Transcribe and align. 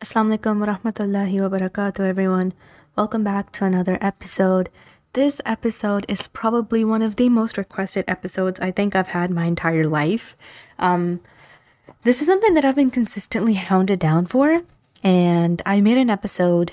Assalamu 0.00 0.38
alaikum 0.38 0.64
warahmatullahi 0.64 1.34
wabarakatuh, 1.44 2.00
everyone. 2.00 2.54
Welcome 2.96 3.22
back 3.22 3.52
to 3.52 3.66
another 3.66 3.98
episode. 4.00 4.70
This 5.12 5.42
episode 5.44 6.06
is 6.08 6.26
probably 6.26 6.86
one 6.86 7.02
of 7.02 7.16
the 7.16 7.28
most 7.28 7.58
requested 7.58 8.06
episodes 8.08 8.58
I 8.60 8.70
think 8.70 8.96
I've 8.96 9.08
had 9.08 9.28
my 9.28 9.44
entire 9.44 9.84
life. 9.84 10.34
Um, 10.78 11.20
this 12.04 12.22
is 12.22 12.28
something 12.28 12.54
that 12.54 12.64
I've 12.64 12.76
been 12.76 12.90
consistently 12.90 13.60
hounded 13.60 13.98
down 13.98 14.24
for, 14.24 14.62
and 15.04 15.60
I 15.66 15.82
made 15.82 15.98
an 15.98 16.08
episode. 16.08 16.72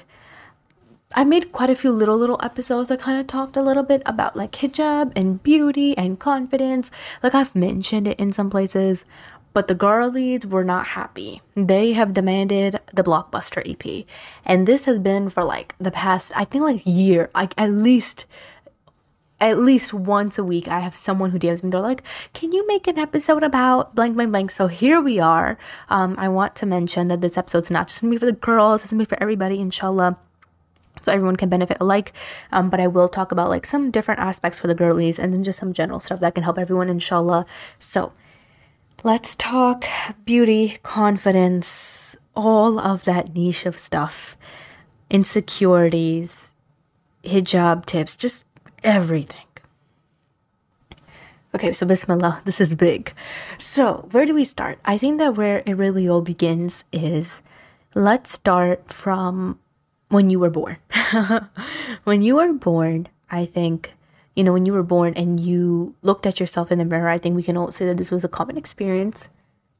I 1.13 1.25
made 1.25 1.51
quite 1.51 1.69
a 1.69 1.75
few 1.75 1.91
little, 1.91 2.17
little 2.17 2.39
episodes 2.41 2.87
that 2.87 3.01
kind 3.01 3.19
of 3.19 3.27
talked 3.27 3.57
a 3.57 3.61
little 3.61 3.83
bit 3.83 4.03
about 4.05 4.37
like 4.37 4.53
hijab 4.53 5.11
and 5.17 5.43
beauty 5.43 5.97
and 5.97 6.17
confidence. 6.17 6.91
Like 7.21 7.35
I've 7.35 7.55
mentioned 7.55 8.07
it 8.07 8.17
in 8.19 8.31
some 8.31 8.49
places, 8.49 9.03
but 9.53 9.67
the 9.67 9.75
girlies 9.75 10.45
were 10.45 10.63
not 10.63 10.87
happy. 10.87 11.41
They 11.55 11.93
have 11.93 12.13
demanded 12.13 12.79
the 12.93 13.03
blockbuster 13.03 13.61
EP. 13.65 14.05
And 14.45 14.67
this 14.67 14.85
has 14.85 14.99
been 14.99 15.29
for 15.29 15.43
like 15.43 15.75
the 15.79 15.91
past, 15.91 16.31
I 16.35 16.45
think 16.45 16.63
like 16.63 16.81
year, 16.85 17.29
like 17.33 17.53
at 17.57 17.71
least 17.71 18.25
at 19.39 19.59
least 19.59 19.93
once 19.93 20.37
a 20.37 20.43
week 20.43 20.67
I 20.67 20.79
have 20.79 20.95
someone 20.95 21.31
who 21.31 21.39
DMs 21.39 21.63
me. 21.63 21.69
They're 21.69 21.79
like, 21.81 22.03
"Can 22.33 22.51
you 22.51 22.65
make 22.67 22.87
an 22.87 22.97
episode 22.97 23.43
about 23.43 23.93
blank 23.95 24.15
blank 24.15 24.31
blank?" 24.31 24.51
So 24.51 24.67
here 24.67 24.99
we 24.99 25.19
are. 25.19 25.57
Um, 25.89 26.15
I 26.17 26.27
want 26.27 26.55
to 26.57 26.65
mention 26.65 27.07
that 27.09 27.21
this 27.21 27.37
episode's 27.37 27.69
not 27.69 27.87
just 27.87 28.01
gonna 28.01 28.11
be 28.11 28.17
for 28.17 28.25
the 28.25 28.31
girls; 28.31 28.81
it's 28.81 28.91
gonna 28.91 29.01
be 29.01 29.05
for 29.05 29.21
everybody, 29.21 29.59
inshallah. 29.59 30.17
So 31.03 31.11
everyone 31.11 31.35
can 31.35 31.49
benefit 31.49 31.77
alike. 31.79 32.13
Um, 32.51 32.69
but 32.69 32.79
I 32.79 32.87
will 32.87 33.07
talk 33.07 33.31
about 33.31 33.49
like 33.49 33.65
some 33.65 33.91
different 33.91 34.19
aspects 34.19 34.59
for 34.59 34.67
the 34.67 34.75
girlies 34.75 35.19
and 35.19 35.33
then 35.33 35.43
just 35.43 35.59
some 35.59 35.73
general 35.73 35.99
stuff 35.99 36.19
that 36.21 36.33
can 36.35 36.43
help 36.43 36.57
everyone, 36.57 36.89
inshallah. 36.89 37.45
So 37.77 38.13
Let's 39.07 39.35
talk 39.35 39.85
beauty, 40.25 40.79
confidence, 40.83 42.17
all 42.35 42.77
of 42.77 43.05
that 43.05 43.33
niche 43.33 43.65
of 43.65 43.79
stuff, 43.79 44.35
insecurities, 45.09 46.51
hijab 47.23 47.85
tips, 47.85 48.17
just 48.17 48.43
everything. 48.83 49.47
Okay, 51.55 51.71
so 51.71 51.85
Bismillah, 51.85 52.41
this 52.45 52.59
is 52.59 52.75
big. 52.75 53.13
So, 53.57 54.09
where 54.11 54.25
do 54.25 54.33
we 54.33 54.43
start? 54.43 54.77
I 54.83 54.97
think 54.97 55.19
that 55.19 55.35
where 55.35 55.63
it 55.65 55.75
really 55.75 56.09
all 56.09 56.21
begins 56.21 56.83
is 56.91 57.41
let's 57.95 58.33
start 58.33 58.91
from 58.91 59.57
when 60.09 60.29
you 60.29 60.37
were 60.37 60.49
born. 60.49 60.79
when 62.03 62.23
you 62.23 62.35
were 62.35 62.51
born, 62.51 63.07
I 63.31 63.45
think 63.45 63.93
you 64.37 64.43
know, 64.43 64.53
when 64.53 64.67
you 64.67 64.73
were 64.73 64.83
born 64.83 65.15
and 65.15 65.39
you 65.39 65.95
looked 66.03 66.27
at 66.27 66.39
yourself 66.39 66.71
in 66.71 66.77
the 66.77 66.85
mirror, 66.85 67.09
I 67.09 67.17
think 67.17 67.35
we 67.35 67.41
can 67.41 67.57
all 67.57 67.71
say 67.71 67.87
that 67.87 67.97
this 67.97 68.11
was 68.11 68.23
a 68.23 68.29
common 68.29 68.55
experience, 68.55 69.29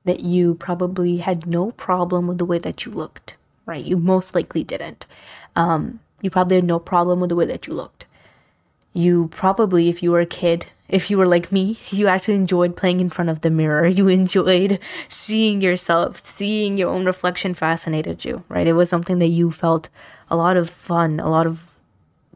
that 0.04 0.22
you 0.22 0.56
probably 0.56 1.18
had 1.18 1.46
no 1.46 1.74
problem 1.74 2.26
with 2.26 2.40
the 2.40 2.46
way 2.46 2.58
that 2.58 2.84
you 2.84 2.92
looked, 2.92 3.36
right? 3.68 3.86
You 3.86 3.98
most 3.98 4.34
likely 4.34 4.64
didn't. 4.64 5.06
Um, 5.56 6.00
you 6.24 6.32
probably 6.32 6.56
had 6.56 6.66
no 6.66 6.80
problem 6.80 7.20
with 7.20 7.30
the 7.30 7.36
way 7.36 7.46
that 7.46 7.68
you 7.68 7.74
looked. 7.74 8.08
You 8.94 9.28
probably, 9.28 9.90
if 9.90 10.02
you 10.02 10.12
were 10.12 10.22
a 10.22 10.26
kid, 10.26 10.66
if 10.90 11.12
you 11.12 11.20
were 11.20 11.28
like 11.28 11.52
me, 11.52 11.80
you 11.92 12.08
actually 12.08 12.34
enjoyed 12.34 12.76
playing 12.76 13.00
in 13.00 13.12
front 13.12 13.30
of 13.30 13.42
the 13.42 13.52
mirror. 13.52 13.86
You 14.00 14.08
enjoyed 14.08 14.80
seeing 15.08 15.62
yourself, 15.62 16.26
seeing 16.26 16.80
your 16.80 16.90
own 16.90 17.06
reflection 17.06 17.54
fascinated 17.54 18.26
you, 18.26 18.44
right? 18.50 18.66
It 18.66 18.74
was 18.74 18.90
something 18.90 19.20
that 19.20 19.28
you 19.28 19.52
felt 19.52 19.90
a 20.32 20.36
lot 20.36 20.58
of 20.58 20.68
fun, 20.68 21.20
a 21.20 21.30
lot 21.30 21.46
of 21.46 21.68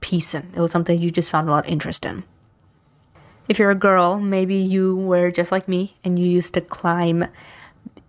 peace 0.02 0.34
in. 0.36 0.52
It 0.56 0.60
was 0.60 0.72
something 0.72 1.00
you 1.00 1.12
just 1.12 1.32
found 1.32 1.48
a 1.48 1.52
lot 1.52 1.66
of 1.66 1.72
interest 1.72 2.06
in. 2.06 2.24
If 3.48 3.60
you're 3.60 3.72
a 3.72 3.76
girl, 3.76 4.20
maybe 4.20 4.56
you 4.56 4.96
were 4.96 5.32
just 5.32 5.52
like 5.52 5.68
me 5.68 5.96
and 6.04 6.20
you 6.20 6.26
used 6.26 6.54
to 6.54 6.62
climb 6.62 7.28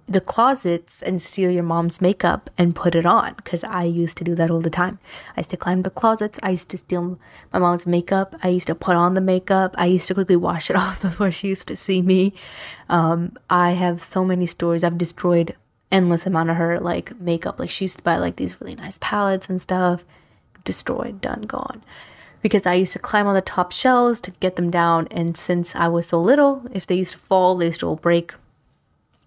the 0.07 0.21
closets 0.21 1.01
and 1.03 1.23
steal 1.23 1.51
your 1.51 1.63
mom's 1.63 2.01
makeup 2.01 2.51
and 2.59 2.75
put 2.75 2.95
it 2.95 3.07
on 3.07 3.35
because 3.35 3.65
I 3.65 3.85
used 3.85 4.19
to 4.19 4.25
do 4.25 4.35
that 4.35 4.51
all 4.51 4.61
the 4.61 4.71
time. 4.71 4.99
I 5.37 5.41
used 5.41 5.51
to 5.51 5.57
climb 5.57 5.83
the 5.83 5.91
closets, 5.91 6.39
I 6.43 6.51
used 6.51 6.69
to 6.71 6.77
steal 6.77 7.19
my 7.53 7.59
mom's 7.59 7.87
makeup, 7.87 8.37
I 8.43 8.49
used 8.49 8.67
to 8.67 8.75
put 8.75 8.97
on 8.97 9.15
the 9.15 9.21
makeup, 9.21 9.75
I 9.79 9.87
used 9.87 10.09
to 10.09 10.15
quickly 10.15 10.37
wash 10.37 10.71
it 10.71 10.77
off 10.85 11.03
before 11.03 11.31
she 11.31 11.49
used 11.49 11.69
to 11.69 11.77
see 11.77 12.03
me. 12.03 12.35
Um, 12.89 13.37
I 13.49 13.71
have 13.73 14.01
so 14.01 14.25
many 14.25 14.47
stories. 14.47 14.85
I've 14.85 14.99
destroyed 14.99 15.57
endless 15.91 16.27
amount 16.27 16.51
of 16.51 16.57
her 16.57 16.81
like 16.81 17.19
makeup. 17.21 17.59
Like 17.59 17.71
she 17.71 17.85
used 17.85 17.99
to 17.99 18.05
buy 18.05 18.17
like 18.17 18.37
these 18.37 18.61
really 18.61 18.75
nice 18.75 18.99
palettes 19.01 19.49
and 19.49 19.61
stuff 19.61 20.05
destroyed, 20.65 21.21
done, 21.21 21.43
gone. 21.43 21.83
Because 22.43 22.67
I 22.67 22.75
used 22.75 22.93
to 22.95 22.99
climb 22.99 23.27
on 23.27 23.35
the 23.35 23.41
top 23.41 23.73
shelves 23.73 24.21
to 24.23 24.33
get 24.33 24.57
them 24.57 24.71
down, 24.71 25.07
and 25.11 25.37
since 25.37 25.77
I 25.77 25.89
was 25.89 26.09
so 26.09 26.21
little, 26.21 26.63
if 26.73 26.87
they 26.87 26.97
used 26.97 27.13
to 27.13 27.19
fall, 27.19 27.57
they 27.57 27.67
used 27.67 27.81
to 27.81 27.87
all 27.87 27.97
break. 27.97 28.35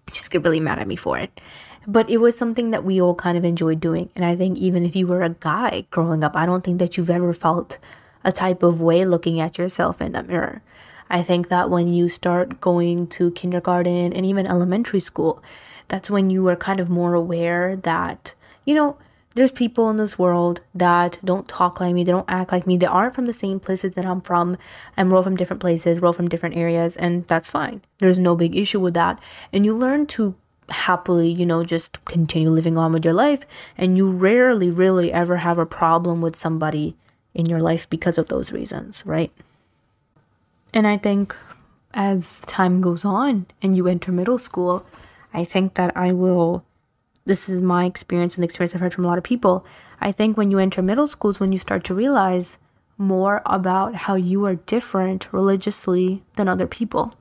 Get 0.06 0.44
really 0.44 0.60
mad 0.60 0.78
at 0.78 0.86
me 0.86 0.96
for 0.96 1.18
it. 1.18 1.40
But 1.86 2.10
it 2.10 2.18
was 2.18 2.36
something 2.36 2.72
that 2.72 2.84
we 2.84 3.00
all 3.00 3.14
kind 3.14 3.38
of 3.38 3.44
enjoyed 3.44 3.80
doing. 3.80 4.10
And 4.14 4.24
I 4.24 4.36
think 4.36 4.58
even 4.58 4.84
if 4.84 4.96
you 4.96 5.06
were 5.06 5.22
a 5.22 5.30
guy 5.30 5.86
growing 5.90 6.24
up, 6.24 6.36
I 6.36 6.44
don't 6.44 6.64
think 6.64 6.78
that 6.78 6.96
you've 6.96 7.10
ever 7.10 7.32
felt 7.32 7.78
a 8.24 8.32
type 8.32 8.62
of 8.62 8.80
way 8.80 9.04
looking 9.04 9.40
at 9.40 9.56
yourself 9.56 10.00
in 10.00 10.12
that 10.12 10.26
mirror. 10.26 10.62
I 11.08 11.22
think 11.22 11.48
that 11.48 11.70
when 11.70 11.92
you 11.92 12.08
start 12.08 12.60
going 12.60 13.06
to 13.08 13.30
kindergarten 13.30 14.12
and 14.12 14.26
even 14.26 14.46
elementary 14.46 14.98
school, 14.98 15.40
that's 15.88 16.10
when 16.10 16.30
you 16.30 16.46
are 16.48 16.56
kind 16.56 16.80
of 16.80 16.90
more 16.90 17.14
aware 17.14 17.76
that, 17.76 18.34
you 18.64 18.74
know, 18.74 18.98
there's 19.36 19.52
people 19.52 19.90
in 19.90 19.98
this 19.98 20.18
world 20.18 20.62
that 20.74 21.18
don't 21.22 21.46
talk 21.46 21.78
like 21.78 21.94
me, 21.94 22.02
they 22.02 22.10
don't 22.10 22.28
act 22.28 22.50
like 22.50 22.66
me, 22.66 22.78
they 22.78 22.86
aren't 22.86 23.14
from 23.14 23.26
the 23.26 23.34
same 23.34 23.60
places 23.60 23.92
that 23.94 24.06
I'm 24.06 24.22
from, 24.22 24.56
we're 24.96 25.14
all 25.14 25.22
from 25.22 25.36
different 25.36 25.60
places, 25.60 26.00
we're 26.00 26.06
all 26.06 26.14
from 26.14 26.28
different 26.28 26.56
areas, 26.56 26.96
and 26.96 27.26
that's 27.26 27.50
fine. 27.50 27.82
There's 27.98 28.18
no 28.18 28.34
big 28.34 28.56
issue 28.56 28.80
with 28.80 28.94
that. 28.94 29.20
And 29.52 29.66
you 29.66 29.76
learn 29.76 30.06
to 30.06 30.34
happily, 30.70 31.30
you 31.30 31.44
know, 31.44 31.64
just 31.64 32.02
continue 32.06 32.48
living 32.48 32.78
on 32.78 32.94
with 32.94 33.04
your 33.04 33.12
life, 33.12 33.40
and 33.76 33.98
you 33.98 34.10
rarely 34.10 34.70
really 34.70 35.12
ever 35.12 35.36
have 35.36 35.58
a 35.58 35.66
problem 35.66 36.22
with 36.22 36.34
somebody 36.34 36.96
in 37.34 37.44
your 37.44 37.60
life 37.60 37.88
because 37.90 38.16
of 38.16 38.28
those 38.28 38.52
reasons, 38.52 39.04
right? 39.04 39.30
And 40.72 40.86
I 40.86 40.96
think 40.96 41.36
as 41.92 42.38
time 42.40 42.80
goes 42.80 43.04
on 43.04 43.46
and 43.60 43.76
you 43.76 43.86
enter 43.86 44.12
middle 44.12 44.38
school, 44.38 44.86
I 45.34 45.44
think 45.44 45.74
that 45.74 45.94
I 45.94 46.12
will 46.12 46.64
this 47.26 47.48
is 47.48 47.60
my 47.60 47.84
experience 47.84 48.34
and 48.34 48.42
the 48.42 48.46
experience 48.46 48.74
I've 48.74 48.80
heard 48.80 48.94
from 48.94 49.04
a 49.04 49.08
lot 49.08 49.18
of 49.18 49.24
people. 49.24 49.66
I 50.00 50.12
think 50.12 50.36
when 50.36 50.50
you 50.50 50.58
enter 50.58 50.80
middle 50.80 51.08
schools, 51.08 51.40
when 51.40 51.52
you 51.52 51.58
start 51.58 51.84
to 51.84 51.94
realize 51.94 52.56
more 52.96 53.42
about 53.44 53.94
how 53.94 54.14
you 54.14 54.46
are 54.46 54.54
different 54.54 55.28
religiously 55.32 56.22
than 56.36 56.48
other 56.48 56.66
people. 56.66 57.14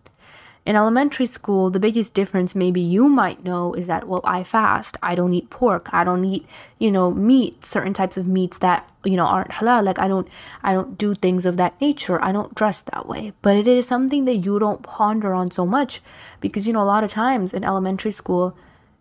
In 0.66 0.75
elementary 0.75 1.27
school, 1.27 1.69
the 1.69 1.79
biggest 1.79 2.16
difference 2.16 2.55
maybe 2.55 2.81
you 2.81 3.07
might 3.07 3.43
know 3.43 3.73
is 3.75 3.85
that, 3.85 4.07
well, 4.07 4.21
I 4.23 4.43
fast. 4.43 4.97
I 5.03 5.13
don't 5.13 5.33
eat 5.35 5.51
pork. 5.51 5.89
I 5.91 6.03
don't 6.03 6.25
eat, 6.25 6.47
you 6.79 6.91
know, 6.91 7.11
meat, 7.11 7.63
certain 7.63 7.93
types 7.93 8.17
of 8.17 8.25
meats 8.25 8.57
that, 8.59 8.89
you 9.03 9.16
know, 9.16 9.25
aren't 9.25 9.51
halal. 9.51 9.83
Like 9.83 9.99
I 9.99 10.07
don't 10.07 10.27
I 10.63 10.73
don't 10.73 10.97
do 10.97 11.13
things 11.13 11.45
of 11.45 11.57
that 11.57 11.79
nature. 11.79 12.23
I 12.23 12.31
don't 12.31 12.55
dress 12.55 12.81
that 12.81 13.07
way. 13.07 13.33
But 13.43 13.57
it 13.57 13.67
is 13.67 13.85
something 13.85 14.25
that 14.25 14.37
you 14.37 14.57
don't 14.57 14.81
ponder 14.81 15.35
on 15.35 15.51
so 15.51 15.67
much 15.67 16.01
because, 16.39 16.66
you 16.66 16.73
know, 16.73 16.81
a 16.81 16.83
lot 16.83 17.03
of 17.03 17.11
times 17.11 17.53
in 17.53 17.63
elementary 17.63 18.11
school, 18.11 18.57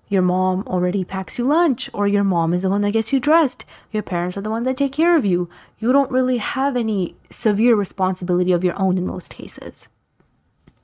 your 0.09 0.22
mom 0.22 0.65
already 0.66 1.04
packs 1.04 1.38
you 1.38 1.47
lunch, 1.47 1.88
or 1.92 2.06
your 2.06 2.25
mom 2.25 2.53
is 2.53 2.62
the 2.62 2.70
one 2.70 2.82
that 2.82 2.92
gets 2.92 3.12
you 3.12 3.20
dressed. 3.20 3.65
Your 3.91 4.03
parents 4.03 4.37
are 4.37 4.42
the 4.42 4.50
ones 4.50 4.65
that 4.66 4.76
take 4.76 4.92
care 4.92 5.16
of 5.16 5.25
you. 5.25 5.48
You 5.78 5.92
don't 5.92 6.10
really 6.10 6.38
have 6.38 6.76
any 6.76 7.16
severe 7.31 7.75
responsibility 7.75 8.53
of 8.53 8.65
your 8.65 8.78
own 8.78 8.98
in 8.98 9.06
most 9.06 9.31
cases. 9.31 9.88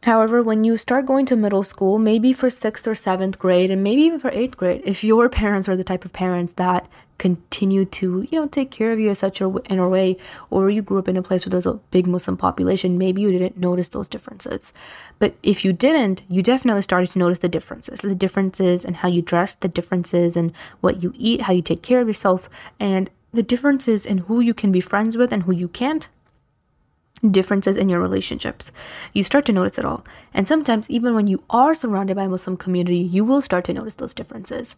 However, 0.04 0.42
when 0.42 0.64
you 0.64 0.78
start 0.78 1.04
going 1.04 1.26
to 1.26 1.36
middle 1.36 1.62
school, 1.62 1.98
maybe 1.98 2.32
for 2.32 2.48
sixth 2.48 2.86
or 2.88 2.94
seventh 2.94 3.38
grade, 3.38 3.70
and 3.70 3.82
maybe 3.82 4.02
even 4.02 4.18
for 4.18 4.30
eighth 4.30 4.56
grade, 4.56 4.82
if 4.86 5.04
your 5.04 5.28
parents 5.28 5.68
are 5.68 5.76
the 5.76 5.84
type 5.84 6.06
of 6.06 6.12
parents 6.12 6.54
that 6.54 6.86
continue 7.18 7.84
to, 7.84 8.26
you 8.30 8.40
know, 8.40 8.46
take 8.46 8.70
care 8.70 8.92
of 8.92 8.98
you 8.98 9.10
as 9.10 9.18
such 9.18 9.42
a, 9.42 9.48
in 9.70 9.78
a 9.78 9.90
way, 9.90 10.16
or 10.48 10.70
you 10.70 10.80
grew 10.80 10.98
up 10.98 11.06
in 11.06 11.18
a 11.18 11.22
place 11.22 11.44
where 11.44 11.50
there's 11.50 11.66
a 11.66 11.74
big 11.90 12.06
Muslim 12.06 12.38
population, 12.38 12.96
maybe 12.96 13.20
you 13.20 13.30
didn't 13.30 13.58
notice 13.58 13.90
those 13.90 14.08
differences. 14.08 14.72
But 15.18 15.34
if 15.42 15.66
you 15.66 15.74
didn't, 15.74 16.22
you 16.30 16.42
definitely 16.42 16.80
started 16.80 17.12
to 17.12 17.18
notice 17.18 17.40
the 17.40 17.48
differences, 17.50 18.00
the 18.00 18.14
differences 18.14 18.86
in 18.86 18.94
how 18.94 19.08
you 19.08 19.20
dress, 19.20 19.54
the 19.54 19.68
differences 19.68 20.34
in 20.34 20.54
what 20.80 21.02
you 21.02 21.12
eat, 21.14 21.42
how 21.42 21.52
you 21.52 21.60
take 21.60 21.82
care 21.82 22.00
of 22.00 22.08
yourself, 22.08 22.48
and 22.78 23.10
the 23.34 23.42
differences 23.42 24.06
in 24.06 24.18
who 24.18 24.40
you 24.40 24.54
can 24.54 24.72
be 24.72 24.80
friends 24.80 25.18
with 25.18 25.30
and 25.30 25.42
who 25.42 25.52
you 25.52 25.68
can't 25.68 26.08
differences 27.28 27.76
in 27.76 27.88
your 27.88 28.00
relationships. 28.00 28.72
You 29.12 29.22
start 29.22 29.44
to 29.46 29.52
notice 29.52 29.78
it 29.78 29.84
all. 29.84 30.04
And 30.32 30.46
sometimes, 30.46 30.88
even 30.90 31.14
when 31.14 31.26
you 31.26 31.42
are 31.50 31.74
surrounded 31.74 32.16
by 32.16 32.24
a 32.24 32.28
Muslim 32.28 32.56
community, 32.56 32.98
you 32.98 33.24
will 33.24 33.42
start 33.42 33.64
to 33.64 33.72
notice 33.72 33.94
those 33.94 34.14
differences. 34.14 34.76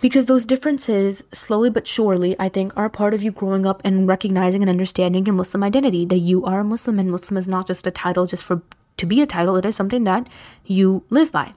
Because 0.00 0.26
those 0.26 0.44
differences, 0.44 1.24
slowly 1.32 1.70
but 1.70 1.86
surely, 1.86 2.36
I 2.38 2.48
think, 2.48 2.76
are 2.76 2.88
part 2.88 3.14
of 3.14 3.22
you 3.22 3.30
growing 3.30 3.66
up 3.66 3.80
and 3.82 4.06
recognizing 4.06 4.62
and 4.62 4.68
understanding 4.68 5.24
your 5.24 5.34
Muslim 5.34 5.62
identity. 5.62 6.04
That 6.04 6.18
you 6.18 6.44
are 6.44 6.60
a 6.60 6.64
Muslim 6.64 6.98
and 6.98 7.10
Muslim 7.10 7.38
is 7.38 7.48
not 7.48 7.66
just 7.66 7.86
a 7.86 7.90
title 7.90 8.26
just 8.26 8.44
for 8.44 8.60
to 8.98 9.06
be 9.06 9.20
a 9.20 9.26
title, 9.26 9.56
it 9.56 9.66
is 9.66 9.76
something 9.76 10.04
that 10.04 10.26
you 10.64 11.04
live 11.10 11.32
by. 11.32 11.52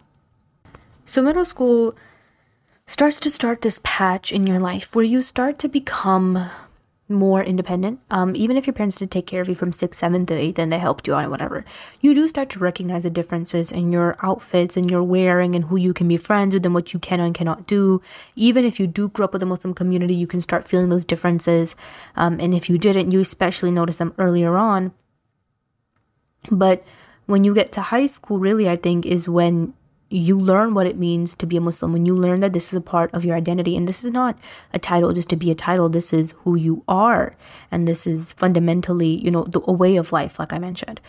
So, 1.05 1.21
middle 1.21 1.45
school 1.45 1.95
starts 2.87 3.19
to 3.21 3.29
start 3.29 3.61
this 3.61 3.79
patch 3.83 4.31
in 4.31 4.47
your 4.47 4.59
life 4.59 4.95
where 4.95 5.05
you 5.05 5.21
start 5.21 5.59
to 5.59 5.67
become 5.67 6.49
more 7.09 7.43
independent. 7.43 7.99
Um, 8.11 8.35
even 8.35 8.55
if 8.55 8.67
your 8.67 8.73
parents 8.73 8.97
did 8.97 9.09
take 9.09 9.25
care 9.25 9.41
of 9.41 9.49
you 9.49 9.55
from 9.55 9.73
sixth, 9.73 9.99
seventh, 9.99 10.29
eighth, 10.31 10.59
and 10.59 10.71
they 10.71 10.77
helped 10.77 11.07
you 11.07 11.15
and 11.15 11.31
whatever, 11.31 11.65
you 12.01 12.13
do 12.13 12.27
start 12.27 12.49
to 12.51 12.59
recognize 12.59 13.03
the 13.03 13.09
differences 13.09 13.71
in 13.71 13.91
your 13.91 14.15
outfits 14.21 14.77
and 14.77 14.89
your 14.89 15.03
wearing 15.03 15.55
and 15.55 15.65
who 15.65 15.75
you 15.75 15.93
can 15.93 16.07
be 16.07 16.17
friends 16.17 16.53
with 16.53 16.65
and 16.65 16.75
what 16.75 16.93
you 16.93 16.99
can 16.99 17.19
and 17.19 17.33
cannot 17.33 17.67
do. 17.67 18.01
Even 18.35 18.63
if 18.63 18.79
you 18.79 18.87
do 18.87 19.09
grow 19.09 19.25
up 19.25 19.33
with 19.33 19.43
a 19.43 19.47
Muslim 19.47 19.73
community, 19.73 20.13
you 20.13 20.27
can 20.27 20.41
start 20.41 20.67
feeling 20.67 20.89
those 20.89 21.05
differences. 21.05 21.75
Um, 22.15 22.39
and 22.39 22.53
if 22.53 22.69
you 22.69 22.77
didn't, 22.77 23.11
you 23.11 23.19
especially 23.19 23.71
notice 23.71 23.97
them 23.97 24.13
earlier 24.17 24.55
on. 24.55 24.93
But 26.51 26.83
when 27.25 27.43
you 27.43 27.53
get 27.53 27.71
to 27.73 27.81
high 27.81 28.07
school, 28.07 28.39
really, 28.39 28.69
I 28.69 28.75
think 28.75 29.05
is 29.05 29.27
when 29.27 29.73
you 30.09 30.39
learn 30.39 30.73
what 30.73 30.87
it 30.87 30.97
means 30.97 31.35
to 31.35 31.45
be 31.45 31.57
a 31.57 31.61
Muslim, 31.61 31.93
when 31.93 32.05
you 32.05 32.15
learn 32.15 32.39
that 32.39 32.53
this 32.53 32.73
is 32.73 32.73
a 32.73 32.81
part 32.81 33.13
of 33.13 33.23
your 33.23 33.35
identity, 33.35 33.77
and 33.77 33.87
this 33.87 34.03
is 34.03 34.11
not 34.11 34.37
a 34.73 34.79
title 34.79 35.13
just 35.13 35.29
to 35.29 35.35
be 35.35 35.51
a 35.51 35.55
title, 35.55 35.89
this 35.89 36.11
is 36.11 36.33
who 36.43 36.55
you 36.55 36.83
are, 36.87 37.35
and 37.71 37.87
this 37.87 38.07
is 38.07 38.33
fundamentally, 38.33 39.07
you 39.07 39.29
know, 39.29 39.43
the, 39.43 39.61
a 39.67 39.71
way 39.71 39.95
of 39.95 40.11
life, 40.11 40.39
like 40.39 40.51
I 40.51 40.59
mentioned. 40.59 40.99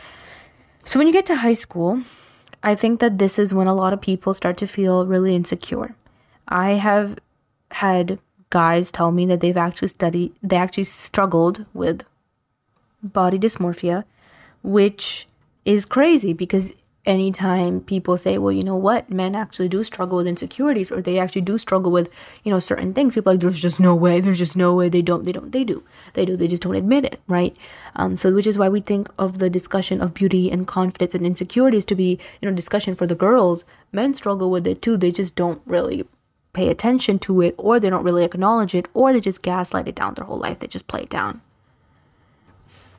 So 0.84 0.98
when 0.98 1.06
you 1.06 1.12
get 1.12 1.26
to 1.26 1.36
high 1.36 1.54
school, 1.54 2.02
I 2.62 2.74
think 2.74 3.00
that 3.00 3.18
this 3.18 3.38
is 3.38 3.54
when 3.54 3.66
a 3.66 3.74
lot 3.74 3.92
of 3.92 4.00
people 4.00 4.34
start 4.34 4.58
to 4.58 4.66
feel 4.66 5.06
really 5.06 5.34
insecure. 5.34 5.94
I 6.48 6.72
have 6.72 7.18
had 7.70 8.18
guys 8.50 8.90
tell 8.90 9.12
me 9.12 9.24
that 9.26 9.40
they've 9.40 9.56
actually 9.56 9.88
studied, 9.88 10.34
they 10.42 10.56
actually 10.56 10.84
struggled 10.84 11.64
with 11.72 12.02
body 13.02 13.38
dysmorphia, 13.38 14.04
which 14.62 15.26
is 15.64 15.86
crazy 15.86 16.32
because 16.32 16.74
anytime 17.06 17.80
people 17.80 18.16
say, 18.16 18.36
well, 18.36 18.52
you 18.52 18.62
know 18.62 18.76
what, 18.76 19.10
men 19.10 19.34
actually 19.34 19.68
do 19.68 19.82
struggle 19.82 20.18
with 20.18 20.26
insecurities 20.26 20.92
or 20.92 21.00
they 21.00 21.18
actually 21.18 21.40
do 21.40 21.56
struggle 21.56 21.90
with, 21.90 22.10
you 22.44 22.52
know, 22.52 22.58
certain 22.58 22.92
things, 22.92 23.14
people 23.14 23.32
like, 23.32 23.40
there's 23.40 23.60
just 23.60 23.80
no 23.80 23.94
way, 23.94 24.20
there's 24.20 24.38
just 24.38 24.56
no 24.56 24.74
way. 24.74 24.88
They 24.88 25.02
don't, 25.02 25.24
they 25.24 25.32
don't, 25.32 25.52
they 25.52 25.64
do, 25.64 25.82
they 26.12 26.24
do, 26.24 26.36
they 26.36 26.48
just 26.48 26.62
don't 26.62 26.74
admit 26.74 27.04
it, 27.04 27.20
right? 27.26 27.56
Um, 27.96 28.16
so 28.16 28.32
which 28.32 28.46
is 28.46 28.58
why 28.58 28.68
we 28.68 28.80
think 28.80 29.08
of 29.18 29.38
the 29.38 29.48
discussion 29.48 30.00
of 30.00 30.14
beauty 30.14 30.50
and 30.50 30.66
confidence 30.66 31.14
and 31.14 31.24
insecurities 31.24 31.84
to 31.86 31.94
be, 31.94 32.18
you 32.40 32.48
know, 32.48 32.54
discussion 32.54 32.94
for 32.94 33.06
the 33.06 33.14
girls. 33.14 33.64
Men 33.92 34.14
struggle 34.14 34.50
with 34.50 34.66
it 34.66 34.82
too, 34.82 34.96
they 34.96 35.10
just 35.10 35.34
don't 35.34 35.62
really 35.64 36.06
pay 36.52 36.68
attention 36.68 37.18
to 37.20 37.40
it 37.40 37.54
or 37.56 37.80
they 37.80 37.88
don't 37.88 38.04
really 38.04 38.24
acknowledge 38.24 38.74
it 38.74 38.88
or 38.92 39.12
they 39.12 39.20
just 39.20 39.42
gaslight 39.42 39.88
it 39.88 39.94
down 39.94 40.14
their 40.14 40.24
whole 40.24 40.38
life, 40.38 40.58
they 40.58 40.66
just 40.66 40.86
play 40.86 41.02
it 41.02 41.10
down 41.10 41.40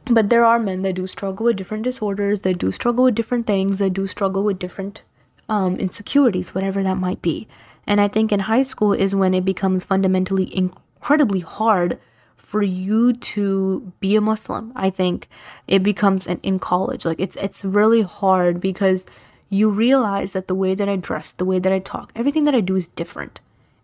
but 0.05 0.29
there 0.29 0.45
are 0.45 0.59
men 0.59 0.81
that 0.81 0.93
do 0.93 1.07
struggle 1.07 1.45
with 1.45 1.55
different 1.55 1.83
disorders 1.83 2.41
they 2.41 2.53
do 2.53 2.71
struggle 2.71 3.05
with 3.05 3.15
different 3.15 3.47
things 3.47 3.79
they 3.79 3.89
do 3.89 4.07
struggle 4.07 4.43
with 4.43 4.59
different 4.59 5.01
um, 5.49 5.75
insecurities 5.77 6.55
whatever 6.55 6.81
that 6.83 6.97
might 6.97 7.21
be. 7.21 7.47
And 7.87 7.99
i 7.99 8.07
think 8.07 8.31
in 8.31 8.41
high 8.41 8.63
school 8.63 8.93
is 8.93 9.15
when 9.15 9.33
it 9.33 9.45
becomes 9.45 9.83
fundamentally 9.83 10.55
incredibly 10.55 11.41
hard 11.41 11.99
for 12.37 12.61
you 12.61 13.13
to 13.13 13.93
be 13.99 14.15
a 14.15 14.21
muslim. 14.21 14.73
I 14.75 14.89
think 14.89 15.29
it 15.67 15.83
becomes 15.83 16.27
an, 16.27 16.39
in 16.43 16.59
college. 16.59 17.05
Like 17.05 17.19
it's 17.19 17.35
it's 17.37 17.63
really 17.63 18.01
hard 18.01 18.59
because 18.59 19.05
you 19.49 19.69
realize 19.69 20.33
that 20.33 20.47
the 20.47 20.55
way 20.55 20.75
that 20.75 20.89
i 20.89 20.95
dress 20.95 21.31
the 21.31 21.45
way 21.45 21.59
that 21.59 21.71
i 21.71 21.79
talk 21.79 22.11
everything 22.15 22.45
that 22.45 22.55
i 22.55 22.61
do 22.61 22.75
is 22.75 22.87
different. 22.89 23.39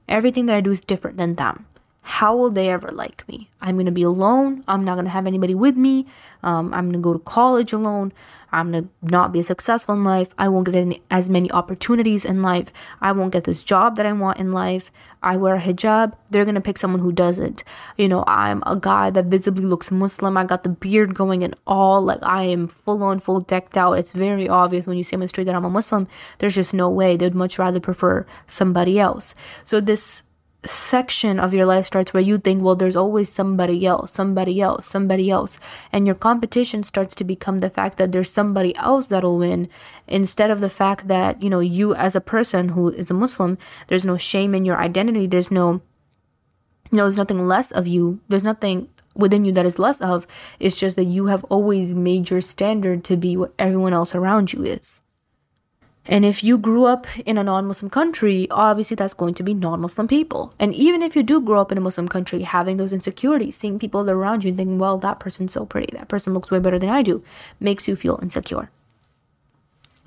Everything 0.09 0.45
that 0.47 0.55
i 0.55 0.61
do 0.61 0.71
is 0.71 0.81
different 0.81 1.17
than 1.17 1.35
them 1.35 1.65
how 2.07 2.37
will 2.37 2.49
they 2.49 2.69
ever 2.69 2.89
like 2.89 3.27
me? 3.27 3.49
I'm 3.59 3.75
going 3.75 3.85
to 3.85 3.91
be 3.91 4.03
alone. 4.03 4.63
I'm 4.69 4.85
not 4.85 4.93
going 4.93 5.03
to 5.03 5.11
have 5.11 5.27
anybody 5.27 5.53
with 5.53 5.75
me. 5.75 6.05
Um, 6.41 6.73
I'm 6.73 6.85
going 6.85 6.93
to 6.93 6.99
go 6.99 7.11
to 7.11 7.19
college 7.19 7.73
alone. 7.73 8.13
I'm 8.49 8.71
going 8.71 8.85
to 8.85 8.89
not 9.01 9.33
be 9.33 9.41
successful 9.41 9.93
in 9.93 10.05
life. 10.05 10.29
I 10.37 10.47
won't 10.47 10.67
get 10.67 10.75
any, 10.75 11.01
as 11.11 11.29
many 11.29 11.51
opportunities 11.51 12.23
in 12.23 12.41
life. 12.41 12.71
I 13.01 13.11
won't 13.11 13.33
get 13.33 13.43
this 13.43 13.61
job 13.61 13.97
that 13.97 14.05
I 14.05 14.13
want 14.13 14.39
in 14.39 14.53
life. 14.53 14.89
I 15.21 15.35
wear 15.35 15.55
a 15.55 15.61
hijab. 15.61 16.13
They're 16.29 16.45
going 16.45 16.55
to 16.55 16.61
pick 16.61 16.77
someone 16.77 17.01
who 17.01 17.11
doesn't. 17.11 17.65
You 17.97 18.07
know, 18.07 18.23
I'm 18.25 18.63
a 18.65 18.77
guy 18.77 19.09
that 19.09 19.25
visibly 19.25 19.65
looks 19.65 19.91
Muslim. 19.91 20.37
I 20.37 20.45
got 20.45 20.63
the 20.63 20.69
beard 20.69 21.13
going 21.13 21.43
and 21.43 21.55
all. 21.67 22.01
Like, 22.01 22.23
I 22.23 22.43
am 22.43 22.69
full 22.69 23.03
on, 23.03 23.19
full 23.19 23.41
decked 23.41 23.77
out. 23.77 23.93
It's 23.93 24.13
very 24.13 24.47
obvious 24.47 24.87
when 24.87 24.95
you 24.95 25.03
see 25.03 25.17
on 25.17 25.19
the 25.19 25.27
street 25.27 25.43
that 25.43 25.55
I'm 25.55 25.65
a 25.65 25.69
Muslim. 25.69 26.07
There's 26.39 26.55
just 26.55 26.73
no 26.73 26.89
way. 26.89 27.17
They'd 27.17 27.35
much 27.35 27.59
rather 27.59 27.81
prefer 27.81 28.25
somebody 28.47 28.97
else. 28.97 29.35
So, 29.65 29.81
this 29.81 30.23
section 30.65 31.39
of 31.39 31.53
your 31.53 31.65
life 31.65 31.85
starts 31.85 32.13
where 32.13 32.23
you 32.23 32.37
think, 32.37 32.61
well, 32.61 32.75
there's 32.75 32.95
always 32.95 33.31
somebody 33.31 33.85
else, 33.85 34.11
somebody 34.11 34.59
else, 34.61 34.85
somebody 34.87 35.29
else. 35.29 35.59
And 35.91 36.05
your 36.05 36.15
competition 36.15 36.83
starts 36.83 37.15
to 37.15 37.23
become 37.23 37.59
the 37.59 37.69
fact 37.69 37.97
that 37.97 38.11
there's 38.11 38.29
somebody 38.29 38.75
else 38.75 39.07
that'll 39.07 39.37
win 39.37 39.69
instead 40.07 40.51
of 40.51 40.61
the 40.61 40.69
fact 40.69 41.07
that, 41.07 41.41
you 41.41 41.49
know, 41.49 41.59
you 41.59 41.93
as 41.95 42.15
a 42.15 42.21
person 42.21 42.69
who 42.69 42.89
is 42.89 43.11
a 43.11 43.13
Muslim, 43.13 43.57
there's 43.87 44.05
no 44.05 44.17
shame 44.17 44.55
in 44.55 44.65
your 44.65 44.77
identity. 44.77 45.27
There's 45.27 45.51
no, 45.51 45.81
you 46.91 46.97
know, 46.97 47.03
there's 47.03 47.17
nothing 47.17 47.47
less 47.47 47.71
of 47.71 47.87
you. 47.87 48.19
There's 48.27 48.43
nothing 48.43 48.89
within 49.15 49.45
you 49.45 49.51
that 49.53 49.65
is 49.65 49.79
less 49.79 50.01
of. 50.01 50.27
It's 50.59 50.75
just 50.75 50.95
that 50.95 51.05
you 51.05 51.27
have 51.27 51.43
always 51.45 51.93
made 51.93 52.29
your 52.29 52.41
standard 52.41 53.03
to 53.05 53.17
be 53.17 53.37
what 53.37 53.53
everyone 53.57 53.93
else 53.93 54.13
around 54.13 54.53
you 54.53 54.63
is. 54.63 55.01
And 56.07 56.23
if 56.23 56.43
you 56.43 56.57
grew 56.57 56.85
up 56.85 57.05
in 57.25 57.37
a 57.37 57.43
non 57.43 57.65
Muslim 57.65 57.89
country, 57.89 58.47
obviously 58.49 58.95
that's 58.95 59.13
going 59.13 59.33
to 59.35 59.43
be 59.43 59.53
non 59.53 59.81
Muslim 59.81 60.07
people. 60.07 60.53
And 60.59 60.73
even 60.73 61.01
if 61.01 61.15
you 61.15 61.23
do 61.23 61.41
grow 61.41 61.59
up 61.59 61.71
in 61.71 61.77
a 61.77 61.81
Muslim 61.81 62.07
country, 62.07 62.43
having 62.43 62.77
those 62.77 62.93
insecurities, 62.93 63.57
seeing 63.57 63.77
people 63.77 64.09
around 64.09 64.43
you 64.43 64.49
and 64.49 64.57
thinking, 64.57 64.79
well, 64.79 64.97
that 64.99 65.19
person's 65.19 65.53
so 65.53 65.65
pretty, 65.65 65.95
that 65.97 66.07
person 66.07 66.33
looks 66.33 66.49
way 66.49 66.59
better 66.59 66.79
than 66.79 66.89
I 66.89 67.01
do, 67.01 67.23
makes 67.59 67.87
you 67.87 67.95
feel 67.95 68.19
insecure. 68.21 68.69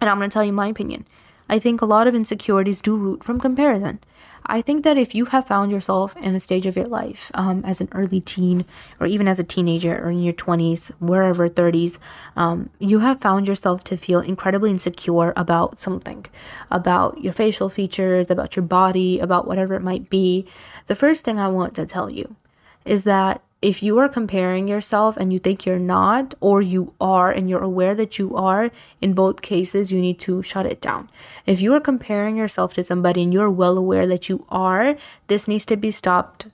And 0.00 0.08
I'm 0.08 0.18
going 0.18 0.30
to 0.30 0.34
tell 0.34 0.44
you 0.44 0.52
my 0.52 0.68
opinion. 0.68 1.06
I 1.48 1.58
think 1.58 1.82
a 1.82 1.86
lot 1.86 2.06
of 2.06 2.14
insecurities 2.14 2.80
do 2.80 2.96
root 2.96 3.22
from 3.22 3.40
comparison. 3.40 4.00
I 4.46 4.62
think 4.62 4.84
that 4.84 4.98
if 4.98 5.14
you 5.14 5.26
have 5.26 5.46
found 5.46 5.70
yourself 5.70 6.16
in 6.16 6.34
a 6.34 6.40
stage 6.40 6.66
of 6.66 6.76
your 6.76 6.86
life 6.86 7.30
um, 7.34 7.64
as 7.64 7.80
an 7.80 7.88
early 7.92 8.20
teen 8.20 8.64
or 8.98 9.06
even 9.06 9.28
as 9.28 9.38
a 9.38 9.44
teenager 9.44 9.96
or 9.96 10.10
in 10.10 10.22
your 10.22 10.34
20s, 10.34 10.90
wherever 10.98 11.48
30s, 11.48 11.98
um, 12.36 12.70
you 12.78 13.00
have 13.00 13.20
found 13.20 13.46
yourself 13.46 13.84
to 13.84 13.96
feel 13.96 14.20
incredibly 14.20 14.70
insecure 14.70 15.32
about 15.36 15.78
something, 15.78 16.26
about 16.70 17.22
your 17.22 17.32
facial 17.32 17.68
features, 17.68 18.30
about 18.30 18.56
your 18.56 18.64
body, 18.64 19.20
about 19.20 19.46
whatever 19.46 19.74
it 19.74 19.82
might 19.82 20.10
be, 20.10 20.46
the 20.86 20.96
first 20.96 21.24
thing 21.24 21.38
I 21.38 21.48
want 21.48 21.74
to 21.74 21.86
tell 21.86 22.10
you 22.10 22.36
is 22.84 23.04
that 23.04 23.42
if 23.62 23.82
you 23.82 23.98
are 23.98 24.08
comparing 24.08 24.68
yourself 24.68 25.16
and 25.18 25.32
you 25.32 25.38
think 25.38 25.66
you're 25.66 25.78
not, 25.78 26.34
or 26.40 26.62
you 26.62 26.94
are 27.00 27.30
and 27.30 27.50
you're 27.50 27.62
aware 27.62 27.94
that 27.94 28.18
you 28.18 28.34
are, 28.34 28.70
in 29.02 29.12
both 29.12 29.42
cases, 29.42 29.92
you 29.92 30.00
need 30.00 30.18
to 30.20 30.42
shut 30.42 30.64
it 30.64 30.80
down. 30.80 31.10
If 31.46 31.60
you 31.60 31.74
are 31.74 31.80
comparing 31.80 32.36
yourself 32.36 32.72
to 32.74 32.84
somebody 32.84 33.22
and 33.22 33.32
you're 33.32 33.50
well 33.50 33.76
aware 33.76 34.06
that 34.06 34.28
you 34.28 34.46
are, 34.48 34.96
this 35.26 35.46
needs 35.46 35.66
to 35.66 35.76
be 35.76 35.90
stopped 35.90 36.46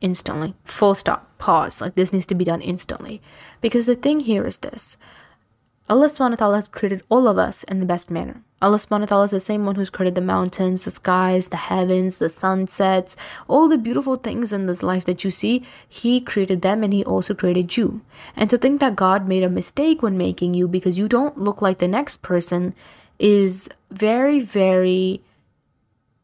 instantly. 0.00 0.54
Full 0.64 0.94
stop. 0.94 1.26
Pause. 1.38 1.80
Like 1.80 1.94
this 1.94 2.12
needs 2.12 2.26
to 2.26 2.34
be 2.34 2.44
done 2.44 2.60
instantly. 2.60 3.22
Because 3.60 3.86
the 3.86 3.94
thing 3.94 4.20
here 4.20 4.44
is 4.44 4.58
this 4.58 4.96
Allah 5.90 6.06
subhanahu 6.06 6.30
wa 6.32 6.36
ta'ala 6.36 6.56
has 6.56 6.68
created 6.68 7.02
all 7.08 7.26
of 7.26 7.38
us 7.38 7.64
in 7.64 7.80
the 7.80 7.86
best 7.86 8.10
manner. 8.10 8.42
Allah 8.60 8.76
subhanahu 8.76 9.00
wa 9.00 9.06
ta'ala 9.06 9.24
is 9.24 9.30
the 9.30 9.40
same 9.40 9.64
one 9.64 9.76
who's 9.76 9.88
created 9.88 10.16
the 10.16 10.20
mountains, 10.20 10.82
the 10.82 10.90
skies, 10.90 11.48
the 11.48 11.56
heavens, 11.56 12.18
the 12.18 12.28
sunsets, 12.28 13.16
all 13.46 13.68
the 13.68 13.78
beautiful 13.78 14.16
things 14.16 14.52
in 14.52 14.66
this 14.66 14.82
life 14.82 15.06
that 15.06 15.24
you 15.24 15.30
see. 15.30 15.62
He 15.88 16.20
created 16.20 16.60
them 16.60 16.84
and 16.84 16.92
He 16.92 17.02
also 17.04 17.34
created 17.34 17.78
you. 17.78 18.02
And 18.36 18.50
to 18.50 18.58
think 18.58 18.80
that 18.80 18.96
God 18.96 19.26
made 19.26 19.42
a 19.42 19.48
mistake 19.48 20.02
when 20.02 20.18
making 20.18 20.52
you 20.52 20.68
because 20.68 20.98
you 20.98 21.08
don't 21.08 21.38
look 21.38 21.62
like 21.62 21.78
the 21.78 21.88
next 21.88 22.20
person 22.20 22.74
is 23.18 23.70
very, 23.90 24.40
very 24.40 25.22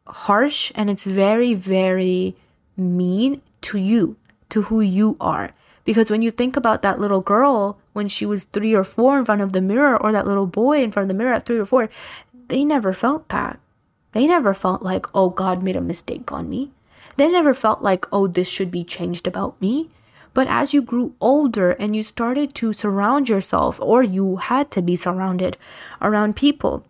harsh 0.06 0.72
and 0.74 0.90
it's 0.90 1.04
very, 1.04 1.54
very 1.54 2.36
mean 2.76 3.40
to 3.62 3.78
you, 3.78 4.16
to 4.50 4.62
who 4.62 4.82
you 4.82 5.16
are. 5.20 5.54
Because 5.84 6.10
when 6.10 6.22
you 6.22 6.30
think 6.30 6.56
about 6.56 6.82
that 6.82 6.98
little 6.98 7.20
girl 7.20 7.78
when 7.92 8.08
she 8.08 8.26
was 8.26 8.44
three 8.44 8.74
or 8.74 8.84
four 8.84 9.18
in 9.18 9.24
front 9.24 9.42
of 9.42 9.52
the 9.52 9.60
mirror, 9.60 10.00
or 10.00 10.12
that 10.12 10.26
little 10.26 10.46
boy 10.46 10.82
in 10.82 10.90
front 10.90 11.04
of 11.04 11.08
the 11.08 11.22
mirror 11.22 11.34
at 11.34 11.44
three 11.44 11.58
or 11.58 11.66
four, 11.66 11.88
they 12.48 12.64
never 12.64 12.92
felt 12.92 13.28
that. 13.28 13.58
They 14.12 14.26
never 14.26 14.54
felt 14.54 14.82
like, 14.82 15.06
oh, 15.14 15.28
God 15.30 15.62
made 15.62 15.76
a 15.76 15.80
mistake 15.80 16.32
on 16.32 16.48
me. 16.48 16.70
They 17.16 17.30
never 17.30 17.54
felt 17.54 17.82
like, 17.82 18.06
oh, 18.12 18.26
this 18.26 18.48
should 18.48 18.70
be 18.70 18.84
changed 18.84 19.26
about 19.26 19.60
me. 19.60 19.90
But 20.32 20.48
as 20.48 20.74
you 20.74 20.82
grew 20.82 21.14
older 21.20 21.72
and 21.72 21.94
you 21.94 22.02
started 22.02 22.54
to 22.56 22.72
surround 22.72 23.28
yourself, 23.28 23.78
or 23.80 24.02
you 24.02 24.36
had 24.36 24.70
to 24.72 24.82
be 24.82 24.96
surrounded 24.96 25.56
around 26.02 26.34
people 26.34 26.84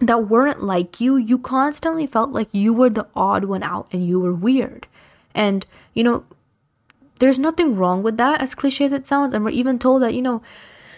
that 0.00 0.28
weren't 0.28 0.62
like 0.62 1.00
you, 1.00 1.16
you 1.16 1.38
constantly 1.38 2.06
felt 2.06 2.30
like 2.30 2.48
you 2.52 2.72
were 2.72 2.90
the 2.90 3.06
odd 3.14 3.44
one 3.44 3.62
out 3.62 3.86
and 3.92 4.06
you 4.06 4.18
were 4.18 4.34
weird. 4.34 4.86
And, 5.34 5.64
you 5.94 6.02
know, 6.02 6.24
there's 7.18 7.38
nothing 7.38 7.76
wrong 7.76 8.02
with 8.02 8.16
that, 8.16 8.40
as 8.40 8.54
cliche 8.54 8.84
as 8.84 8.92
it 8.92 9.06
sounds. 9.06 9.34
And 9.34 9.44
we're 9.44 9.50
even 9.50 9.78
told 9.78 10.02
that, 10.02 10.14
you 10.14 10.22
know, 10.22 10.42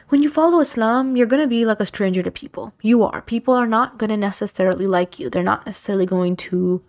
when 0.08 0.22
you 0.22 0.28
follow 0.28 0.60
Islam, 0.60 1.16
you're 1.16 1.26
going 1.26 1.42
to 1.42 1.48
be 1.48 1.64
like 1.64 1.80
a 1.80 1.86
stranger 1.86 2.22
to 2.22 2.30
people. 2.30 2.72
You 2.80 3.02
are. 3.04 3.22
People 3.22 3.54
are 3.54 3.66
not 3.66 3.98
going 3.98 4.10
to 4.10 4.16
necessarily 4.16 4.86
like 4.86 5.18
you, 5.18 5.28
they're 5.28 5.42
not 5.42 5.66
necessarily 5.66 6.06
going 6.06 6.36
to 6.36 6.82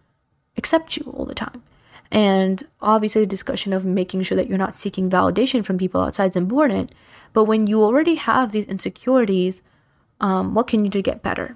accept 0.58 0.98
you 0.98 1.12
all 1.16 1.26
the 1.26 1.36
time. 1.36 1.64
And 2.12 2.64
obviously, 2.82 3.22
the 3.22 3.28
discussion 3.28 3.72
of 3.72 3.86
making 3.86 4.24
sure 4.24 4.36
that 4.36 4.48
you're 4.48 4.58
not 4.58 4.74
seeking 4.74 5.10
validation 5.10 5.64
from 5.64 5.78
people 5.78 6.02
outside 6.02 6.32
is 6.32 6.36
important. 6.36 6.92
But 7.34 7.44
when 7.44 7.68
you 7.68 7.84
already 7.84 8.16
have 8.16 8.52
these 8.52 8.66
insecurities, 8.66 9.62
um, 10.20 10.56
what 10.56 10.68
can 10.68 10.84
you 10.84 10.90
do 10.90 11.00
to 11.00 11.04
get 11.04 11.22
better? 11.22 11.56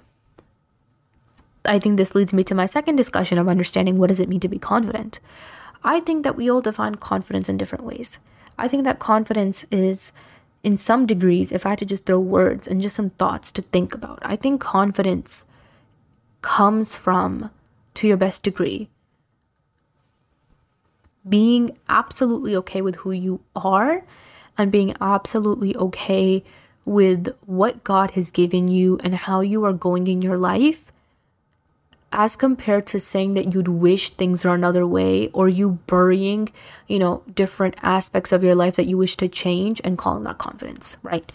I 1.65 1.80
think 1.80 1.98
this 1.98 2.13
leads 2.13 2.34
me 2.34 2.44
to 2.44 2.56
my 2.56 2.65
second 2.65 2.98
discussion 2.98 3.39
of 3.39 3.48
understanding 3.48 3.98
what 3.98 4.10
does 4.10 4.20
it 4.20 4.30
mean 4.30 4.42
to 4.42 4.48
be 4.48 4.60
confident. 4.60 5.20
I 5.84 6.00
think 6.00 6.24
that 6.24 6.36
we 6.36 6.50
all 6.50 6.62
define 6.62 6.96
confidence 6.96 7.50
in 7.50 7.58
different 7.58 7.84
ways. 7.84 8.20
I 8.58 8.68
think 8.68 8.84
that 8.84 9.00
confidence 9.00 9.66
is, 9.72 10.12
in 10.63 10.78
some 10.78 11.06
degrees, 11.06 11.52
if 11.52 11.66
I 11.66 11.70
had 11.70 11.80
to 11.80 11.86
just 11.86 12.06
throw 12.06 12.20
words 12.20 12.68
and 12.68 12.82
just 12.82 12.96
some 12.96 13.10
thoughts 13.12 13.52
to 13.54 13.62
think 13.62 13.94
about, 13.94 14.20
I 14.22 14.36
think 14.36 14.62
confidence 14.62 15.44
comes 16.42 16.96
from, 16.96 17.50
to 17.96 18.08
your 18.08 18.18
best 18.18 18.44
degree, 18.44 18.90
being 21.28 21.78
absolutely 21.90 22.56
okay 22.58 22.82
with 22.82 22.96
who 22.98 23.12
you 23.12 23.42
are 23.56 24.06
and 24.58 24.72
being 24.72 24.96
absolutely 25.02 25.75
okay 25.75 26.44
with 26.86 27.34
what 27.46 27.84
God 27.84 28.12
has 28.12 28.30
given 28.30 28.68
you 28.68 29.00
and 29.04 29.16
how 29.16 29.42
you 29.42 29.63
are 29.66 29.74
going 29.74 30.08
in 30.08 30.22
your 30.22 30.38
life 30.38 30.92
as 32.13 32.36
compared 32.36 32.86
to 32.88 33.00
saying 33.00 33.34
that 33.34 33.53
you'd 33.53 33.67
wish 33.67 34.12
things 34.12 34.46
are 34.46 34.53
another 34.53 34.86
way 34.86 35.29
or 35.34 35.50
you 35.50 35.79
burying, 35.88 36.50
you 36.88 37.00
know, 37.00 37.24
different 37.34 37.75
aspects 37.82 38.32
of 38.32 38.43
your 38.43 38.55
life 38.55 38.75
that 38.75 38.86
you 38.86 38.98
wish 38.98 39.17
to 39.17 39.27
change 39.27 39.82
and 39.84 39.98
calling 39.98 40.24
that 40.24 40.38
confidence, 40.38 40.96
right? 41.01 41.32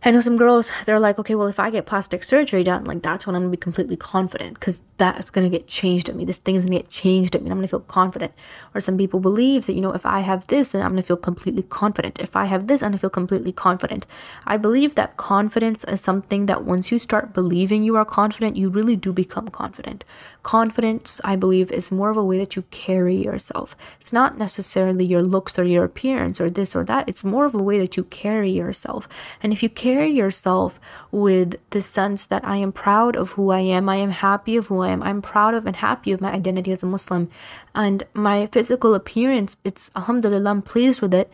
I 0.00 0.12
know 0.12 0.20
some 0.20 0.36
girls, 0.36 0.70
they're 0.86 1.00
like, 1.00 1.18
okay, 1.18 1.34
well, 1.34 1.48
if 1.48 1.58
I 1.58 1.70
get 1.70 1.84
plastic 1.84 2.22
surgery 2.22 2.62
done, 2.62 2.84
like 2.84 3.02
that's 3.02 3.26
when 3.26 3.34
I'm 3.34 3.42
gonna 3.42 3.50
be 3.50 3.56
completely 3.56 3.96
confident 3.96 4.54
because 4.54 4.80
that's 4.96 5.28
gonna 5.28 5.48
get 5.48 5.66
changed 5.66 6.08
at 6.08 6.14
me. 6.14 6.24
This 6.24 6.38
thing 6.38 6.54
is 6.54 6.64
gonna 6.64 6.76
get 6.76 6.88
changed 6.88 7.34
at 7.34 7.42
me 7.42 7.50
I'm 7.50 7.56
gonna 7.56 7.66
feel 7.66 7.80
confident. 7.80 8.32
Or 8.76 8.80
some 8.80 8.96
people 8.96 9.18
believe 9.18 9.66
that, 9.66 9.72
you 9.72 9.80
know, 9.80 9.90
if 9.90 10.06
I 10.06 10.20
have 10.20 10.46
this, 10.46 10.68
then 10.68 10.82
I'm 10.82 10.92
gonna 10.92 11.02
feel 11.02 11.16
completely 11.16 11.64
confident. 11.64 12.20
If 12.20 12.36
I 12.36 12.44
have 12.44 12.68
this, 12.68 12.80
I'm 12.80 12.90
gonna 12.90 12.98
feel 12.98 13.10
completely 13.10 13.50
confident. 13.50 14.06
I 14.46 14.56
believe 14.56 14.94
that 14.94 15.16
confidence 15.16 15.82
is 15.84 16.00
something 16.00 16.46
that 16.46 16.64
once 16.64 16.92
you 16.92 17.00
start 17.00 17.32
believing 17.32 17.82
you 17.82 17.96
are 17.96 18.04
confident, 18.04 18.56
you 18.56 18.68
really 18.68 18.94
do 18.94 19.12
become 19.12 19.48
confident. 19.48 20.04
Confidence, 20.48 21.20
I 21.24 21.36
believe, 21.36 21.70
is 21.70 21.92
more 21.92 22.08
of 22.08 22.16
a 22.16 22.24
way 22.24 22.38
that 22.38 22.56
you 22.56 22.62
carry 22.70 23.16
yourself. 23.22 23.76
It's 24.00 24.14
not 24.14 24.38
necessarily 24.38 25.04
your 25.04 25.20
looks 25.20 25.58
or 25.58 25.64
your 25.64 25.84
appearance 25.84 26.40
or 26.40 26.48
this 26.48 26.74
or 26.74 26.84
that. 26.84 27.06
It's 27.06 27.22
more 27.22 27.44
of 27.44 27.54
a 27.54 27.62
way 27.62 27.78
that 27.80 27.98
you 27.98 28.04
carry 28.04 28.50
yourself. 28.50 29.06
And 29.42 29.52
if 29.52 29.62
you 29.62 29.68
carry 29.68 30.08
yourself 30.08 30.80
with 31.12 31.56
the 31.68 31.82
sense 31.82 32.24
that 32.24 32.46
I 32.46 32.56
am 32.56 32.72
proud 32.72 33.14
of 33.14 33.32
who 33.32 33.50
I 33.50 33.60
am, 33.60 33.90
I 33.90 33.96
am 33.96 34.08
happy 34.08 34.56
of 34.56 34.68
who 34.68 34.80
I 34.80 34.88
am, 34.88 35.02
I'm 35.02 35.20
proud 35.20 35.52
of 35.52 35.66
and 35.66 35.76
happy 35.76 36.12
of 36.12 36.22
my 36.22 36.32
identity 36.32 36.72
as 36.72 36.82
a 36.82 36.86
Muslim, 36.86 37.28
and 37.74 38.04
my 38.14 38.46
physical 38.46 38.94
appearance, 38.94 39.58
it's 39.64 39.90
alhamdulillah, 39.94 40.48
I'm 40.48 40.62
pleased 40.62 41.02
with 41.02 41.12
it, 41.12 41.30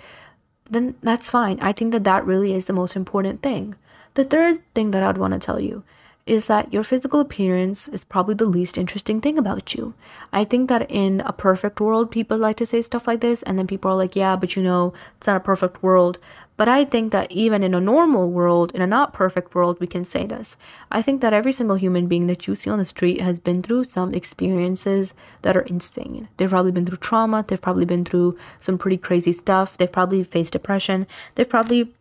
then 0.69 0.97
that's 1.05 1.31
fine. 1.31 1.61
I 1.61 1.73
think 1.73 1.93
that 1.93 2.03
that 2.03 2.27
really 2.27 2.53
is 2.53 2.67
the 2.67 2.73
most 2.73 2.97
important 2.97 3.43
thing. 3.43 3.77
The 4.15 4.25
third 4.25 4.59
thing 4.75 4.91
that 4.91 5.05
I'd 5.05 5.19
want 5.19 5.35
to 5.35 5.39
tell 5.39 5.61
you 5.61 5.85
is 6.27 6.47
that 6.47 6.73
your 6.73 6.83
physical 6.83 7.21
appearance 7.21 7.87
is 7.89 8.05
probably 8.05 8.35
the 8.35 8.47
least 8.47 8.79
interesting 8.79 9.21
thing 9.21 9.37
about 9.37 9.75
you. 9.75 9.93
I 10.33 10.45
think 10.45 10.71
that 10.71 10.91
in 10.91 11.21
a 11.21 11.33
perfect 11.33 11.81
world, 11.81 12.11
people 12.11 12.39
like 12.39 12.57
to 12.59 12.67
say 12.67 12.81
stuff 12.81 13.07
like 13.07 13.21
this, 13.21 13.43
and 13.43 13.59
then 13.59 13.67
people 13.67 13.91
are 13.91 13.97
like, 13.97 14.17
yeah, 14.17 14.35
but 14.35 14.57
you 14.57 14.63
know, 14.63 14.95
it's 15.19 15.27
not 15.27 15.37
a 15.37 15.41
perfect 15.41 15.83
world. 15.83 16.19
But 16.57 16.69
I 16.69 16.85
think 16.85 17.13
that 17.13 17.31
even 17.33 17.63
in 17.63 17.75
a 17.75 17.81
normal 17.81 18.31
world, 18.31 18.73
in 18.75 18.81
a 18.81 18.87
not 18.87 19.13
perfect 19.13 19.55
world, 19.55 19.81
we 19.81 19.89
can 19.89 20.05
say 20.05 20.25
this. 20.25 20.57
I 20.91 21.03
think 21.03 21.21
that 21.21 21.33
every 21.33 21.53
single 21.53 21.77
human 21.77 22.07
being 22.07 22.29
that 22.29 22.47
you 22.47 22.55
see 22.55 22.71
on 22.71 22.79
the 22.79 22.85
street 22.85 23.21
has 23.21 23.41
been 23.41 23.61
through 23.61 23.85
some 23.85 24.15
experiences 24.15 25.15
that 25.43 25.57
are 25.57 25.63
insane. 25.63 26.29
They've 26.37 26.49
probably 26.49 26.73
been 26.73 26.87
through 26.87 26.99
trauma, 26.99 27.45
they've 27.47 27.61
probably 27.61 27.85
been 27.85 28.05
through 28.05 28.39
some 28.61 28.79
pretty 28.79 28.99
crazy 28.99 29.33
stuff, 29.33 29.77
they've 29.77 29.91
probably 29.91 30.23
faced 30.23 30.53
depression, 30.53 31.07
they've 31.35 31.49
probably 31.49 31.93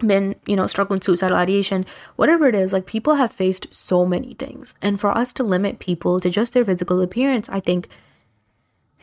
been, 0.00 0.36
you 0.46 0.56
know, 0.56 0.66
struggling 0.66 1.00
suicidal 1.00 1.36
ideation, 1.36 1.86
whatever 2.16 2.48
it 2.48 2.54
is, 2.54 2.72
like 2.72 2.86
people 2.86 3.14
have 3.14 3.32
faced 3.32 3.66
so 3.70 4.04
many 4.04 4.34
things. 4.34 4.74
And 4.82 5.00
for 5.00 5.10
us 5.10 5.32
to 5.34 5.42
limit 5.42 5.78
people 5.78 6.20
to 6.20 6.30
just 6.30 6.52
their 6.52 6.64
physical 6.64 7.00
appearance, 7.00 7.48
I 7.48 7.60
think 7.60 7.88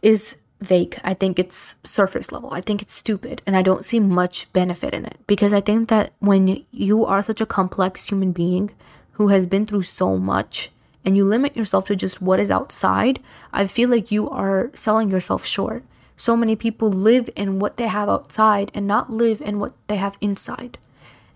is 0.01 0.35
vague. 0.61 0.99
I 1.03 1.13
think 1.13 1.39
it's 1.39 1.75
surface 1.83 2.31
level. 2.31 2.51
I 2.51 2.61
think 2.61 2.81
it's 2.81 2.93
stupid. 2.93 3.41
And 3.45 3.55
I 3.55 3.61
don't 3.61 3.85
see 3.85 3.99
much 3.99 4.51
benefit 4.53 4.93
in 4.93 5.05
it 5.05 5.17
because 5.27 5.53
I 5.53 5.61
think 5.61 5.89
that 5.89 6.13
when 6.19 6.65
you 6.71 7.05
are 7.05 7.21
such 7.21 7.41
a 7.41 7.45
complex 7.45 8.07
human 8.07 8.31
being 8.31 8.71
who 9.13 9.29
has 9.29 9.45
been 9.45 9.65
through 9.65 9.83
so 9.83 10.17
much 10.17 10.71
and 11.05 11.15
you 11.15 11.25
limit 11.25 11.55
yourself 11.55 11.85
to 11.87 11.95
just 11.95 12.21
what 12.21 12.39
is 12.39 12.51
outside, 12.51 13.19
I 13.53 13.67
feel 13.67 13.89
like 13.89 14.11
you 14.11 14.29
are 14.29 14.71
selling 14.73 15.09
yourself 15.09 15.45
short. 15.45 15.83
So 16.15 16.35
many 16.35 16.55
people 16.55 16.89
live 16.91 17.29
in 17.35 17.59
what 17.59 17.77
they 17.77 17.87
have 17.87 18.09
outside 18.09 18.71
and 18.73 18.87
not 18.87 19.11
live 19.11 19.39
in 19.41 19.59
what 19.59 19.73
they 19.87 19.97
have 19.97 20.17
inside. 20.19 20.79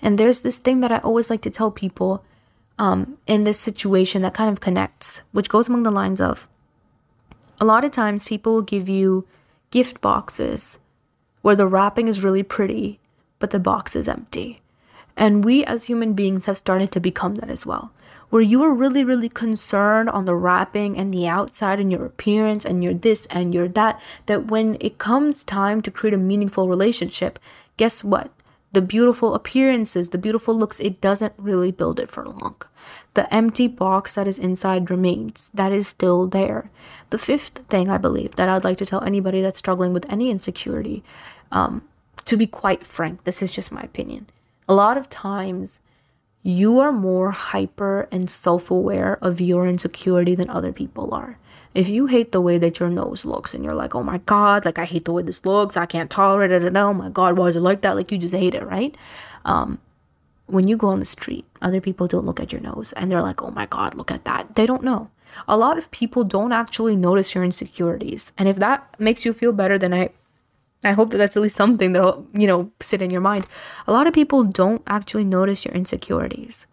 And 0.01 0.17
there's 0.17 0.41
this 0.41 0.58
thing 0.58 0.79
that 0.79 0.91
I 0.91 0.98
always 0.98 1.29
like 1.29 1.41
to 1.41 1.50
tell 1.50 1.72
people 1.72 2.24
um, 2.79 3.17
in 3.27 3.43
this 3.43 3.60
situation 3.60 4.22
that 4.24 4.34
kind 4.34 4.50
of 4.50 4.60
connects, 4.60 5.22
which 5.31 5.50
goes 5.50 5.67
among 5.67 5.84
the 5.84 5.91
lines 5.91 6.20
of 6.20 6.48
a 7.60 7.65
lot 7.65 7.86
of 7.86 7.91
times 7.91 8.25
people 8.25 8.53
will 8.55 8.62
give 8.63 8.89
you 8.89 9.27
gift 9.70 10.01
boxes 10.01 10.79
where 11.43 11.55
the 11.55 11.67
wrapping 11.67 12.08
is 12.08 12.24
really 12.24 12.41
pretty, 12.41 13.00
but 13.38 13.51
the 13.51 13.60
box 13.60 13.96
is 13.96 14.08
empty. 14.08 14.62
And 15.15 15.46
we 15.46 15.63
as 15.65 15.86
human 15.86 16.13
beings 16.13 16.46
have 16.46 16.58
started 16.58 16.91
to 16.91 17.00
become 17.00 17.36
that 17.36 17.50
as 17.50 17.65
well. 17.65 17.91
Where 18.31 18.41
you 18.41 18.63
are 18.63 18.74
really, 18.74 19.03
really 19.03 19.29
concerned 19.29 20.10
on 20.10 20.25
the 20.25 20.36
wrapping 20.36 20.98
and 20.98 21.13
the 21.13 21.27
outside 21.27 21.79
and 21.79 21.91
your 21.91 22.05
appearance 22.05 22.65
and 22.65 22.84
your 22.84 22.93
this 22.93 23.27
and 23.27 23.53
your 23.53 23.67
that, 23.70 24.01
that 24.25 24.48
when 24.48 24.77
it 24.79 24.98
comes 24.98 25.43
time 25.43 25.81
to 25.81 25.91
create 25.91 26.13
a 26.13 26.17
meaningful 26.17 26.67
relationship, 26.67 27.38
guess 27.77 28.03
what? 28.03 28.31
The 28.73 28.81
beautiful 28.81 29.35
appearances, 29.35 30.09
the 30.09 30.17
beautiful 30.17 30.57
looks, 30.57 30.79
it 30.79 31.01
doesn't 31.01 31.33
really 31.37 31.71
build 31.71 31.99
it 31.99 32.09
for 32.09 32.25
long. 32.25 32.55
The 33.13 33.31
empty 33.33 33.67
box 33.67 34.15
that 34.15 34.27
is 34.27 34.39
inside 34.39 34.89
remains. 34.89 35.49
That 35.53 35.71
is 35.71 35.87
still 35.87 36.27
there. 36.27 36.71
The 37.09 37.17
fifth 37.17 37.59
thing 37.69 37.89
I 37.89 37.97
believe 37.97 38.35
that 38.35 38.47
I'd 38.47 38.63
like 38.63 38.77
to 38.77 38.85
tell 38.85 39.03
anybody 39.03 39.41
that's 39.41 39.59
struggling 39.59 39.91
with 39.91 40.09
any 40.09 40.29
insecurity, 40.29 41.03
um, 41.51 41.81
to 42.25 42.37
be 42.37 42.47
quite 42.47 42.87
frank, 42.87 43.25
this 43.25 43.41
is 43.41 43.51
just 43.51 43.71
my 43.71 43.81
opinion. 43.81 44.27
A 44.69 44.73
lot 44.73 44.97
of 44.97 45.09
times, 45.09 45.81
you 46.43 46.79
are 46.79 46.91
more 46.91 47.31
hyper 47.31 48.07
and 48.11 48.29
self 48.29 48.71
aware 48.71 49.17
of 49.21 49.41
your 49.41 49.67
insecurity 49.67 50.33
than 50.33 50.49
other 50.49 50.71
people 50.71 51.13
are. 51.13 51.37
If 51.73 51.87
you 51.87 52.07
hate 52.07 52.31
the 52.31 52.41
way 52.41 52.57
that 52.57 52.79
your 52.79 52.89
nose 52.89 53.23
looks 53.23 53.53
and 53.53 53.63
you're 53.63 53.75
like, 53.75 53.95
oh 53.95 54.03
my 54.03 54.17
God, 54.19 54.65
like 54.65 54.77
I 54.77 54.85
hate 54.85 55.05
the 55.05 55.13
way 55.13 55.23
this 55.23 55.45
looks, 55.45 55.77
I 55.77 55.85
can't 55.85 56.09
tolerate 56.09 56.51
it, 56.51 56.75
oh 56.75 56.93
my 56.93 57.09
God, 57.09 57.37
why 57.37 57.47
is 57.47 57.55
it 57.55 57.61
like 57.61 57.81
that? 57.81 57.95
Like 57.95 58.11
you 58.11 58.17
just 58.17 58.35
hate 58.35 58.55
it, 58.55 58.63
right? 58.65 58.95
Um, 59.45 59.79
when 60.47 60.67
you 60.67 60.75
go 60.75 60.87
on 60.87 60.99
the 60.99 61.05
street, 61.05 61.45
other 61.61 61.79
people 61.79 62.07
don't 62.07 62.25
look 62.25 62.41
at 62.41 62.51
your 62.51 62.61
nose 62.61 62.91
and 62.93 63.09
they're 63.09 63.21
like, 63.21 63.41
oh 63.41 63.51
my 63.51 63.65
God, 63.65 63.95
look 63.95 64.11
at 64.11 64.25
that. 64.25 64.55
They 64.55 64.65
don't 64.65 64.83
know. 64.83 65.09
A 65.47 65.55
lot 65.55 65.77
of 65.77 65.89
people 65.91 66.25
don't 66.25 66.51
actually 66.51 66.97
notice 66.97 67.33
your 67.33 67.45
insecurities. 67.45 68.33
And 68.37 68.49
if 68.49 68.57
that 68.57 68.99
makes 68.99 69.23
you 69.23 69.31
feel 69.31 69.53
better, 69.53 69.77
then 69.77 69.93
I 69.93 70.09
I 70.83 70.93
hope 70.93 71.11
that 71.11 71.17
that's 71.17 71.37
at 71.37 71.43
least 71.43 71.55
something 71.55 71.91
that'll, 71.91 72.25
you 72.33 72.47
know, 72.47 72.71
sit 72.79 73.03
in 73.03 73.11
your 73.11 73.21
mind. 73.21 73.45
A 73.85 73.91
lot 73.91 74.07
of 74.07 74.15
people 74.15 74.43
don't 74.43 74.81
actually 74.87 75.23
notice 75.23 75.63
your 75.63 75.75
insecurities 75.75 76.65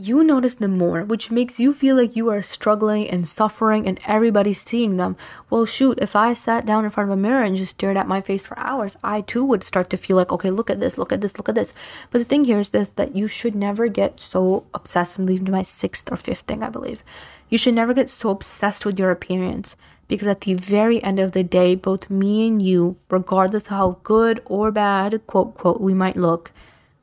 you 0.00 0.24
notice 0.24 0.54
them 0.54 0.78
more, 0.78 1.04
which 1.04 1.30
makes 1.30 1.60
you 1.60 1.74
feel 1.74 1.94
like 1.94 2.16
you 2.16 2.30
are 2.30 2.40
struggling 2.40 3.08
and 3.08 3.28
suffering 3.28 3.86
and 3.86 4.00
everybody's 4.06 4.62
seeing 4.62 4.96
them. 4.96 5.14
Well, 5.50 5.66
shoot, 5.66 5.98
if 6.00 6.16
I 6.16 6.32
sat 6.32 6.64
down 6.64 6.84
in 6.84 6.90
front 6.90 7.10
of 7.10 7.18
a 7.18 7.20
mirror 7.20 7.42
and 7.42 7.56
just 7.56 7.72
stared 7.72 7.98
at 7.98 8.08
my 8.08 8.22
face 8.22 8.46
for 8.46 8.58
hours, 8.58 8.96
I 9.04 9.20
too 9.20 9.44
would 9.44 9.62
start 9.62 9.90
to 9.90 9.98
feel 9.98 10.16
like, 10.16 10.32
okay, 10.32 10.50
look 10.50 10.70
at 10.70 10.80
this, 10.80 10.96
look 10.96 11.12
at 11.12 11.20
this, 11.20 11.36
look 11.36 11.50
at 11.50 11.54
this. 11.54 11.74
But 12.10 12.18
the 12.18 12.24
thing 12.24 12.44
here 12.44 12.58
is 12.58 12.70
this 12.70 12.88
that 12.96 13.14
you 13.14 13.26
should 13.26 13.54
never 13.54 13.88
get 13.88 14.20
so 14.20 14.64
obsessed. 14.72 15.18
I'm 15.18 15.26
leaving 15.26 15.46
to 15.46 15.52
my 15.52 15.62
sixth 15.62 16.10
or 16.10 16.16
fifth 16.16 16.42
thing, 16.42 16.62
I 16.62 16.70
believe. 16.70 17.04
You 17.50 17.58
should 17.58 17.74
never 17.74 17.92
get 17.92 18.08
so 18.08 18.30
obsessed 18.30 18.86
with 18.86 18.98
your 18.98 19.10
appearance 19.10 19.76
because 20.08 20.28
at 20.28 20.40
the 20.40 20.54
very 20.54 21.02
end 21.02 21.18
of 21.18 21.32
the 21.32 21.42
day, 21.42 21.74
both 21.74 22.08
me 22.08 22.46
and 22.46 22.62
you, 22.62 22.96
regardless 23.10 23.66
how 23.66 23.98
good 24.02 24.42
or 24.46 24.70
bad, 24.70 25.20
quote, 25.26 25.54
quote, 25.54 25.80
we 25.80 25.92
might 25.92 26.16
look, 26.16 26.52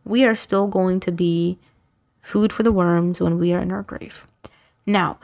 we 0.04 0.24
are 0.24 0.36
still 0.36 0.68
going 0.68 1.00
to 1.02 1.12
be 1.12 1.60
food 2.28 2.52
for 2.52 2.64
the 2.64 2.74
worms 2.74 3.22
when 3.22 3.40
we 3.40 3.54
are 3.54 3.62
in 3.62 3.72
our 3.72 3.84
grave. 3.84 4.28
Now, 4.86 5.18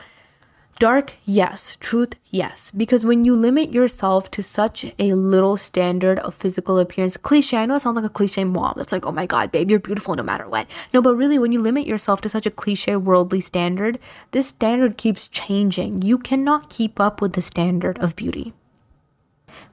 dark, 0.78 1.12
yes. 1.26 1.76
Truth, 1.78 2.14
yes. 2.30 2.72
Because 2.74 3.04
when 3.04 3.26
you 3.26 3.36
limit 3.36 3.72
yourself 3.72 4.30
to 4.30 4.42
such 4.42 4.86
a 4.98 5.12
little 5.12 5.58
standard 5.58 6.18
of 6.20 6.34
physical 6.34 6.78
appearance, 6.78 7.18
cliche, 7.18 7.58
I 7.58 7.66
know 7.66 7.74
it 7.74 7.80
sounds 7.80 7.96
like 7.96 8.06
a 8.06 8.08
cliche 8.08 8.44
mom 8.44 8.74
that's 8.76 8.90
like, 8.90 9.04
oh 9.04 9.12
my 9.12 9.26
god, 9.26 9.52
babe, 9.52 9.70
you're 9.70 9.80
beautiful 9.80 10.14
no 10.14 10.22
matter 10.22 10.48
what. 10.48 10.66
No, 10.94 11.02
but 11.02 11.14
really, 11.14 11.38
when 11.38 11.52
you 11.52 11.60
limit 11.60 11.86
yourself 11.86 12.22
to 12.22 12.30
such 12.30 12.46
a 12.46 12.50
cliche 12.50 12.96
worldly 12.96 13.42
standard, 13.42 13.98
this 14.30 14.48
standard 14.48 14.96
keeps 14.96 15.28
changing. 15.28 16.00
You 16.00 16.16
cannot 16.16 16.70
keep 16.70 16.98
up 16.98 17.20
with 17.20 17.34
the 17.34 17.42
standard 17.42 17.98
of 17.98 18.16
beauty 18.16 18.54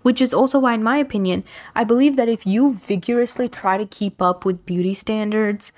which 0.04 0.20
is 0.20 0.34
also 0.34 0.58
why, 0.58 0.74
in 0.74 0.82
my 0.82 0.98
opinion, 0.98 1.44
I 1.76 1.84
believe 1.84 2.16
that 2.16 2.28
if 2.28 2.46
you 2.46 2.74
vigorously 2.74 3.48
try 3.48 3.78
to 3.78 3.86
keep 3.86 4.20
up 4.20 4.46
with 4.46 4.66
beauty 4.66 4.96
standards, 4.96 5.72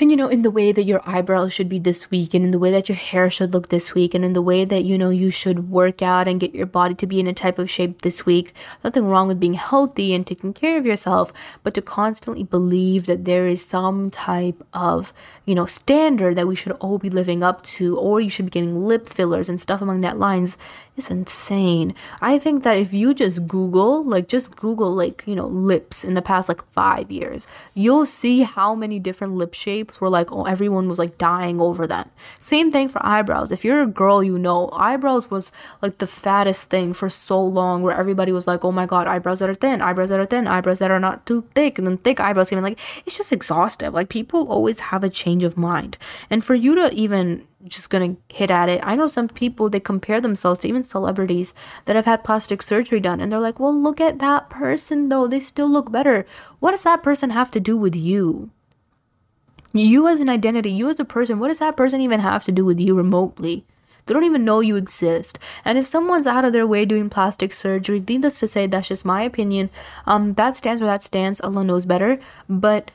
and 0.00 0.10
you 0.10 0.16
know 0.16 0.28
in 0.28 0.42
the 0.42 0.50
way 0.50 0.70
that 0.70 0.84
your 0.84 1.00
eyebrows 1.04 1.52
should 1.52 1.68
be 1.68 1.78
this 1.78 2.10
week 2.10 2.32
and 2.32 2.44
in 2.44 2.50
the 2.50 2.58
way 2.58 2.70
that 2.70 2.88
your 2.88 2.96
hair 2.96 3.28
should 3.28 3.52
look 3.52 3.68
this 3.68 3.94
week 3.94 4.14
and 4.14 4.24
in 4.24 4.32
the 4.32 4.42
way 4.42 4.64
that 4.64 4.84
you 4.84 4.96
know 4.96 5.10
you 5.10 5.30
should 5.30 5.70
work 5.70 6.02
out 6.02 6.28
and 6.28 6.40
get 6.40 6.54
your 6.54 6.66
body 6.66 6.94
to 6.94 7.06
be 7.06 7.18
in 7.18 7.26
a 7.26 7.32
type 7.32 7.58
of 7.58 7.70
shape 7.70 8.02
this 8.02 8.24
week 8.24 8.54
nothing 8.84 9.04
wrong 9.04 9.28
with 9.28 9.40
being 9.40 9.54
healthy 9.54 10.14
and 10.14 10.26
taking 10.26 10.52
care 10.52 10.78
of 10.78 10.86
yourself 10.86 11.32
but 11.62 11.74
to 11.74 11.82
constantly 11.82 12.44
believe 12.44 13.06
that 13.06 13.24
there 13.24 13.48
is 13.48 13.64
some 13.64 14.10
type 14.10 14.64
of 14.72 15.12
you 15.44 15.54
know 15.54 15.66
standard 15.66 16.36
that 16.36 16.46
we 16.46 16.54
should 16.54 16.72
all 16.72 16.98
be 16.98 17.10
living 17.10 17.42
up 17.42 17.62
to 17.62 17.98
or 17.98 18.20
you 18.20 18.30
should 18.30 18.46
be 18.46 18.50
getting 18.50 18.86
lip 18.86 19.08
fillers 19.08 19.48
and 19.48 19.60
stuff 19.60 19.80
along 19.80 20.00
that 20.00 20.18
lines 20.18 20.56
is 20.96 21.10
insane. 21.10 21.94
I 22.20 22.38
think 22.38 22.64
that 22.64 22.76
if 22.76 22.92
you 22.92 23.14
just 23.14 23.46
google 23.46 24.04
like 24.04 24.28
just 24.28 24.54
google 24.56 24.94
like 24.94 25.22
you 25.26 25.34
know 25.34 25.46
lips 25.46 26.04
in 26.04 26.14
the 26.14 26.22
past 26.22 26.48
like 26.48 26.62
five 26.72 27.10
years 27.10 27.46
you'll 27.74 28.06
see 28.06 28.42
how 28.42 28.74
many 28.74 28.98
different 28.98 29.34
lip 29.34 29.54
shapes 29.54 29.87
were 30.00 30.08
like 30.08 30.30
oh 30.32 30.44
everyone 30.44 30.88
was 30.88 30.98
like 30.98 31.18
dying 31.18 31.60
over 31.60 31.86
them 31.86 32.08
same 32.38 32.70
thing 32.70 32.88
for 32.88 33.04
eyebrows 33.04 33.50
if 33.50 33.64
you're 33.64 33.82
a 33.82 33.86
girl 33.86 34.22
you 34.22 34.38
know 34.38 34.68
eyebrows 34.72 35.30
was 35.30 35.50
like 35.82 35.98
the 35.98 36.06
fattest 36.06 36.70
thing 36.70 36.92
for 36.92 37.08
so 37.08 37.42
long 37.42 37.82
where 37.82 37.96
everybody 37.96 38.32
was 38.32 38.46
like 38.46 38.64
oh 38.64 38.72
my 38.72 38.86
god 38.86 39.06
eyebrows 39.06 39.38
that 39.40 39.48
are 39.48 39.54
thin 39.54 39.80
eyebrows 39.80 40.08
that 40.08 40.20
are 40.20 40.26
thin 40.26 40.46
eyebrows 40.46 40.78
that 40.78 40.90
are 40.90 41.00
not 41.00 41.24
too 41.26 41.44
thick 41.54 41.78
and 41.78 41.86
then 41.86 41.98
thick 41.98 42.20
eyebrows 42.20 42.52
even 42.52 42.64
like 42.64 42.78
it's 43.06 43.16
just 43.16 43.32
exhaustive 43.32 43.94
like 43.94 44.08
people 44.08 44.48
always 44.48 44.80
have 44.80 45.02
a 45.02 45.10
change 45.10 45.44
of 45.44 45.56
mind 45.56 45.98
and 46.30 46.44
for 46.44 46.54
you 46.54 46.74
to 46.74 46.92
even 46.92 47.46
just 47.66 47.90
gonna 47.90 48.16
hit 48.28 48.50
at 48.50 48.68
it. 48.68 48.80
I 48.84 48.94
know 48.94 49.08
some 49.08 49.28
people 49.28 49.68
they 49.68 49.80
compare 49.80 50.20
themselves 50.20 50.60
to 50.60 50.68
even 50.68 50.84
celebrities 50.84 51.54
that 51.86 51.96
have 51.96 52.04
had 52.04 52.24
plastic 52.24 52.62
surgery 52.62 53.00
done 53.00 53.20
and 53.20 53.32
they're 53.32 53.40
like, 53.40 53.58
well, 53.58 53.74
look 53.74 54.00
at 54.00 54.18
that 54.20 54.48
person 54.48 55.08
though, 55.08 55.26
they 55.26 55.40
still 55.40 55.68
look 55.68 55.90
better. 55.90 56.24
What 56.60 56.70
does 56.72 56.84
that 56.84 57.02
person 57.02 57.30
have 57.30 57.50
to 57.52 57.60
do 57.60 57.76
with 57.76 57.96
you? 57.96 58.50
You 59.72 60.08
as 60.08 60.20
an 60.20 60.28
identity, 60.28 60.70
you 60.70 60.88
as 60.88 60.98
a 60.98 61.04
person, 61.04 61.38
what 61.38 61.48
does 61.48 61.58
that 61.58 61.76
person 61.76 62.00
even 62.00 62.20
have 62.20 62.44
to 62.44 62.52
do 62.52 62.64
with 62.64 62.80
you 62.80 62.94
remotely? 62.94 63.64
They 64.06 64.14
don't 64.14 64.24
even 64.24 64.44
know 64.44 64.60
you 64.60 64.76
exist. 64.76 65.38
And 65.64 65.76
if 65.76 65.86
someone's 65.86 66.26
out 66.26 66.44
of 66.44 66.54
their 66.54 66.66
way 66.66 66.86
doing 66.86 67.10
plastic 67.10 67.52
surgery, 67.52 68.02
needless 68.08 68.40
to 68.40 68.48
say, 68.48 68.66
that's 68.66 68.88
just 68.88 69.04
my 69.04 69.22
opinion. 69.22 69.68
Um, 70.06 70.34
that 70.34 70.56
stands 70.56 70.80
where 70.80 70.90
that 70.90 71.02
stands. 71.02 71.42
Allah 71.42 71.62
knows 71.62 71.84
better. 71.84 72.18
But 72.48 72.90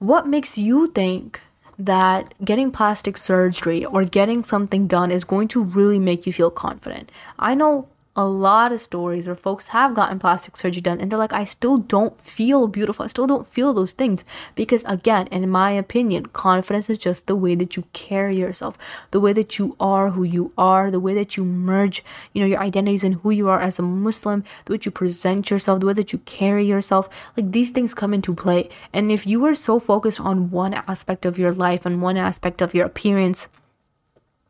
what 0.00 0.26
makes 0.26 0.58
you 0.58 0.88
think 0.88 1.40
that 1.78 2.34
getting 2.44 2.70
plastic 2.70 3.16
surgery 3.16 3.84
or 3.84 4.04
getting 4.04 4.44
something 4.44 4.86
done 4.86 5.10
is 5.10 5.24
going 5.24 5.48
to 5.48 5.62
really 5.62 5.98
make 5.98 6.26
you 6.26 6.32
feel 6.32 6.50
confident. 6.50 7.10
I 7.38 7.54
know 7.54 7.88
a 8.14 8.26
lot 8.26 8.72
of 8.72 8.82
stories 8.82 9.26
where 9.26 9.34
folks 9.34 9.68
have 9.68 9.94
gotten 9.94 10.18
plastic 10.18 10.54
surgery 10.56 10.82
done 10.82 11.00
and 11.00 11.10
they're 11.10 11.18
like, 11.18 11.32
I 11.32 11.44
still 11.44 11.78
don't 11.78 12.20
feel 12.20 12.66
beautiful. 12.68 13.04
I 13.04 13.08
still 13.08 13.26
don't 13.26 13.46
feel 13.46 13.72
those 13.72 13.92
things. 13.92 14.22
Because, 14.54 14.84
again, 14.84 15.28
in 15.28 15.48
my 15.48 15.70
opinion, 15.70 16.26
confidence 16.26 16.90
is 16.90 16.98
just 16.98 17.26
the 17.26 17.36
way 17.36 17.54
that 17.54 17.74
you 17.74 17.84
carry 17.94 18.36
yourself, 18.36 18.76
the 19.12 19.20
way 19.20 19.32
that 19.32 19.58
you 19.58 19.76
are 19.80 20.10
who 20.10 20.24
you 20.24 20.52
are, 20.58 20.90
the 20.90 21.00
way 21.00 21.14
that 21.14 21.38
you 21.38 21.44
merge, 21.44 22.04
you 22.34 22.42
know, 22.42 22.46
your 22.46 22.60
identities 22.60 23.02
and 23.02 23.14
who 23.16 23.30
you 23.30 23.48
are 23.48 23.60
as 23.60 23.78
a 23.78 23.82
Muslim, 23.82 24.44
the 24.66 24.72
way 24.72 24.76
that 24.76 24.86
you 24.86 24.92
present 24.92 25.50
yourself, 25.50 25.80
the 25.80 25.86
way 25.86 25.94
that 25.94 26.12
you 26.12 26.18
carry 26.20 26.66
yourself. 26.66 27.08
Like 27.36 27.52
these 27.52 27.70
things 27.70 27.94
come 27.94 28.12
into 28.12 28.34
play. 28.34 28.68
And 28.92 29.10
if 29.10 29.26
you 29.26 29.42
are 29.46 29.54
so 29.54 29.80
focused 29.80 30.20
on 30.20 30.50
one 30.50 30.74
aspect 30.74 31.24
of 31.24 31.38
your 31.38 31.52
life 31.52 31.86
and 31.86 32.02
one 32.02 32.18
aspect 32.18 32.60
of 32.60 32.74
your 32.74 32.84
appearance, 32.84 33.48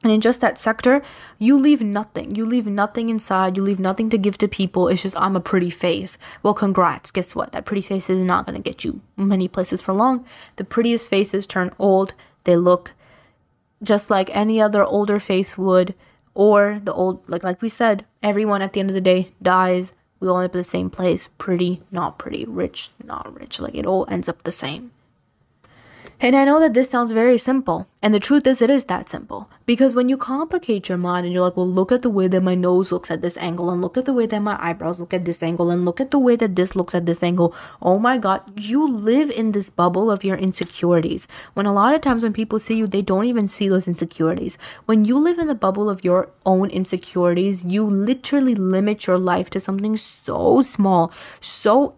and 0.03 0.13
in 0.13 0.21
just 0.21 0.41
that 0.41 0.59
sector, 0.59 1.03
you 1.39 1.57
leave 1.57 1.81
nothing. 1.81 2.35
You 2.35 2.45
leave 2.45 2.67
nothing 2.67 3.09
inside. 3.09 3.57
You 3.57 3.63
leave 3.63 3.79
nothing 3.79 4.11
to 4.11 4.19
give 4.19 4.37
to 4.39 4.49
people. 4.49 4.89
It's 4.89 5.03
just, 5.03 5.17
I'm 5.17 5.37
a 5.37 5.41
pretty 5.41 5.71
face. 5.71 6.19
Well, 6.43 6.55
congrats. 6.55 7.11
Guess 7.11 7.35
what? 7.35 7.53
That 7.53 7.65
pretty 7.65 7.83
face 7.83 8.11
is 8.11 8.21
not 8.21 8.45
going 8.45 8.61
to 8.61 8.71
get 8.71 8.85
you 8.85 9.01
many 9.17 9.47
places 9.47 9.81
for 9.81 9.93
long. 9.93 10.25
The 10.57 10.65
prettiest 10.65 11.09
faces 11.09 11.47
turn 11.47 11.73
old. 11.79 12.15
They 12.45 12.57
look 12.57 12.93
just 13.83 14.11
like 14.11 14.35
any 14.35 14.61
other 14.61 14.85
older 14.85 15.21
face 15.21 15.57
would. 15.57 15.95
Or 16.35 16.81
the 16.83 16.95
old, 16.95 17.23
like, 17.29 17.45
like 17.45 17.61
we 17.63 17.69
said, 17.69 18.07
everyone 18.23 18.63
at 18.63 18.73
the 18.73 18.81
end 18.81 18.91
of 18.91 18.95
the 18.95 19.01
day 19.01 19.33
dies. 19.41 19.93
We 20.19 20.29
all 20.29 20.39
end 20.39 20.47
up 20.51 20.57
at 20.57 20.65
the 20.65 20.65
same 20.65 20.89
place. 20.89 21.29
Pretty, 21.39 21.83
not 21.91 22.19
pretty. 22.19 22.45
Rich, 22.45 22.91
not 23.05 23.39
rich. 23.39 23.61
Like, 23.61 23.75
it 23.75 23.87
all 23.87 24.07
ends 24.09 24.29
up 24.29 24.43
the 24.43 24.53
same. 24.53 24.93
And 26.25 26.37
I 26.37 26.45
know 26.45 26.61
that 26.61 26.73
this 26.73 26.89
sounds 26.89 27.11
very 27.11 27.37
simple. 27.37 27.89
And 28.01 28.15
the 28.15 28.21
truth 28.21 28.47
is, 28.47 28.63
it 28.63 28.71
is 28.71 28.85
that 28.85 29.09
simple. 29.09 29.51
Because 29.67 29.97
when 29.97 30.09
you 30.09 30.17
complicate 30.17 30.89
your 30.89 30.97
mind 30.97 31.27
and 31.27 31.35
you're 31.35 31.43
like, 31.43 31.57
well, 31.57 31.69
look 31.69 31.91
at 31.91 32.03
the 32.03 32.11
way 32.11 32.29
that 32.29 32.45
my 32.45 32.55
nose 32.55 32.93
looks 32.93 33.11
at 33.11 33.23
this 33.23 33.37
angle, 33.37 33.71
and 33.71 33.83
look 33.83 33.97
at 33.97 34.05
the 34.05 34.13
way 34.13 34.27
that 34.27 34.39
my 34.39 34.57
eyebrows 34.65 35.01
look 35.01 35.13
at 35.13 35.25
this 35.25 35.43
angle, 35.43 35.69
and 35.69 35.85
look 35.85 36.01
at 36.01 36.13
the 36.13 36.21
way 36.21 36.37
that 36.37 36.55
this 36.55 36.77
looks 36.77 36.95
at 36.95 37.07
this 37.07 37.25
angle. 37.25 37.53
Oh 37.81 37.99
my 37.99 38.19
God, 38.19 38.41
you 38.57 38.89
live 38.89 39.31
in 39.31 39.51
this 39.51 39.69
bubble 39.69 40.13
of 40.13 40.23
your 40.23 40.37
insecurities. 40.37 41.27
When 41.55 41.67
a 41.67 41.73
lot 41.73 41.93
of 41.93 42.03
times 42.03 42.23
when 42.23 42.33
people 42.33 42.61
see 42.61 42.77
you, 42.77 42.87
they 42.87 43.03
don't 43.03 43.25
even 43.25 43.49
see 43.49 43.69
those 43.69 43.89
insecurities. 43.89 44.59
When 44.87 45.05
you 45.05 45.19
live 45.19 45.41
in 45.41 45.49
the 45.49 45.57
bubble 45.57 45.91
of 45.91 46.05
your 46.05 46.31
own 46.47 46.71
insecurities, 46.71 47.65
you 47.65 47.85
literally 47.85 48.55
limit 48.55 49.09
your 49.09 49.19
life 49.19 49.51
to 49.51 49.59
something 49.59 49.97
so 49.97 50.63
small, 50.63 51.13
so 51.41 51.97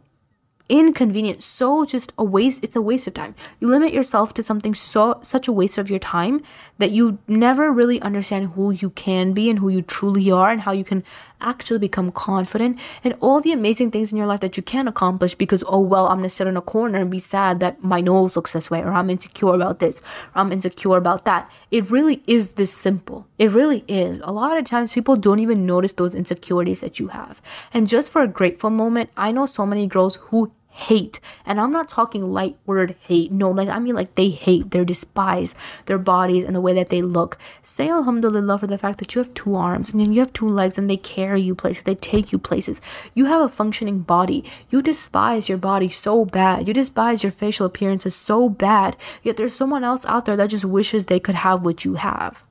inconvenient 0.68 1.42
so 1.42 1.84
just 1.84 2.12
a 2.16 2.24
waste 2.24 2.64
it's 2.64 2.76
a 2.76 2.80
waste 2.82 3.06
of 3.06 3.14
time. 3.14 3.34
You 3.60 3.68
limit 3.68 3.92
yourself 3.92 4.32
to 4.34 4.42
something 4.42 4.74
so 4.74 5.20
such 5.22 5.48
a 5.48 5.52
waste 5.52 5.78
of 5.78 5.90
your 5.90 5.98
time 5.98 6.42
that 6.78 6.90
you 6.90 7.18
never 7.28 7.70
really 7.70 8.00
understand 8.00 8.52
who 8.52 8.70
you 8.70 8.90
can 8.90 9.32
be 9.32 9.50
and 9.50 9.58
who 9.58 9.68
you 9.68 9.82
truly 9.82 10.30
are 10.30 10.50
and 10.50 10.62
how 10.62 10.72
you 10.72 10.84
can 10.84 11.04
actually 11.40 11.78
become 11.78 12.10
confident 12.12 12.78
and 13.02 13.14
all 13.20 13.40
the 13.40 13.52
amazing 13.52 13.90
things 13.90 14.12
in 14.12 14.18
your 14.18 14.26
life 14.26 14.40
that 14.40 14.56
you 14.56 14.62
can 14.62 14.88
accomplish 14.88 15.34
because 15.34 15.62
oh 15.66 15.80
well 15.80 16.06
i'm 16.08 16.18
gonna 16.18 16.28
sit 16.28 16.46
in 16.46 16.56
a 16.56 16.62
corner 16.62 16.98
and 16.98 17.10
be 17.10 17.18
sad 17.18 17.60
that 17.60 17.82
my 17.82 18.00
nose 18.00 18.36
looks 18.36 18.52
this 18.52 18.70
way 18.70 18.80
or 18.80 18.92
i'm 18.92 19.10
insecure 19.10 19.54
about 19.54 19.78
this 19.78 20.00
or 20.34 20.40
i'm 20.40 20.52
insecure 20.52 20.96
about 20.96 21.24
that. 21.24 21.50
It 21.70 21.90
really 21.90 22.22
is 22.26 22.52
this 22.52 22.72
simple. 22.72 23.26
It 23.38 23.50
really 23.50 23.84
is. 23.88 24.20
A 24.22 24.32
lot 24.32 24.56
of 24.56 24.64
times 24.64 24.92
people 24.92 25.16
don't 25.16 25.40
even 25.40 25.66
notice 25.66 25.92
those 25.94 26.14
insecurities 26.14 26.80
that 26.80 26.98
you 26.98 27.08
have. 27.08 27.42
And 27.72 27.88
just 27.88 28.10
for 28.10 28.22
a 28.22 28.28
grateful 28.28 28.70
moment 28.70 29.10
i 29.16 29.30
know 29.30 29.46
so 29.46 29.66
many 29.66 29.86
girls 29.86 30.16
who 30.16 30.52
hate. 30.74 31.20
And 31.46 31.60
I'm 31.60 31.70
not 31.70 31.88
talking 31.88 32.32
light 32.32 32.58
word 32.66 32.96
hate. 33.00 33.30
No, 33.30 33.48
like 33.50 33.68
I 33.68 33.78
mean 33.78 33.94
like 33.94 34.16
they 34.16 34.30
hate, 34.30 34.72
they 34.72 34.84
despise 34.84 35.54
their 35.86 35.98
bodies 35.98 36.44
and 36.44 36.54
the 36.54 36.60
way 36.60 36.74
that 36.74 36.88
they 36.88 37.00
look. 37.00 37.38
Say 37.62 37.88
alhamdulillah 37.88 38.58
for 38.58 38.66
the 38.66 38.76
fact 38.76 38.98
that 38.98 39.14
you 39.14 39.22
have 39.22 39.32
two 39.34 39.54
arms 39.54 39.90
and 39.90 40.12
you 40.12 40.20
have 40.20 40.32
two 40.32 40.48
legs 40.48 40.76
and 40.76 40.90
they 40.90 40.96
carry 40.96 41.40
you 41.40 41.54
places, 41.54 41.84
they 41.84 41.94
take 41.94 42.32
you 42.32 42.38
places. 42.38 42.80
You 43.14 43.26
have 43.26 43.40
a 43.40 43.48
functioning 43.48 44.00
body. 44.00 44.44
You 44.68 44.82
despise 44.82 45.48
your 45.48 45.58
body 45.58 45.88
so 45.88 46.24
bad. 46.24 46.66
You 46.66 46.74
despise 46.74 47.22
your 47.22 47.32
facial 47.32 47.66
appearances 47.66 48.16
so 48.16 48.48
bad. 48.48 48.96
Yet 49.22 49.36
there's 49.36 49.54
someone 49.54 49.84
else 49.84 50.04
out 50.06 50.24
there 50.24 50.36
that 50.36 50.50
just 50.50 50.64
wishes 50.64 51.06
they 51.06 51.20
could 51.20 51.36
have 51.36 51.62
what 51.62 51.84
you 51.84 51.94
have. 51.94 52.42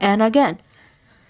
And 0.00 0.20
again, 0.20 0.60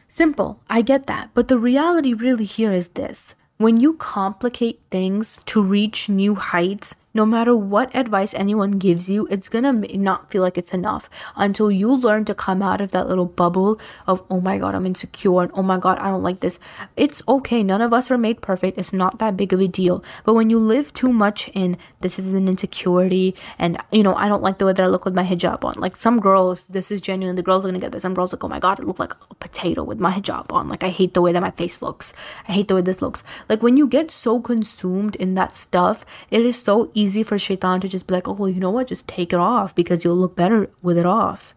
simple. 0.08 0.60
I 0.70 0.80
get 0.80 1.06
that. 1.08 1.30
But 1.34 1.48
the 1.48 1.58
reality 1.58 2.14
really 2.14 2.46
here 2.46 2.72
is 2.72 2.88
this 2.88 3.34
when 3.64 3.80
you 3.80 3.94
complicate 3.94 4.78
things 4.90 5.40
to 5.46 5.62
reach 5.62 6.10
new 6.10 6.34
heights, 6.34 6.94
no 7.14 7.24
matter 7.24 7.54
what 7.54 7.94
advice 7.94 8.34
anyone 8.34 8.72
gives 8.72 9.08
you, 9.08 9.26
it's 9.30 9.48
gonna 9.48 9.72
not 9.72 10.30
feel 10.32 10.42
like 10.42 10.58
it's 10.58 10.74
enough 10.74 11.08
until 11.36 11.70
you 11.70 11.94
learn 11.94 12.24
to 12.24 12.34
come 12.34 12.60
out 12.60 12.80
of 12.80 12.90
that 12.90 13.08
little 13.08 13.26
bubble 13.26 13.80
of, 14.08 14.20
oh 14.28 14.40
my 14.40 14.58
god, 14.58 14.74
I'm 14.74 14.84
insecure, 14.84 15.42
and 15.42 15.52
oh 15.54 15.62
my 15.62 15.78
god, 15.78 15.98
I 16.00 16.08
don't 16.08 16.24
like 16.24 16.40
this. 16.40 16.58
It's 16.96 17.22
okay, 17.28 17.62
none 17.62 17.80
of 17.80 17.92
us 17.92 18.10
are 18.10 18.18
made 18.18 18.42
perfect, 18.42 18.78
it's 18.78 18.92
not 18.92 19.18
that 19.18 19.36
big 19.36 19.52
of 19.52 19.60
a 19.60 19.68
deal. 19.68 20.02
But 20.24 20.34
when 20.34 20.50
you 20.50 20.58
live 20.58 20.92
too 20.92 21.12
much 21.12 21.48
in 21.54 21.76
this 22.00 22.18
is 22.18 22.26
an 22.26 22.48
insecurity, 22.48 23.36
and 23.60 23.80
you 23.92 24.02
know, 24.02 24.16
I 24.16 24.28
don't 24.28 24.42
like 24.42 24.58
the 24.58 24.66
way 24.66 24.72
that 24.72 24.82
I 24.82 24.88
look 24.88 25.04
with 25.04 25.14
my 25.14 25.24
hijab 25.24 25.62
on. 25.64 25.74
Like 25.76 25.96
some 25.96 26.18
girls, 26.18 26.66
this 26.66 26.90
is 26.90 27.00
genuine, 27.00 27.36
the 27.36 27.42
girls 27.42 27.64
are 27.64 27.68
gonna 27.68 27.78
get 27.78 27.92
this. 27.92 28.02
Some 28.02 28.14
girls 28.14 28.32
like, 28.32 28.42
oh 28.42 28.48
my 28.48 28.58
god, 28.58 28.80
I 28.80 28.82
look 28.82 28.98
like 28.98 29.14
a 29.30 29.34
potato 29.36 29.84
with 29.84 30.00
my 30.00 30.12
hijab 30.12 30.52
on. 30.52 30.68
Like 30.68 30.82
I 30.82 30.88
hate 30.88 31.14
the 31.14 31.22
way 31.22 31.32
that 31.32 31.40
my 31.40 31.52
face 31.52 31.80
looks, 31.80 32.12
I 32.48 32.52
hate 32.52 32.66
the 32.66 32.74
way 32.74 32.82
this 32.82 33.00
looks. 33.00 33.22
Like 33.48 33.62
when 33.62 33.76
you 33.76 33.86
get 33.86 34.10
so 34.10 34.40
consumed 34.40 35.14
in 35.16 35.34
that 35.34 35.54
stuff, 35.54 36.04
it 36.32 36.44
is 36.44 36.60
so 36.60 36.90
easy 36.92 37.03
easy 37.04 37.22
for 37.22 37.38
shaitan 37.38 37.80
to 37.80 37.88
just 37.88 38.06
be 38.06 38.14
like, 38.14 38.26
oh, 38.26 38.32
well, 38.32 38.48
you 38.48 38.60
know 38.60 38.70
what? 38.70 38.88
Just 38.88 39.06
take 39.06 39.32
it 39.32 39.38
off 39.38 39.74
because 39.74 40.02
you'll 40.02 40.16
look 40.16 40.34
better 40.34 40.70
with 40.82 40.98
it 40.98 41.06
off. 41.06 41.54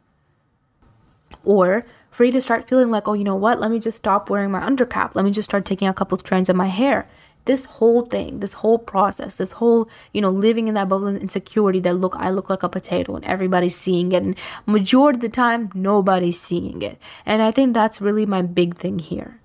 Or 1.43 1.85
for 2.11 2.23
you 2.25 2.31
to 2.33 2.41
start 2.41 2.67
feeling 2.67 2.89
like, 2.89 3.07
oh, 3.07 3.13
you 3.13 3.23
know 3.23 3.35
what? 3.35 3.59
Let 3.59 3.71
me 3.71 3.79
just 3.79 3.97
stop 3.97 4.29
wearing 4.29 4.51
my 4.51 4.61
undercap. 4.61 5.15
Let 5.15 5.25
me 5.25 5.31
just 5.31 5.49
start 5.49 5.65
taking 5.65 5.87
a 5.87 5.93
couple 5.93 6.17
strands 6.17 6.49
of 6.49 6.55
my 6.55 6.67
hair. 6.67 7.07
This 7.45 7.63
whole 7.63 8.01
thing, 8.01 8.41
this 8.41 8.53
whole 8.53 8.77
process, 8.77 9.37
this 9.37 9.53
whole, 9.53 9.87
you 10.13 10.19
know, 10.19 10.29
living 10.29 10.67
in 10.67 10.73
that 10.73 10.89
bubble 10.89 11.07
of 11.07 11.15
insecurity 11.15 11.79
that 11.81 11.93
look, 11.93 12.13
I 12.17 12.29
look 12.29 12.49
like 12.49 12.63
a 12.63 12.69
potato 12.69 13.15
and 13.15 13.23
everybody's 13.23 13.75
seeing 13.75 14.11
it. 14.11 14.21
And 14.21 14.35
majority 14.65 15.17
of 15.17 15.21
the 15.21 15.29
time, 15.29 15.71
nobody's 15.73 16.41
seeing 16.41 16.81
it. 16.81 16.97
And 17.25 17.41
I 17.41 17.51
think 17.51 17.73
that's 17.73 18.01
really 18.01 18.25
my 18.25 18.41
big 18.41 18.75
thing 18.75 18.99
here. 18.99 19.39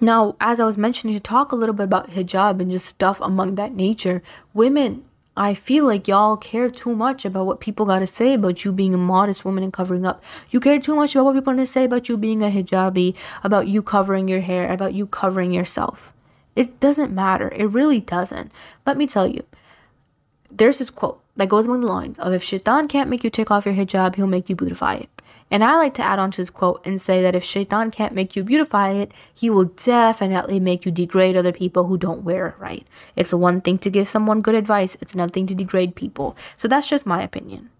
Now, 0.00 0.36
as 0.40 0.60
I 0.60 0.64
was 0.64 0.76
mentioning, 0.76 1.14
to 1.14 1.20
talk 1.20 1.50
a 1.50 1.56
little 1.56 1.74
bit 1.74 1.84
about 1.84 2.10
hijab 2.10 2.60
and 2.60 2.70
just 2.70 2.86
stuff 2.86 3.20
among 3.20 3.56
that 3.56 3.74
nature, 3.74 4.22
women, 4.54 5.04
I 5.36 5.54
feel 5.54 5.84
like 5.84 6.08
y'all 6.08 6.36
care 6.36 6.68
too 6.68 6.94
much 6.94 7.24
about 7.24 7.46
what 7.46 7.60
people 7.60 7.86
got 7.86 8.00
to 8.00 8.06
say 8.06 8.34
about 8.34 8.64
you 8.64 8.72
being 8.72 8.94
a 8.94 8.98
modest 8.98 9.44
woman 9.44 9.62
and 9.62 9.72
covering 9.72 10.04
up. 10.04 10.22
You 10.50 10.58
care 10.60 10.80
too 10.80 10.96
much 10.96 11.14
about 11.14 11.26
what 11.26 11.34
people 11.34 11.52
are 11.52 11.54
going 11.54 11.66
to 11.66 11.72
say 11.72 11.84
about 11.84 12.08
you 12.08 12.16
being 12.16 12.42
a 12.42 12.46
hijabi, 12.46 13.14
about 13.44 13.68
you 13.68 13.82
covering 13.82 14.26
your 14.26 14.40
hair, 14.40 14.72
about 14.72 14.94
you 14.94 15.06
covering 15.06 15.52
yourself. 15.52 16.12
It 16.56 16.80
doesn't 16.80 17.14
matter. 17.14 17.52
It 17.54 17.66
really 17.66 18.00
doesn't. 18.00 18.50
Let 18.84 18.96
me 18.96 19.06
tell 19.06 19.28
you. 19.28 19.44
There's 20.50 20.78
this 20.78 20.90
quote 20.90 21.22
that 21.36 21.48
goes 21.48 21.66
along 21.66 21.82
the 21.82 21.86
lines 21.86 22.18
of 22.18 22.32
if 22.32 22.42
shaitan 22.42 22.88
can't 22.88 23.08
make 23.08 23.22
you 23.22 23.30
take 23.30 23.50
off 23.50 23.64
your 23.64 23.74
hijab, 23.74 24.16
he'll 24.16 24.26
make 24.26 24.48
you 24.48 24.56
beautify 24.56 24.94
it. 24.94 25.17
And 25.50 25.64
I 25.64 25.76
like 25.76 25.94
to 25.94 26.02
add 26.02 26.18
on 26.18 26.30
to 26.32 26.42
this 26.42 26.50
quote 26.50 26.84
and 26.84 27.00
say 27.00 27.22
that 27.22 27.34
if 27.34 27.42
shaitan 27.42 27.90
can't 27.90 28.14
make 28.14 28.36
you 28.36 28.44
beautify 28.44 28.92
it, 28.92 29.12
he 29.34 29.48
will 29.48 29.64
definitely 29.64 30.60
make 30.60 30.84
you 30.84 30.92
degrade 30.92 31.36
other 31.36 31.52
people 31.52 31.86
who 31.86 31.96
don't 31.96 32.24
wear 32.24 32.48
it 32.48 32.58
right. 32.58 32.86
It's 33.16 33.32
one 33.32 33.60
thing 33.60 33.78
to 33.78 33.90
give 33.90 34.08
someone 34.08 34.42
good 34.42 34.54
advice, 34.54 34.96
it's 35.00 35.14
another 35.14 35.32
thing 35.32 35.46
to 35.46 35.54
degrade 35.54 35.94
people. 35.94 36.36
So 36.56 36.68
that's 36.68 36.88
just 36.88 37.06
my 37.06 37.22
opinion. 37.22 37.70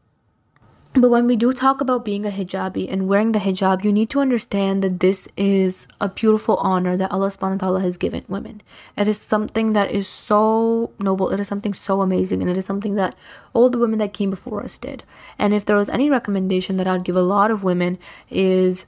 But 1.00 1.10
when 1.10 1.26
we 1.28 1.36
do 1.36 1.52
talk 1.52 1.80
about 1.80 2.04
being 2.04 2.26
a 2.26 2.30
hijabi 2.30 2.90
and 2.90 3.06
wearing 3.06 3.30
the 3.30 3.38
hijab, 3.38 3.84
you 3.84 3.92
need 3.92 4.10
to 4.10 4.20
understand 4.20 4.82
that 4.82 4.98
this 4.98 5.28
is 5.36 5.86
a 6.00 6.08
beautiful 6.08 6.56
honor 6.56 6.96
that 6.96 7.12
Allah 7.12 7.28
subhanahu 7.28 7.62
wa 7.62 7.68
ta'ala 7.68 7.80
has 7.82 7.96
given 7.96 8.24
women. 8.26 8.62
It 8.96 9.06
is 9.06 9.20
something 9.20 9.74
that 9.74 9.92
is 9.92 10.08
so 10.08 10.90
noble, 10.98 11.30
it 11.30 11.38
is 11.38 11.46
something 11.46 11.72
so 11.72 12.00
amazing, 12.00 12.42
and 12.42 12.50
it 12.50 12.56
is 12.56 12.64
something 12.64 12.96
that 12.96 13.14
all 13.52 13.70
the 13.70 13.78
women 13.78 14.00
that 14.00 14.12
came 14.12 14.30
before 14.30 14.64
us 14.64 14.76
did. 14.76 15.04
And 15.38 15.54
if 15.54 15.64
there 15.64 15.76
was 15.76 15.88
any 15.88 16.10
recommendation 16.10 16.78
that 16.78 16.88
I'd 16.88 17.04
give 17.04 17.16
a 17.16 17.22
lot 17.22 17.52
of 17.52 17.62
women 17.62 17.98
is 18.28 18.86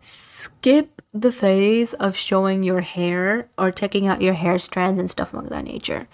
skip 0.00 1.02
the 1.12 1.32
phase 1.32 1.92
of 1.94 2.14
showing 2.14 2.62
your 2.62 2.82
hair 2.82 3.48
or 3.58 3.72
checking 3.72 4.06
out 4.06 4.22
your 4.22 4.34
hair 4.34 4.58
strands 4.58 5.00
and 5.00 5.10
stuff 5.10 5.34
like 5.34 5.48
that 5.48 5.64
nature. 5.64 6.06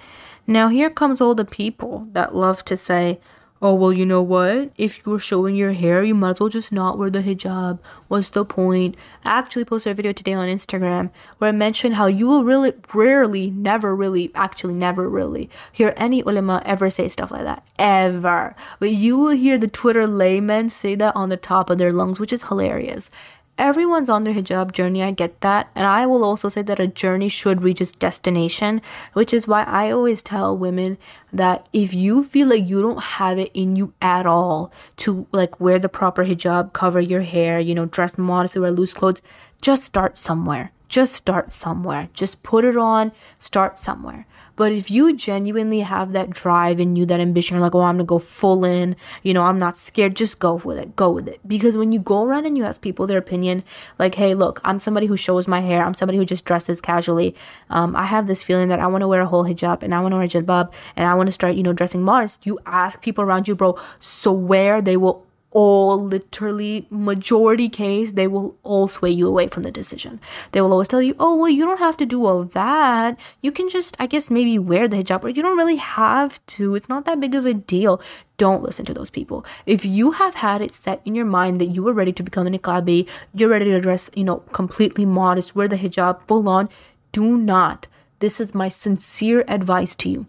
Now 0.47 0.69
here 0.69 0.89
comes 0.89 1.21
all 1.21 1.35
the 1.35 1.45
people 1.45 2.09
that 2.13 2.35
love 2.35 2.65
to 2.65 2.77
say, 2.77 3.21
oh 3.63 3.73
well 3.73 3.93
you 3.93 4.05
know 4.05 4.21
what? 4.21 4.73
If 4.77 5.07
you're 5.07 5.21
showing 5.21 5.55
your 5.55 5.73
hair 5.73 6.03
you 6.03 6.15
might 6.15 6.31
as 6.31 6.41
well 6.41 6.49
just 6.49 6.73
not 6.73 6.99
wear 6.99 7.09
the 7.09 7.23
hijab. 7.23 7.79
What's 8.09 8.31
the 8.31 8.45
point? 8.45 8.97
I 9.25 9.39
actually 9.39 9.65
posted 9.65 9.93
a 9.93 9.95
video 9.95 10.13
today 10.13 10.33
on 10.35 10.49
instagram 10.49 11.11
where 11.39 11.49
i 11.49 11.53
mentioned 11.53 11.95
how 11.95 12.07
you 12.07 12.27
will 12.27 12.45
really 12.45 12.73
rarely 12.93 13.51
never 13.51 13.95
really 13.95 14.33
actually 14.35 14.75
never 14.75 15.09
really 15.09 15.49
hear 15.71 15.95
any 15.97 16.23
ulama 16.23 16.61
ever 16.67 16.91
say 16.91 17.09
stuff 17.09 17.31
like 17.31 17.45
that. 17.45 17.65
Ever. 17.79 18.57
But 18.81 18.91
you 18.91 19.17
will 19.17 19.37
hear 19.37 19.57
the 19.57 19.69
twitter 19.69 20.07
laymen 20.09 20.69
say 20.69 20.97
that 20.97 21.15
on 21.15 21.29
the 21.29 21.37
top 21.37 21.71
of 21.71 21.79
their 21.79 21.93
lungs 21.93 22.19
which 22.19 22.33
is 22.33 22.43
hilarious 22.45 23.11
everyone's 23.59 24.09
on 24.09 24.25
their 24.25 24.35
hijab 24.35 24.73
journey. 24.73 25.03
I 25.03 25.11
get 25.11 25.41
that. 25.41 25.71
And 25.75 25.87
I 25.87 26.07
will 26.07 26.25
also 26.25 26.49
say 26.49 26.63
that 26.63 26.81
a 26.81 26.87
journey 26.87 27.29
should 27.29 27.63
reach 27.63 27.81
its 27.81 27.93
destination, 27.93 28.81
which 29.13 29.33
is 29.33 29.47
why 29.47 29.63
I 29.65 29.91
always 29.91 30.23
tell 30.23 30.57
women 30.57 30.99
that 31.33 31.69
if 31.73 31.95
you 31.95 32.25
feel 32.25 32.49
like 32.49 32.69
you 32.69 32.83
don't 32.83 33.03
have 33.03 33.39
it 33.39 33.51
in 33.55 33.77
you 33.77 33.93
at 34.01 34.27
all 34.27 34.73
to 34.99 35.27
like 35.33 35.61
wear 35.61 35.79
the 35.79 35.89
proper 35.89 36.25
hijab, 36.25 36.73
cover 36.73 37.01
your 37.01 37.23
hair, 37.23 37.61
you 37.61 37.75
know, 37.75 37.87
dress 37.87 38.19
modestly, 38.19 38.61
wear 38.61 38.71
loose 38.71 38.95
clothes, 38.95 39.23
just 39.61 39.85
start 39.85 40.19
somewhere. 40.19 40.73
Just 40.89 41.15
start 41.15 41.55
somewhere. 41.55 42.11
Just 42.13 42.43
put 42.43 42.65
it 42.65 42.77
on, 42.77 43.13
start 43.39 43.79
somewhere. 43.79 44.27
But 44.57 44.73
if 44.73 44.91
you 44.91 45.17
genuinely 45.17 45.81
have 45.81 46.13
that 46.13 46.31
drive 46.31 46.81
in 46.81 46.97
you, 46.97 47.07
that 47.07 47.21
ambition, 47.21 47.61
like, 47.61 47.75
oh, 47.75 47.81
I'm 47.81 47.97
gonna 47.97 48.05
go 48.05 48.19
full 48.19 48.65
in, 48.65 48.97
you 49.23 49.35
know, 49.35 49.43
I'm 49.43 49.59
not 49.59 49.77
scared, 49.77 50.17
just 50.17 50.39
go 50.39 50.55
with 50.55 50.79
it, 50.79 50.95
go 50.97 51.11
with 51.11 51.29
it. 51.29 51.41
Because 51.47 51.77
when 51.77 51.93
you 51.93 51.99
go 51.99 52.25
around 52.25 52.47
and 52.47 52.57
you 52.57 52.65
ask 52.65 52.81
people 52.81 53.07
their 53.07 53.19
opinion, 53.19 53.65
like, 53.99 54.15
hey, 54.15 54.35
look, 54.35 54.61
I'm 54.65 54.79
somebody 54.79 55.07
who 55.07 55.17
shows 55.17 55.49
my 55.49 55.61
hair, 55.61 55.83
I'm 55.83 55.95
somebody 55.95 56.19
who 56.19 56.25
just 56.25 56.45
dresses 56.45 56.81
casually. 56.81 57.35
Um, 57.71 57.97
I 57.97 58.05
have 58.07 58.27
this 58.27 58.43
feeling 58.43 58.69
that 58.69 58.81
I 58.81 58.87
wanna 58.87 59.09
wear 59.09 59.21
a 59.21 59.27
whole 59.27 59.45
hijab 59.45 59.83
and 59.83 59.95
I 59.95 60.01
wanna 60.01 60.17
wear 60.17 60.27
a 60.27 60.29
jilbab 60.29 60.73
and 60.97 61.07
I 61.07 61.15
wanna 61.15 61.33
start, 61.33 61.55
you 61.57 61.63
know, 61.63 61.73
dressing 61.73 62.03
modest. 62.03 62.47
You 62.47 62.59
ask 62.67 63.01
people 63.01 63.25
around 63.25 63.49
you, 63.49 63.55
bro, 63.55 63.79
swear 64.01 64.83
they 64.83 64.97
will 64.97 65.27
all 65.53 66.03
literally 66.03 66.87
majority 66.91 67.69
case 67.69 68.13
they 68.13 68.27
will 68.27 68.57
all 68.63 68.89
sway 68.89 69.11
you 69.11 69.29
away 69.29 69.47
from 69.47 69.63
the 69.63 69.71
decision. 69.71 70.21
They 70.53 70.61
will 70.61 70.73
always 70.73 70.89
tell 70.89 71.03
you 71.03 71.15
oh 71.19 71.37
well 71.37 71.49
you 71.49 71.65
don't 71.65 71.79
have 71.79 71.97
to 71.99 72.07
do 72.07 72.25
all 72.27 72.45
that. 72.45 73.19
You 73.41 73.53
can 73.53 73.69
just 73.69 73.97
i 73.99 74.07
guess 74.07 74.31
maybe 74.31 74.59
wear 74.59 74.89
the 74.89 74.97
hijab 74.97 75.25
or 75.25 75.29
you 75.29 75.43
don't 75.43 75.57
really 75.57 75.77
have 75.77 76.45
to. 76.47 76.75
It's 76.75 76.89
not 76.89 77.05
that 77.05 77.21
big 77.21 77.35
of 77.35 77.47
a 77.47 77.55
deal. 77.55 78.01
Don't 78.39 78.63
listen 78.63 78.85
to 78.87 78.95
those 78.95 79.11
people. 79.11 79.45
If 79.67 79.85
you 79.85 80.13
have 80.13 80.35
had 80.37 80.63
it 80.63 80.75
set 80.75 81.01
in 81.05 81.15
your 81.15 81.27
mind 81.27 81.61
that 81.61 81.75
you 81.75 81.87
are 81.89 81.93
ready 81.93 82.13
to 82.13 82.23
become 82.23 82.47
an 82.47 82.59
niqabi 82.59 83.07
you're 83.35 83.49
ready 83.49 83.67
to 83.67 83.81
dress 83.81 84.11
you 84.15 84.25
know 84.25 84.39
completely 84.53 85.07
modest 85.07 85.55
wear 85.55 85.69
the 85.69 85.77
hijab 85.77 86.27
full 86.27 86.49
on 86.49 86.69
do 87.13 87.37
not. 87.37 87.87
This 88.21 88.41
is 88.41 88.55
my 88.55 88.69
sincere 88.69 89.45
advice 89.49 89.95
to 89.97 90.09
you. 90.09 90.27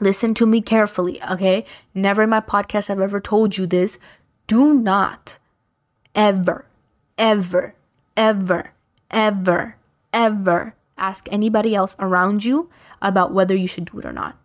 Listen 0.00 0.34
to 0.34 0.46
me 0.46 0.60
carefully, 0.60 1.22
okay? 1.30 1.64
Never 1.94 2.24
in 2.24 2.30
my 2.30 2.40
podcast 2.40 2.88
have 2.88 3.00
ever 3.00 3.20
told 3.20 3.56
you 3.56 3.66
this 3.66 3.98
do 4.46 4.74
not 4.74 5.38
ever, 6.14 6.66
ever, 7.16 7.74
ever, 8.16 8.72
ever, 9.10 9.76
ever 10.12 10.74
ask 10.96 11.28
anybody 11.30 11.74
else 11.74 11.96
around 11.98 12.44
you 12.44 12.70
about 13.02 13.32
whether 13.32 13.54
you 13.54 13.68
should 13.68 13.86
do 13.86 13.98
it 13.98 14.06
or 14.06 14.12
not. 14.12 14.36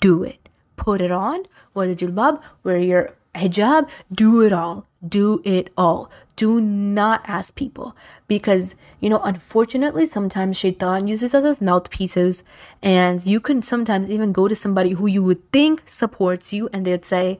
Do 0.00 0.22
it. 0.22 0.48
Put 0.76 1.00
it 1.00 1.10
on, 1.10 1.44
wear 1.74 1.88
the 1.88 1.96
jilbab, 1.96 2.40
wear 2.62 2.78
your 2.78 3.14
hijab, 3.34 3.88
do 4.12 4.42
it 4.42 4.52
all. 4.52 4.86
Do 5.06 5.40
it 5.44 5.70
all. 5.76 6.10
Do 6.34 6.60
not 6.60 7.22
ask 7.28 7.54
people 7.54 7.96
because, 8.26 8.74
you 9.00 9.08
know, 9.08 9.20
unfortunately, 9.20 10.06
sometimes 10.06 10.56
shaitan 10.56 11.06
uses 11.06 11.34
us 11.34 11.44
as 11.44 11.60
mouthpieces, 11.60 12.42
and 12.82 13.24
you 13.24 13.38
can 13.38 13.62
sometimes 13.62 14.10
even 14.10 14.32
go 14.32 14.48
to 14.48 14.56
somebody 14.56 14.92
who 14.92 15.06
you 15.06 15.22
would 15.22 15.52
think 15.52 15.82
supports 15.86 16.52
you 16.52 16.68
and 16.72 16.84
they'd 16.84 17.06
say, 17.06 17.38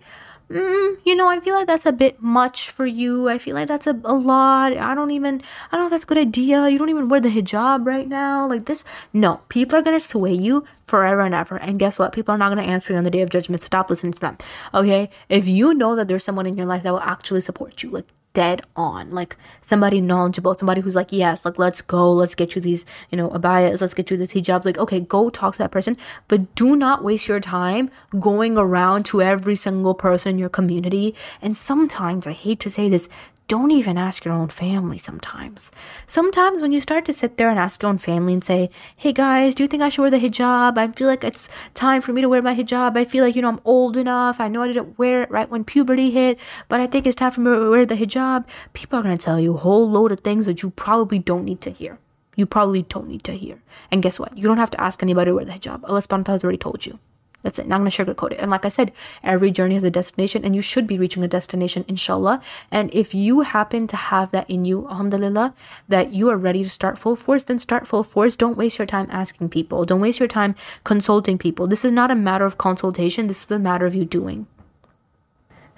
mm, 0.51 0.97
you 1.05 1.15
know, 1.15 1.29
I 1.29 1.41
feel 1.41 1.55
like 1.55 1.67
that's 1.67 1.87
a 1.87 1.93
bit 1.93 2.23
much 2.23 2.71
for 2.71 2.87
you. 2.87 3.29
I 3.29 3.39
feel 3.39 3.55
like 3.55 3.69
that's 3.69 3.87
a, 3.87 4.01
a 4.05 4.15
lot. 4.15 4.77
I 4.77 4.95
don't 4.95 5.11
even, 5.11 5.43
I 5.71 5.77
don't 5.77 5.83
know 5.83 5.87
if 5.87 5.91
that's 5.91 6.05
a 6.05 6.07
good 6.07 6.19
idea. 6.19 6.69
You 6.69 6.79
don't 6.79 6.89
even 6.89 7.09
wear 7.09 7.21
the 7.21 7.29
hijab 7.29 7.87
right 7.87 8.09
now. 8.09 8.49
Like 8.49 8.67
this. 8.67 8.85
No, 9.13 9.41
people 9.49 9.79
are 9.79 9.83
going 9.83 9.99
to 9.99 10.05
sway 10.05 10.33
you 10.33 10.65
forever 10.87 11.21
and 11.21 11.35
ever. 11.35 11.57
And 11.57 11.79
guess 11.79 11.99
what? 11.99 12.13
People 12.13 12.35
are 12.35 12.39
not 12.39 12.53
going 12.53 12.65
to 12.65 12.71
answer 12.71 12.93
you 12.93 12.99
on 12.99 13.05
the 13.05 13.11
day 13.11 13.21
of 13.21 13.31
judgment. 13.31 13.63
Stop 13.63 13.91
listening 13.91 14.13
to 14.15 14.21
them. 14.21 14.39
Okay? 14.75 15.11
If 15.29 15.47
you 15.47 15.75
know 15.75 15.95
that 15.97 16.09
there's 16.09 16.25
someone 16.25 16.47
in 16.47 16.57
your 16.57 16.67
life 16.67 16.83
that 16.83 16.93
will 16.93 17.01
actually 17.01 17.41
support 17.41 17.83
you, 17.83 17.91
like 17.91 18.07
dead 18.35 18.63
on. 18.77 19.11
Like 19.11 19.37
somebody 19.61 20.01
knowledgeable 20.01 20.55
somebody 20.55 20.81
who's 20.81 20.95
like 20.95 21.13
yes 21.13 21.45
like 21.45 21.59
let's 21.59 21.81
go 21.81 22.13
let's 22.13 22.35
get 22.35 22.55
you 22.55 22.61
these 22.61 22.85
you 23.11 23.17
know 23.17 23.29
abayas 23.31 23.81
let's 23.81 23.95
get 23.95 24.11
you 24.11 24.17
this 24.17 24.33
hijab 24.33 24.65
like 24.65 24.79
okay 24.79 25.01
go 25.01 25.31
talk 25.31 25.55
to 25.55 25.59
that 25.59 25.71
person 25.71 25.97
but 26.29 26.55
do 26.55 26.77
not 26.77 27.05
waste 27.05 27.29
your 27.29 27.41
time 27.41 27.91
going 28.19 28.57
around 28.59 29.05
to 29.07 29.23
every 29.23 29.57
single 29.57 29.95
person 29.95 30.33
in 30.33 30.39
your 30.39 30.49
community. 30.49 31.15
And 31.43 31.57
sometimes 31.57 32.27
i 32.27 32.33
hate 32.33 32.61
to 32.61 32.71
say 32.71 32.89
this 32.89 33.09
don't 33.49 33.71
even 33.71 33.97
ask 33.97 34.25
your 34.25 34.35
own 34.35 34.49
family 34.49 34.99
sometimes. 34.99 35.71
Sometimes 36.07 36.61
when 36.61 36.71
you 36.71 36.81
start 36.81 37.07
to 37.07 37.15
sit 37.15 37.39
there 37.39 37.49
and 37.49 37.59
ask 37.59 37.83
your 37.83 37.89
own 37.89 37.97
family 37.97 38.35
and 38.35 38.45
say, 38.45 38.69
hey 38.95 39.13
guys, 39.13 39.55
do 39.55 39.65
you 39.65 39.69
think 39.69 39.83
I 39.83 39.89
should 39.89 40.03
wear 40.03 40.11
the 40.11 40.19
hijab? 40.19 40.77
I 40.77 40.89
feel 40.89 41.09
like 41.09 41.25
it's 41.25 41.49
time 41.73 42.03
for 42.03 42.13
me 42.13 42.21
to 42.21 42.29
wear 42.29 42.43
my 42.43 42.55
hijab. 42.55 42.97
I 42.97 43.07
feel 43.07 43.25
like, 43.25 43.35
you 43.35 43.41
know, 43.41 43.49
I'm 43.49 43.61
old 43.65 43.97
enough. 43.97 44.39
I 44.39 44.49
know 44.49 44.63
I 44.63 44.69
didn't 44.69 44.99
wear 44.99 45.23
it 45.23 45.31
right 45.31 45.49
when 45.49 45.65
puberty 45.65 46.11
hit, 46.11 46.39
but 46.69 46.79
I 46.79 46.87
think 46.87 47.07
it's 47.07 47.17
time 47.17 47.33
for 47.33 47.41
me 47.41 47.51
to 47.51 47.71
wear 47.71 47.87
the 47.87 47.97
hijab. 47.97 48.45
People 48.75 48.99
are 48.99 49.03
going 49.03 49.17
to 49.17 49.25
tell 49.25 49.41
you 49.41 49.55
a 49.55 49.59
whole 49.59 49.89
load 49.89 50.13
of 50.13 50.21
things 50.21 50.45
that 50.45 50.63
you 50.63 50.71
probably 50.71 51.19
don't 51.19 51.45
need 51.45 51.63
to 51.63 51.71
hear. 51.71 51.99
You 52.37 52.45
probably 52.45 52.83
don't 52.83 53.09
need 53.09 53.25
to 53.25 53.33
hear. 53.33 53.63
And 53.91 54.03
guess 54.03 54.19
what? 54.19 54.37
You 54.37 54.45
don't 54.45 54.59
have 54.59 54.71
to 54.73 54.81
ask 54.81 55.03
anybody 55.03 55.31
to 55.31 55.35
wear 55.35 55.47
the 55.47 55.53
hijab. 55.53 55.85
Allah 55.85 56.03
has 56.27 56.45
already 56.45 56.59
told 56.59 56.85
you. 56.85 56.99
That's 57.43 57.59
it. 57.59 57.69
Not 57.69 57.79
gonna 57.79 57.91
sugarcoat 57.91 58.33
it. 58.33 58.41
And 58.41 58.51
like 58.51 58.65
I 58.65 58.69
said, 58.69 58.93
every 59.23 59.51
journey 59.51 59.75
has 59.75 59.85
a 59.85 59.91
destination 59.91 60.45
and 60.45 60.57
you 60.57 60.63
should 60.63 60.87
be 60.87 60.99
reaching 60.99 61.23
a 61.23 61.29
destination, 61.29 61.85
inshallah. 61.87 62.43
And 62.71 62.93
if 62.93 63.15
you 63.15 63.43
happen 63.43 63.87
to 63.87 63.97
have 63.97 64.33
that 64.33 64.51
in 64.51 64.65
you, 64.65 64.89
alhamdulillah, 64.89 65.55
that 65.89 66.13
you 66.13 66.29
are 66.31 66.37
ready 66.37 66.65
to 66.65 66.71
start 66.71 66.99
full 66.99 67.15
force, 67.15 67.45
then 67.45 67.61
start 67.61 67.87
full 67.87 68.03
force. 68.03 68.37
Don't 68.37 68.59
waste 68.59 68.79
your 68.79 68.87
time 68.87 69.09
asking 69.11 69.51
people. 69.51 69.85
Don't 69.85 70.01
waste 70.01 70.19
your 70.19 70.29
time 70.29 70.57
consulting 70.83 71.39
people. 71.39 71.69
This 71.69 71.85
is 71.85 71.93
not 71.93 72.11
a 72.11 72.17
matter 72.17 72.45
of 72.45 72.59
consultation, 72.59 73.29
this 73.29 73.45
is 73.45 73.51
a 73.51 73.59
matter 73.59 73.87
of 73.87 73.95
you 73.95 74.05
doing. 74.05 74.47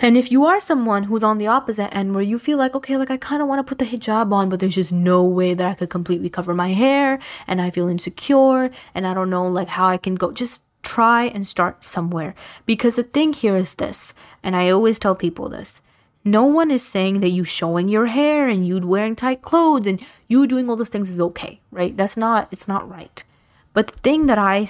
And 0.03 0.17
if 0.17 0.33
you 0.33 0.47
are 0.47 0.61
someone 0.61 1.05
who's 1.05 1.23
on 1.23 1.37
the 1.37 1.47
opposite 1.47 1.95
end 1.95 2.15
where 2.15 2.25
you 2.25 2.39
feel 2.39 2.57
like, 2.57 2.75
okay, 2.75 2.97
like 2.97 3.11
I 3.11 3.19
kind 3.19 3.43
of 3.43 3.49
want 3.49 3.59
to 3.59 3.69
put 3.69 3.79
the 3.79 3.85
hijab 3.85 4.33
on, 4.33 4.49
but 4.49 4.59
there's 4.59 4.77
just 4.77 4.93
no 4.93 5.23
way 5.23 5.53
that 5.53 5.67
I 5.67 5.75
could 5.75 5.91
completely 5.91 6.31
cover 6.31 6.55
my 6.55 6.73
hair 6.73 7.19
and 7.47 7.61
I 7.61 7.69
feel 7.69 7.87
insecure 7.87 8.71
and 8.95 9.07
I 9.07 9.13
don't 9.13 9.29
know 9.29 9.47
like 9.47 9.69
how 9.69 9.87
I 9.87 9.99
can 9.99 10.15
go, 10.15 10.33
just 10.33 10.63
try 10.83 11.25
and 11.25 11.47
start 11.47 11.85
somewhere. 11.85 12.35
Because 12.67 12.97
the 12.97 13.03
thing 13.03 13.33
here 13.33 13.57
is 13.57 13.75
this, 13.75 14.15
and 14.43 14.57
I 14.57 14.71
always 14.71 14.99
tell 14.99 15.15
people 15.15 15.49
this 15.49 15.81
no 16.25 16.45
one 16.45 16.71
is 16.71 16.87
saying 16.87 17.21
that 17.21 17.31
you 17.31 17.45
showing 17.45 17.89
your 17.89 18.07
hair 18.07 18.47
and 18.47 18.67
you 18.67 18.79
wearing 18.79 19.17
tight 19.17 19.43
clothes 19.43 19.87
and 19.87 20.05
you 20.29 20.47
doing 20.47 20.69
all 20.69 20.77
those 20.77 20.91
things 20.91 21.11
is 21.11 21.21
okay, 21.21 21.61
right? 21.71 21.97
That's 21.97 22.17
not, 22.17 22.49
it's 22.53 22.69
not 22.69 22.89
right. 22.89 23.25
But 23.73 23.87
the 23.87 23.99
thing 23.99 24.27
that 24.27 24.39
I 24.39 24.67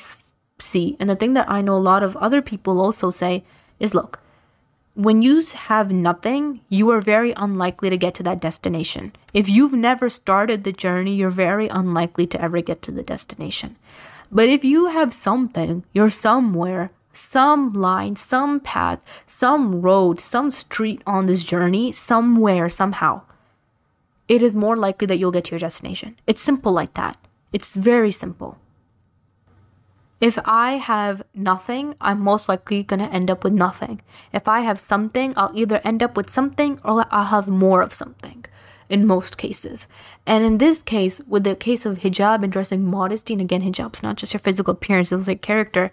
see, 0.59 0.97
and 1.01 1.11
the 1.11 1.17
thing 1.17 1.35
that 1.35 1.51
I 1.51 1.61
know 1.61 1.75
a 1.75 1.79
lot 1.79 2.03
of 2.03 2.17
other 2.19 2.41
people 2.41 2.81
also 2.81 3.11
say, 3.11 3.45
is 3.81 3.95
look, 3.95 4.21
when 4.95 5.23
you 5.23 5.43
have 5.43 5.91
nothing, 5.91 6.61
you 6.69 6.91
are 6.91 7.01
very 7.01 7.33
unlikely 7.37 7.91
to 7.91 7.97
get 7.97 8.15
to 8.15 8.23
that 8.25 8.41
destination. 8.41 9.13
If 9.33 9.49
you've 9.49 9.73
never 9.73 10.09
started 10.09 10.63
the 10.63 10.73
journey, 10.73 11.15
you're 11.15 11.31
very 11.31 11.69
unlikely 11.69 12.27
to 12.29 12.41
ever 12.41 12.61
get 12.61 12.83
to 12.83 12.93
the 12.93 13.03
destination. 13.03 13.77
But 14.33 14.49
if 14.49 14.65
you 14.65 14.87
have 14.87 15.13
something, 15.13 15.85
you're 15.93 16.11
somewhere, 16.11 16.91
some 17.13 17.73
line, 17.73 18.17
some 18.17 18.61
path, 18.61 19.01
some 19.27 19.81
road, 19.81 20.21
some 20.21 20.51
street 20.51 21.03
on 21.07 21.27
this 21.27 21.43
journey, 21.43 21.93
somewhere, 21.93 22.69
somehow, 22.69 23.23
it 24.29 24.43
is 24.43 24.55
more 24.55 24.77
likely 24.77 25.07
that 25.07 25.19
you'll 25.19 25.33
get 25.33 25.47
to 25.47 25.51
your 25.53 25.59
destination. 25.59 26.17
It's 26.27 26.41
simple 26.41 26.73
like 26.73 26.95
that. 26.95 27.17
It's 27.53 27.75
very 27.75 28.13
simple. 28.13 28.59
If 30.21 30.39
I 30.45 30.73
have 30.73 31.23
nothing, 31.35 31.97
I'm 32.01 32.21
most 32.21 32.49
likely 32.49 32.85
going 32.85 33.01
to 33.01 33.13
end 33.13 33.31
up 33.31 33.43
with 33.43 33.55
nothing. 33.55 34.03
If 34.33 34.47
I 34.47 34.61
have 34.61 34.79
something, 34.79 35.33
I'll 35.37 35.51
either 35.55 35.81
end 35.83 36.03
up 36.03 36.17
with 36.17 36.31
something 36.31 36.79
or 36.85 37.07
I'll 37.11 37.25
have 37.25 37.49
more 37.49 37.83
of 37.83 37.93
something 37.95 38.45
in 38.91 39.07
most 39.07 39.39
cases. 39.39 39.87
And 40.27 40.45
in 40.45 40.59
this 40.59 40.83
case, 40.83 41.21
with 41.27 41.45
the 41.45 41.55
case 41.55 41.87
of 41.87 42.01
hijab 42.01 42.43
and 42.43 42.53
dressing 42.53 42.85
modesty, 42.85 43.33
and 43.33 43.41
again, 43.41 43.63
hijab's 43.63 44.03
not 44.03 44.17
just 44.17 44.35
your 44.35 44.41
physical 44.41 44.73
appearance, 44.73 45.13
it's 45.13 45.29
like 45.29 45.41
character, 45.41 45.93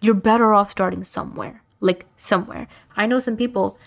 you're 0.00 0.14
better 0.14 0.54
off 0.54 0.70
starting 0.70 1.04
somewhere. 1.04 1.62
Like 1.80 2.06
somewhere. 2.16 2.66
I 2.96 3.06
know 3.06 3.20
some 3.20 3.36
people, 3.36 3.78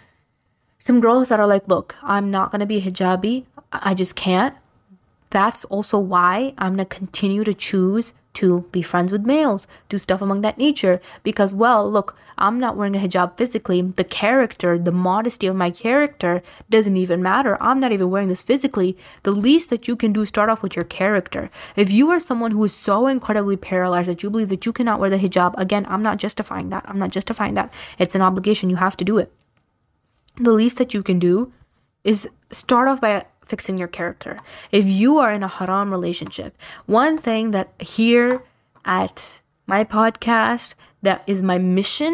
some 0.80 1.02
girls 1.02 1.28
that 1.30 1.40
are 1.40 1.48
like, 1.48 1.68
look, 1.68 1.96
I'm 2.04 2.32
not 2.32 2.52
gonna 2.52 2.66
be 2.66 2.82
hijabi. 2.82 3.46
I 3.74 3.94
just 3.94 4.16
can't. 4.16 4.56
That's 5.32 5.66
also 5.66 5.98
why 5.98 6.54
I'm 6.58 6.74
gonna 6.74 6.86
continue 6.86 7.44
to 7.44 7.54
choose 7.54 8.14
to 8.34 8.62
be 8.72 8.82
friends 8.82 9.12
with 9.12 9.26
males, 9.26 9.68
do 9.90 9.98
stuff 9.98 10.22
among 10.22 10.42
that 10.42 10.58
nature. 10.58 11.02
Because, 11.24 11.54
well, 11.54 11.90
look, 11.90 12.16
I'm 12.38 12.60
not 12.60 12.78
wearing 12.78 12.96
a 12.96 13.00
hijab 13.00 13.38
physically. 13.38 13.82
The 13.82 14.04
character, 14.04 14.80
the 14.80 14.92
modesty 14.92 15.48
of 15.48 15.56
my 15.56 15.70
character 15.70 16.42
doesn't 16.70 16.98
even 16.98 17.22
matter. 17.22 17.58
I'm 17.62 17.80
not 17.80 17.92
even 17.92 18.10
wearing 18.10 18.30
this 18.30 18.42
physically. 18.42 18.98
The 19.24 19.32
least 19.32 19.70
that 19.70 19.88
you 19.88 19.96
can 19.96 20.14
do 20.14 20.26
start 20.26 20.50
off 20.50 20.64
with 20.64 20.76
your 20.76 20.86
character. 20.86 21.50
If 21.76 21.92
you 21.92 22.10
are 22.10 22.20
someone 22.20 22.52
who 22.52 22.64
is 22.64 22.74
so 22.74 23.08
incredibly 23.08 23.58
paralyzed 23.58 24.10
that 24.10 24.24
you 24.24 24.30
believe 24.30 24.50
that 24.50 24.66
you 24.66 24.74
cannot 24.74 25.00
wear 25.00 25.10
the 25.10 25.18
hijab, 25.18 25.54
again, 25.58 25.86
I'm 25.90 26.04
not 26.04 26.18
justifying 26.18 26.70
that. 26.70 26.86
I'm 26.88 27.00
not 27.00 27.12
justifying 27.12 27.56
that. 27.56 27.74
It's 28.00 28.16
an 28.16 28.22
obligation. 28.22 28.70
You 28.70 28.78
have 28.78 28.98
to 28.98 29.06
do 29.06 29.18
it. 29.18 29.32
The 30.38 30.52
least 30.52 30.78
that 30.78 30.94
you 30.94 31.04
can 31.04 31.20
do 31.20 31.52
is 32.04 32.28
start 32.52 32.88
off 32.88 33.02
by 33.02 33.26
fixing 33.52 33.78
your 33.78 33.92
character. 34.00 34.34
If 34.72 34.86
you 35.02 35.20
are 35.20 35.32
in 35.38 35.44
a 35.44 35.48
haram 35.58 35.92
relationship, 35.92 36.52
one 36.86 37.18
thing 37.28 37.52
that 37.52 37.68
here 37.98 38.44
at 38.86 39.42
my 39.68 39.84
podcast 39.84 40.74
that 41.02 41.20
is 41.28 41.44
my 41.52 41.58
mission, 41.58 42.14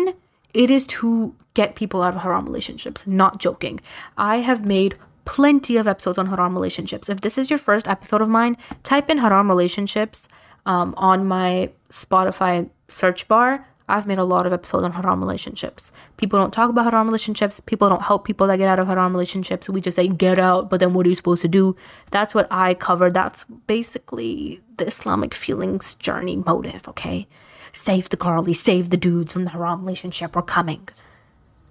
it 0.54 0.70
is 0.78 0.88
to 0.88 1.36
get 1.54 1.76
people 1.76 2.02
out 2.02 2.16
of 2.16 2.22
haram 2.22 2.46
relationships. 2.46 3.06
Not 3.06 3.40
joking. 3.40 3.80
I 4.18 4.38
have 4.50 4.66
made 4.66 4.96
plenty 5.26 5.76
of 5.78 5.88
episodes 5.88 6.18
on 6.18 6.28
haram 6.28 6.54
relationships. 6.54 7.10
If 7.10 7.22
this 7.22 7.38
is 7.38 7.50
your 7.52 7.60
first 7.60 7.88
episode 7.88 8.22
of 8.22 8.30
mine, 8.30 8.58
type 8.84 9.10
in 9.10 9.18
haram 9.20 9.48
relationships 9.50 10.28
um, 10.66 10.94
on 10.98 11.28
my 11.28 11.70
Spotify 11.92 12.70
search 12.88 13.28
bar. 13.28 13.68
I've 13.90 14.06
made 14.06 14.18
a 14.18 14.24
lot 14.24 14.46
of 14.46 14.52
episodes 14.52 14.84
on 14.84 14.92
haram 14.92 15.22
relationships. 15.22 15.92
People 16.18 16.40
don't 16.40 16.54
talk 16.54 16.70
about 16.70 16.86
haram 16.86 17.08
relationships. 17.08 17.62
People 17.66 17.88
don't 17.88 18.02
help 18.02 18.26
people 18.26 18.48
that 18.48 18.58
get 18.58 18.68
out 18.68 18.80
of 18.80 18.88
haram 18.88 19.14
relationships. 19.14 19.70
We 19.70 19.80
just 19.80 19.96
say 19.96 20.08
get 20.08 20.40
out, 20.40 20.70
but 20.70 20.80
then 20.80 20.94
what 20.94 21.06
are 21.06 21.10
you 21.10 21.16
supposed 21.16 21.42
to 21.44 21.48
do? 21.48 21.76
That's 22.12 22.36
what 22.36 22.48
I 22.52 22.74
cover. 22.74 23.10
That's 23.10 23.46
basically 23.66 24.62
the 24.78 24.88
Islamic 24.88 25.34
feelings 25.34 25.94
journey 25.96 26.36
motive, 26.36 26.88
okay? 26.90 27.28
Save 27.72 28.10
the 28.10 28.18
girlies, 28.18 28.60
save 28.60 28.90
the 28.90 28.98
dudes 28.98 29.32
from 29.32 29.46
the 29.46 29.52
haram 29.52 29.82
relationship. 29.82 30.36
We're 30.36 30.42
coming. 30.42 30.90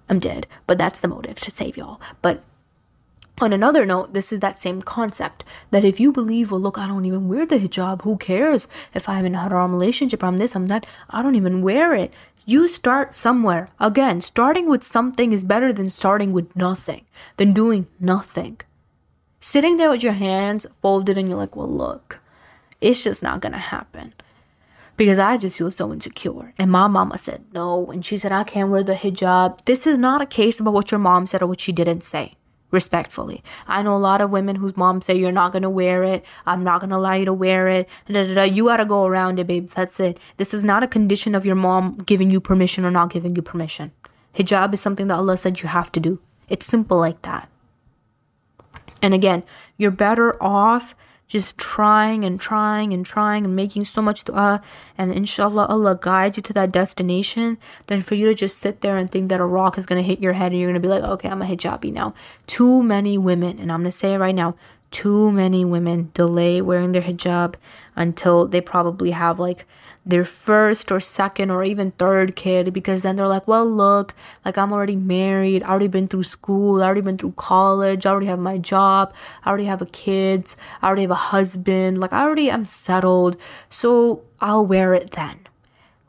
I'm 0.09 0.19
dead, 0.19 0.47
but 0.65 0.77
that's 0.77 1.01
the 1.01 1.07
motive 1.07 1.39
to 1.41 1.51
save 1.51 1.77
y'all. 1.77 2.01
But 2.21 2.43
on 3.39 3.53
another 3.53 3.85
note, 3.85 4.13
this 4.13 4.33
is 4.33 4.39
that 4.39 4.59
same 4.59 4.81
concept 4.81 5.43
that 5.71 5.85
if 5.85 5.99
you 5.99 6.11
believe, 6.11 6.49
well, 6.49 6.59
look, 6.59 6.77
I 6.77 6.87
don't 6.87 7.05
even 7.05 7.27
wear 7.27 7.45
the 7.45 7.57
hijab, 7.57 8.01
who 8.01 8.17
cares 8.17 8.67
if 8.93 9.07
I'm 9.07 9.25
in 9.25 9.35
a 9.35 9.41
haram 9.41 9.73
relationship, 9.73 10.23
I'm 10.23 10.37
this, 10.37 10.55
I'm 10.55 10.67
that, 10.67 10.85
I 11.09 11.21
don't 11.21 11.35
even 11.35 11.61
wear 11.61 11.93
it. 11.93 12.13
You 12.45 12.67
start 12.67 13.13
somewhere. 13.13 13.69
Again, 13.79 14.21
starting 14.21 14.67
with 14.67 14.83
something 14.83 15.33
is 15.33 15.43
better 15.43 15.71
than 15.71 15.89
starting 15.89 16.31
with 16.31 16.55
nothing, 16.55 17.05
than 17.35 17.53
doing 17.53 17.87
nothing. 17.99 18.59
Sitting 19.39 19.77
there 19.77 19.91
with 19.91 20.01
your 20.01 20.13
hands 20.13 20.65
folded 20.81 21.17
and 21.17 21.27
you're 21.27 21.37
like, 21.37 21.55
well, 21.55 21.69
look, 21.69 22.19
it's 22.81 23.03
just 23.03 23.21
not 23.21 23.41
gonna 23.41 23.57
happen. 23.57 24.13
Because 24.95 25.19
I 25.19 25.37
just 25.37 25.59
feel 25.59 25.69
so 25.69 25.93
insecure. 25.93 26.53
And 26.57 26.71
my 26.71 26.87
mama 26.87 27.19
said 27.19 27.45
no. 27.53 27.91
And 27.91 28.03
she 28.03 28.17
said, 28.17 28.31
I 28.31 28.43
can't 28.43 28.71
wear 28.71 28.81
the 28.81 28.95
hijab. 28.95 29.63
This 29.65 29.85
is 29.85 29.99
not 29.99 30.23
a 30.23 30.25
case 30.25 30.59
about 30.59 30.73
what 30.73 30.89
your 30.89 30.99
mom 30.99 31.27
said 31.27 31.43
or 31.43 31.47
what 31.47 31.61
she 31.61 31.71
didn't 31.71 32.01
say 32.01 32.33
respectfully. 32.71 33.43
I 33.67 33.81
know 33.81 33.95
a 33.95 33.97
lot 33.97 34.21
of 34.21 34.29
women 34.29 34.55
whose 34.55 34.75
moms 34.75 35.05
say 35.05 35.15
you're 35.15 35.31
not 35.31 35.53
gonna 35.53 35.69
wear 35.69 36.03
it. 36.03 36.25
I'm 36.45 36.63
not 36.63 36.81
gonna 36.81 36.97
allow 36.97 37.13
you 37.13 37.25
to 37.25 37.33
wear 37.33 37.67
it. 37.67 37.87
Da, 38.07 38.25
da, 38.25 38.33
da. 38.33 38.43
You 38.43 38.65
gotta 38.65 38.85
go 38.85 39.05
around 39.05 39.39
it, 39.39 39.47
babes. 39.47 39.73
That's 39.73 39.99
it. 39.99 40.19
This 40.37 40.53
is 40.53 40.63
not 40.63 40.83
a 40.83 40.87
condition 40.87 41.35
of 41.35 41.45
your 41.45 41.55
mom 41.55 41.97
giving 42.05 42.31
you 42.31 42.39
permission 42.39 42.85
or 42.85 42.91
not 42.91 43.11
giving 43.11 43.35
you 43.35 43.41
permission. 43.41 43.91
Hijab 44.35 44.73
is 44.73 44.81
something 44.81 45.07
that 45.07 45.15
Allah 45.15 45.37
said 45.37 45.61
you 45.61 45.69
have 45.69 45.91
to 45.93 45.99
do. 45.99 46.19
It's 46.49 46.65
simple 46.65 46.97
like 46.97 47.21
that. 47.23 47.49
And 49.01 49.13
again, 49.13 49.43
you're 49.77 49.91
better 49.91 50.41
off 50.41 50.95
just 51.27 51.57
trying 51.57 52.23
and 52.23 52.39
trying 52.39 52.93
and 52.93 53.05
trying 53.05 53.43
and 53.45 53.55
making 53.55 53.83
so 53.83 54.01
much 54.01 54.23
dua 54.23 54.37
uh, 54.37 54.57
and 54.97 55.13
inshallah 55.13 55.65
Allah 55.65 55.97
guides 56.01 56.37
you 56.37 56.43
to 56.43 56.53
that 56.53 56.71
destination 56.71 57.57
than 57.87 58.01
for 58.01 58.15
you 58.15 58.25
to 58.27 58.33
just 58.33 58.57
sit 58.57 58.81
there 58.81 58.97
and 58.97 59.11
think 59.11 59.29
that 59.29 59.41
a 59.41 59.45
rock 59.45 59.77
is 59.77 59.85
going 59.85 60.01
to 60.01 60.07
hit 60.07 60.19
your 60.19 60.33
head 60.33 60.51
and 60.51 60.59
you're 60.59 60.69
going 60.69 60.81
to 60.81 60.87
be 60.87 60.93
like 60.93 61.03
okay 61.03 61.29
I'm 61.29 61.41
a 61.41 61.45
hijabi 61.45 61.91
now. 61.91 62.13
Too 62.47 62.81
many 62.81 63.17
women 63.17 63.59
and 63.59 63.71
I'm 63.71 63.81
going 63.81 63.91
to 63.91 63.97
say 63.97 64.13
it 64.13 64.19
right 64.19 64.35
now 64.35 64.55
too 64.91 65.31
many 65.31 65.65
women 65.65 66.11
delay 66.13 66.61
wearing 66.61 66.91
their 66.91 67.01
hijab 67.01 67.55
until 67.95 68.47
they 68.47 68.61
probably 68.61 69.11
have 69.11 69.39
like 69.39 69.65
their 70.07 70.23
first 70.23 70.89
or 70.89 71.01
second 71.01 71.51
or 71.51 71.63
even 71.63 71.91
third 71.91 72.35
kid 72.37 72.71
because 72.71 73.03
then 73.03 73.17
they're 73.17 73.27
like, 73.27 73.45
well, 73.45 73.69
look, 73.69 74.15
like 74.45 74.57
I'm 74.57 74.71
already 74.71 74.95
married, 74.95 75.63
I 75.63 75.69
already 75.69 75.89
been 75.89 76.07
through 76.07 76.23
school, 76.23 76.81
I 76.81 76.85
already 76.85 77.01
been 77.01 77.17
through 77.17 77.33
college, 77.33 78.05
I 78.05 78.11
already 78.11 78.27
have 78.27 78.39
my 78.39 78.57
job, 78.57 79.13
I 79.43 79.49
already 79.49 79.65
have 79.65 79.81
a 79.81 79.85
kids, 79.87 80.55
I 80.81 80.87
already 80.87 81.01
have 81.01 81.11
a 81.11 81.15
husband, 81.15 81.99
like 81.99 82.13
I 82.13 82.23
already 82.23 82.49
am 82.49 82.63
settled, 82.63 83.35
so 83.69 84.23
I'll 84.39 84.65
wear 84.65 84.93
it 84.93 85.11
then. 85.11 85.39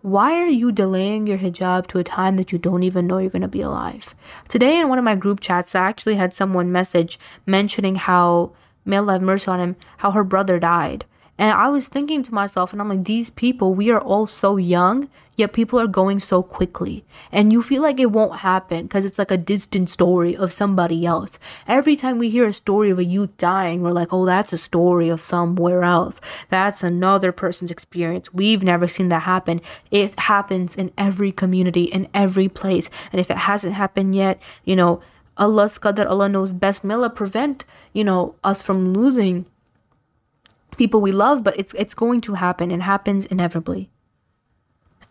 Why 0.02 0.34
are 0.34 0.46
you 0.46 0.70
delaying 0.70 1.26
your 1.26 1.38
hijab 1.38 1.88
to 1.88 1.98
a 1.98 2.04
time 2.04 2.36
that 2.36 2.52
you 2.52 2.58
don't 2.58 2.84
even 2.84 3.08
know 3.08 3.18
you're 3.18 3.30
going 3.30 3.42
to 3.42 3.48
be 3.48 3.62
alive? 3.62 4.14
Today, 4.46 4.78
in 4.78 4.88
one 4.88 4.98
of 4.98 5.04
my 5.04 5.16
group 5.16 5.40
chats, 5.40 5.74
I 5.74 5.80
actually 5.80 6.14
had 6.14 6.32
someone 6.32 6.70
message 6.70 7.18
mentioning 7.46 7.96
how, 7.96 8.52
may 8.84 8.98
Allah 8.98 9.14
have 9.14 9.22
mercy 9.22 9.48
on 9.48 9.58
him, 9.58 9.76
how 9.96 10.12
her 10.12 10.22
brother 10.22 10.60
died. 10.60 11.04
And 11.38 11.52
I 11.52 11.68
was 11.68 11.86
thinking 11.86 12.24
to 12.24 12.34
myself, 12.34 12.72
and 12.72 12.82
I'm 12.82 12.88
like, 12.88 13.04
these 13.04 13.30
people, 13.30 13.72
we 13.72 13.90
are 13.90 14.00
all 14.00 14.26
so 14.26 14.56
young, 14.56 15.08
yet 15.36 15.52
people 15.52 15.78
are 15.78 15.86
going 15.86 16.18
so 16.18 16.42
quickly. 16.42 17.04
And 17.30 17.52
you 17.52 17.62
feel 17.62 17.80
like 17.80 18.00
it 18.00 18.10
won't 18.10 18.40
happen 18.40 18.86
because 18.86 19.04
it's 19.04 19.20
like 19.20 19.30
a 19.30 19.36
distant 19.36 19.88
story 19.88 20.36
of 20.36 20.52
somebody 20.52 21.06
else. 21.06 21.38
Every 21.68 21.94
time 21.94 22.18
we 22.18 22.28
hear 22.28 22.44
a 22.44 22.52
story 22.52 22.90
of 22.90 22.98
a 22.98 23.04
youth 23.04 23.36
dying, 23.36 23.82
we're 23.82 23.92
like, 23.92 24.12
oh, 24.12 24.26
that's 24.26 24.52
a 24.52 24.58
story 24.58 25.08
of 25.08 25.20
somewhere 25.20 25.84
else. 25.84 26.20
That's 26.50 26.82
another 26.82 27.30
person's 27.30 27.70
experience. 27.70 28.34
We've 28.34 28.64
never 28.64 28.88
seen 28.88 29.08
that 29.10 29.22
happen. 29.22 29.60
It 29.92 30.18
happens 30.18 30.74
in 30.74 30.90
every 30.98 31.30
community, 31.30 31.84
in 31.84 32.08
every 32.12 32.48
place. 32.48 32.90
And 33.12 33.20
if 33.20 33.30
it 33.30 33.38
hasn't 33.38 33.74
happened 33.74 34.16
yet, 34.16 34.42
you 34.64 34.74
know, 34.74 35.00
Allah's 35.36 35.78
qadr, 35.78 36.04
Allah 36.04 36.28
knows 36.28 36.50
best. 36.50 36.82
May 36.82 36.94
Allah 36.94 37.10
prevent, 37.10 37.64
you 37.92 38.02
know, 38.02 38.34
us 38.42 38.60
from 38.60 38.92
losing 38.92 39.46
people 40.78 41.00
we 41.00 41.12
love, 41.12 41.44
but 41.44 41.58
it's 41.58 41.74
it's 41.74 41.94
going 41.94 42.20
to 42.22 42.34
happen 42.34 42.70
and 42.70 42.82
happens 42.82 43.26
inevitably. 43.26 43.90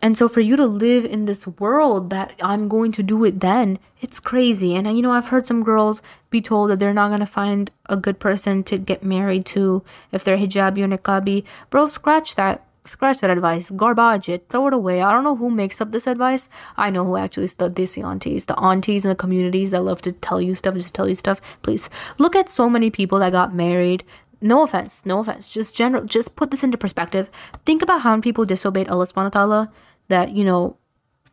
And 0.00 0.16
so 0.16 0.28
for 0.28 0.40
you 0.40 0.54
to 0.56 0.66
live 0.66 1.04
in 1.04 1.24
this 1.24 1.46
world 1.46 2.10
that 2.10 2.32
I'm 2.40 2.68
going 2.68 2.92
to 2.92 3.02
do 3.02 3.24
it 3.24 3.40
then, 3.40 3.80
it's 4.00 4.20
crazy. 4.20 4.76
And 4.76 4.86
uh, 4.86 4.90
you 4.90 5.02
know, 5.02 5.12
I've 5.12 5.28
heard 5.28 5.46
some 5.46 5.64
girls 5.64 6.02
be 6.30 6.40
told 6.40 6.70
that 6.70 6.78
they're 6.78 6.94
not 6.94 7.08
going 7.08 7.20
to 7.20 7.26
find 7.26 7.70
a 7.86 7.96
good 7.96 8.20
person 8.20 8.62
to 8.64 8.78
get 8.78 9.02
married 9.02 9.44
to 9.46 9.82
if 10.12 10.22
they're 10.22 10.38
hijabi 10.38 10.82
or 10.82 10.88
niqabi. 10.88 11.44
Bro, 11.70 11.88
scratch 11.88 12.36
that. 12.36 12.64
Scratch 12.84 13.20
that 13.20 13.28
advice. 13.28 13.70
Garbage 13.70 14.30
it. 14.30 14.46
Throw 14.48 14.68
it 14.68 14.72
away. 14.72 15.02
I 15.02 15.12
don't 15.12 15.24
know 15.24 15.36
who 15.36 15.50
makes 15.50 15.80
up 15.80 15.90
this 15.90 16.06
advice. 16.06 16.48
I 16.76 16.88
know 16.90 17.04
who 17.04 17.16
actually 17.16 17.44
is 17.44 17.54
the 17.54 17.68
desi 17.68 18.02
aunties. 18.02 18.46
The 18.46 18.58
aunties 18.58 19.04
in 19.04 19.10
the 19.10 19.14
communities 19.14 19.72
that 19.72 19.82
love 19.82 20.00
to 20.02 20.12
tell 20.12 20.40
you 20.40 20.54
stuff, 20.54 20.74
just 20.74 20.94
tell 20.94 21.08
you 21.08 21.14
stuff. 21.14 21.40
Please 21.60 21.90
look 22.16 22.34
at 22.34 22.48
so 22.48 22.70
many 22.70 22.88
people 22.88 23.18
that 23.18 23.32
got 23.32 23.52
married 23.52 24.04
no 24.40 24.62
offense, 24.62 25.02
no 25.04 25.18
offense, 25.20 25.48
just 25.48 25.74
general, 25.74 26.04
just 26.04 26.36
put 26.36 26.50
this 26.50 26.62
into 26.62 26.78
perspective. 26.78 27.30
Think 27.66 27.82
about 27.82 28.02
how 28.02 28.10
many 28.10 28.22
people 28.22 28.44
disobeyed 28.44 28.88
Allah 28.88 29.06
subhanahu 29.06 29.34
wa 29.34 29.40
ta'ala 29.40 29.72
that, 30.08 30.30
you 30.32 30.44
know, 30.44 30.76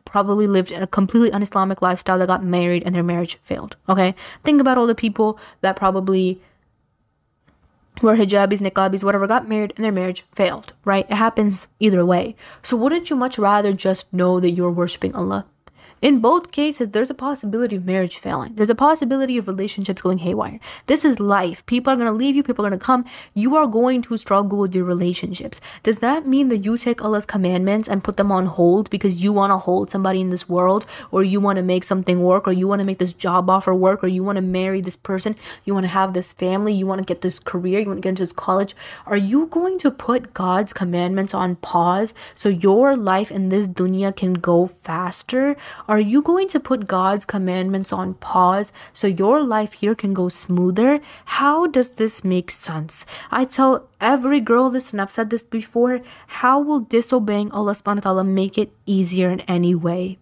probably 0.04 0.46
lived 0.46 0.70
in 0.70 0.82
a 0.82 0.86
completely 0.86 1.32
un-Islamic 1.32 1.82
lifestyle 1.82 2.18
that 2.18 2.26
got 2.26 2.44
married 2.44 2.82
and 2.84 2.94
their 2.94 3.02
marriage 3.02 3.38
failed. 3.42 3.76
Okay? 3.88 4.14
Think 4.44 4.60
about 4.60 4.78
all 4.78 4.86
the 4.86 4.94
people 4.94 5.38
that 5.60 5.76
probably 5.76 6.40
were 8.02 8.16
hijabis, 8.16 8.60
niqabis, 8.60 9.02
whatever, 9.02 9.26
got 9.26 9.48
married 9.48 9.72
and 9.76 9.84
their 9.84 9.92
marriage 9.92 10.24
failed, 10.32 10.72
right? 10.84 11.06
It 11.10 11.14
happens 11.16 11.66
either 11.80 12.04
way. 12.04 12.36
So 12.62 12.76
wouldn't 12.76 13.10
you 13.10 13.16
much 13.16 13.38
rather 13.38 13.72
just 13.72 14.12
know 14.12 14.38
that 14.40 14.50
you're 14.50 14.70
worshiping 14.70 15.14
Allah? 15.14 15.46
In 16.02 16.20
both 16.20 16.52
cases, 16.52 16.90
there's 16.90 17.08
a 17.08 17.14
possibility 17.14 17.74
of 17.76 17.86
marriage 17.86 18.18
failing. 18.18 18.54
There's 18.54 18.68
a 18.68 18.74
possibility 18.74 19.38
of 19.38 19.48
relationships 19.48 20.02
going 20.02 20.18
haywire. 20.18 20.60
This 20.88 21.06
is 21.06 21.18
life. 21.18 21.64
People 21.64 21.90
are 21.90 21.96
going 21.96 22.06
to 22.06 22.12
leave 22.12 22.36
you, 22.36 22.42
people 22.42 22.66
are 22.66 22.68
going 22.68 22.78
to 22.78 22.84
come. 22.84 23.06
You 23.32 23.56
are 23.56 23.66
going 23.66 24.02
to 24.02 24.16
struggle 24.18 24.58
with 24.58 24.74
your 24.74 24.84
relationships. 24.84 25.58
Does 25.82 25.98
that 25.98 26.26
mean 26.26 26.48
that 26.48 26.58
you 26.58 26.76
take 26.76 27.02
Allah's 27.02 27.24
commandments 27.24 27.88
and 27.88 28.04
put 28.04 28.18
them 28.18 28.30
on 28.30 28.44
hold 28.44 28.90
because 28.90 29.22
you 29.22 29.32
want 29.32 29.52
to 29.52 29.56
hold 29.56 29.88
somebody 29.88 30.20
in 30.20 30.28
this 30.28 30.46
world 30.46 30.84
or 31.10 31.24
you 31.24 31.40
want 31.40 31.56
to 31.56 31.62
make 31.62 31.82
something 31.82 32.22
work 32.22 32.46
or 32.46 32.52
you 32.52 32.68
want 32.68 32.80
to 32.80 32.84
make 32.84 32.98
this 32.98 33.14
job 33.14 33.48
offer 33.48 33.74
work 33.74 34.04
or 34.04 34.08
you 34.08 34.22
want 34.22 34.36
to 34.36 34.42
marry 34.42 34.82
this 34.82 34.96
person, 34.96 35.34
you 35.64 35.72
want 35.72 35.84
to 35.84 35.88
have 35.88 36.12
this 36.12 36.30
family, 36.34 36.74
you 36.74 36.86
want 36.86 37.00
to 37.00 37.06
get 37.06 37.22
this 37.22 37.38
career, 37.38 37.80
you 37.80 37.86
want 37.86 37.96
to 37.96 38.02
get 38.02 38.10
into 38.10 38.22
this 38.22 38.32
college? 38.32 38.76
Are 39.06 39.16
you 39.16 39.46
going 39.46 39.78
to 39.78 39.90
put 39.90 40.34
God's 40.34 40.74
commandments 40.74 41.32
on 41.32 41.56
pause 41.56 42.12
so 42.34 42.50
your 42.50 42.98
life 42.98 43.30
in 43.30 43.48
this 43.48 43.66
dunya 43.66 44.14
can 44.14 44.34
go 44.34 44.66
faster? 44.66 45.56
Are 45.88 46.00
you 46.00 46.20
going 46.20 46.48
to 46.48 46.60
put 46.60 46.86
God's 46.86 47.24
commandments 47.24 47.92
on 47.92 48.14
pause 48.14 48.72
so 48.92 49.06
your 49.06 49.40
life 49.42 49.74
here 49.74 49.94
can 49.94 50.14
go 50.14 50.28
smoother? 50.28 51.00
How 51.26 51.66
does 51.66 51.90
this 51.90 52.24
make 52.24 52.50
sense? 52.50 53.06
I 53.30 53.44
tell 53.44 53.88
every 54.00 54.40
girl 54.40 54.70
this, 54.70 54.90
and 54.90 55.00
I've 55.00 55.10
said 55.10 55.30
this 55.30 55.44
before 55.44 56.00
how 56.42 56.60
will 56.60 56.80
disobeying 56.80 57.52
Allah 57.52 57.72
subhanahu 57.72 57.96
wa 57.96 58.10
ta'ala 58.10 58.24
make 58.24 58.58
it 58.58 58.72
easier 58.84 59.30
in 59.30 59.40
any 59.42 59.74
way? 59.74 60.18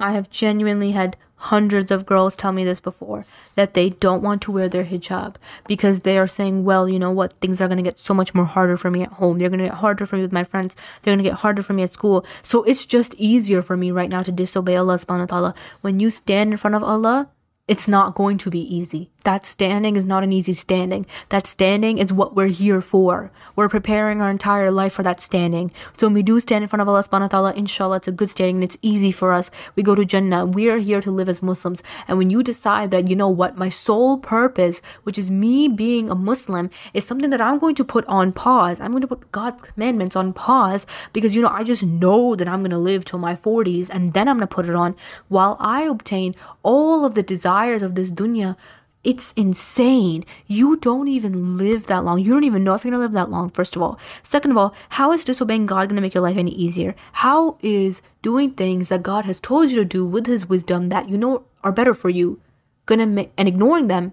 I 0.00 0.12
have 0.12 0.30
genuinely 0.30 0.92
had 0.92 1.16
hundreds 1.38 1.90
of 1.90 2.04
girls 2.04 2.36
tell 2.36 2.52
me 2.52 2.64
this 2.64 2.80
before 2.80 3.24
that 3.54 3.74
they 3.74 3.90
don't 3.90 4.22
want 4.22 4.42
to 4.42 4.52
wear 4.52 4.68
their 4.68 4.84
hijab 4.84 5.36
because 5.66 6.00
they 6.00 6.18
are 6.18 6.26
saying, 6.26 6.64
well, 6.64 6.88
you 6.88 6.98
know 6.98 7.10
what, 7.10 7.32
things 7.40 7.60
are 7.60 7.68
going 7.68 7.76
to 7.78 7.82
get 7.82 7.98
so 7.98 8.12
much 8.12 8.34
more 8.34 8.44
harder 8.44 8.76
for 8.76 8.90
me 8.90 9.02
at 9.02 9.12
home. 9.12 9.38
They're 9.38 9.48
going 9.48 9.60
to 9.60 9.66
get 9.66 9.74
harder 9.74 10.06
for 10.06 10.16
me 10.16 10.22
with 10.22 10.32
my 10.32 10.44
friends. 10.44 10.76
They're 11.02 11.12
going 11.12 11.24
to 11.24 11.28
get 11.28 11.40
harder 11.40 11.62
for 11.62 11.72
me 11.72 11.82
at 11.82 11.90
school. 11.90 12.24
So 12.42 12.62
it's 12.64 12.84
just 12.84 13.14
easier 13.14 13.62
for 13.62 13.76
me 13.76 13.90
right 13.90 14.10
now 14.10 14.22
to 14.22 14.32
disobey 14.32 14.76
Allah 14.76 14.96
subhanahu 14.96 15.20
wa 15.20 15.26
ta'ala. 15.26 15.54
When 15.80 16.00
you 16.00 16.10
stand 16.10 16.52
in 16.52 16.56
front 16.56 16.74
of 16.74 16.82
Allah, 16.82 17.28
it's 17.68 17.86
not 17.86 18.14
going 18.14 18.38
to 18.38 18.50
be 18.50 18.60
easy. 18.74 19.10
That 19.24 19.44
standing 19.44 19.94
is 19.94 20.06
not 20.06 20.22
an 20.22 20.32
easy 20.32 20.54
standing. 20.54 21.04
That 21.28 21.46
standing 21.46 21.98
is 21.98 22.14
what 22.14 22.34
we're 22.34 22.46
here 22.46 22.80
for. 22.80 23.30
We're 23.56 23.68
preparing 23.68 24.22
our 24.22 24.30
entire 24.30 24.70
life 24.70 24.94
for 24.94 25.02
that 25.02 25.20
standing. 25.20 25.70
So 25.98 26.06
when 26.06 26.14
we 26.14 26.22
do 26.22 26.40
stand 26.40 26.64
in 26.64 26.68
front 26.68 26.80
of 26.80 26.88
Allah 26.88 27.02
subhanahu 27.02 27.20
wa 27.22 27.26
ta'ala, 27.28 27.52
inshallah, 27.52 27.96
it's 27.96 28.08
a 28.08 28.12
good 28.12 28.30
standing 28.30 28.56
and 28.56 28.64
it's 28.64 28.78
easy 28.80 29.12
for 29.12 29.34
us. 29.34 29.50
We 29.76 29.82
go 29.82 29.94
to 29.94 30.06
Jannah. 30.06 30.46
We 30.46 30.70
are 30.70 30.78
here 30.78 31.02
to 31.02 31.10
live 31.10 31.28
as 31.28 31.42
Muslims. 31.42 31.82
And 32.06 32.16
when 32.16 32.30
you 32.30 32.42
decide 32.42 32.90
that, 32.92 33.08
you 33.08 33.16
know 33.16 33.28
what, 33.28 33.58
my 33.58 33.68
sole 33.68 34.16
purpose, 34.16 34.80
which 35.02 35.18
is 35.18 35.30
me 35.30 35.68
being 35.68 36.08
a 36.08 36.14
Muslim, 36.14 36.70
is 36.94 37.04
something 37.04 37.28
that 37.28 37.42
I'm 37.42 37.58
going 37.58 37.74
to 37.74 37.84
put 37.84 38.06
on 38.06 38.32
pause. 38.32 38.80
I'm 38.80 38.92
going 38.92 39.02
to 39.02 39.08
put 39.08 39.30
God's 39.30 39.62
commandments 39.62 40.16
on 40.16 40.32
pause 40.32 40.86
because, 41.12 41.36
you 41.36 41.42
know, 41.42 41.48
I 41.48 41.64
just 41.64 41.82
know 41.82 42.34
that 42.34 42.48
I'm 42.48 42.60
going 42.60 42.70
to 42.70 42.78
live 42.78 43.04
till 43.04 43.18
my 43.18 43.36
40s 43.36 43.90
and 43.90 44.14
then 44.14 44.26
I'm 44.26 44.36
going 44.36 44.48
to 44.48 44.54
put 44.54 44.70
it 44.70 44.74
on 44.74 44.96
while 45.28 45.58
I 45.60 45.82
obtain 45.82 46.34
all 46.62 47.04
of 47.04 47.14
the 47.14 47.22
desires 47.22 47.57
of 47.66 47.94
this 47.94 48.10
dunya 48.10 48.56
it's 49.04 49.32
insane. 49.36 50.24
You 50.46 50.76
don't 50.76 51.08
even 51.08 51.56
live 51.56 51.86
that 51.86 52.04
long. 52.04 52.20
You 52.20 52.32
don't 52.32 52.44
even 52.44 52.64
know 52.64 52.74
if 52.74 52.84
you're 52.84 52.90
gonna 52.90 53.02
live 53.02 53.12
that 53.12 53.30
long, 53.30 53.48
first 53.50 53.76
of 53.76 53.82
all. 53.82 53.98
Second 54.22 54.50
of 54.50 54.56
all, 54.56 54.74
how 54.90 55.12
is 55.12 55.24
disobeying 55.24 55.66
God 55.66 55.88
gonna 55.88 56.00
make 56.00 56.14
your 56.14 56.22
life 56.22 56.36
any 56.36 56.50
easier? 56.50 56.94
How 57.12 57.56
is 57.62 58.02
doing 58.22 58.50
things 58.50 58.88
that 58.88 59.02
God 59.02 59.24
has 59.24 59.38
told 59.38 59.70
you 59.70 59.76
to 59.76 59.84
do 59.84 60.04
with 60.04 60.26
His 60.26 60.48
wisdom 60.48 60.88
that 60.88 61.08
you 61.08 61.16
know 61.16 61.44
are 61.62 61.72
better 61.72 61.94
for 61.94 62.10
you 62.10 62.40
gonna 62.86 63.06
make, 63.06 63.32
and 63.38 63.46
ignoring 63.46 63.86
them, 63.86 64.12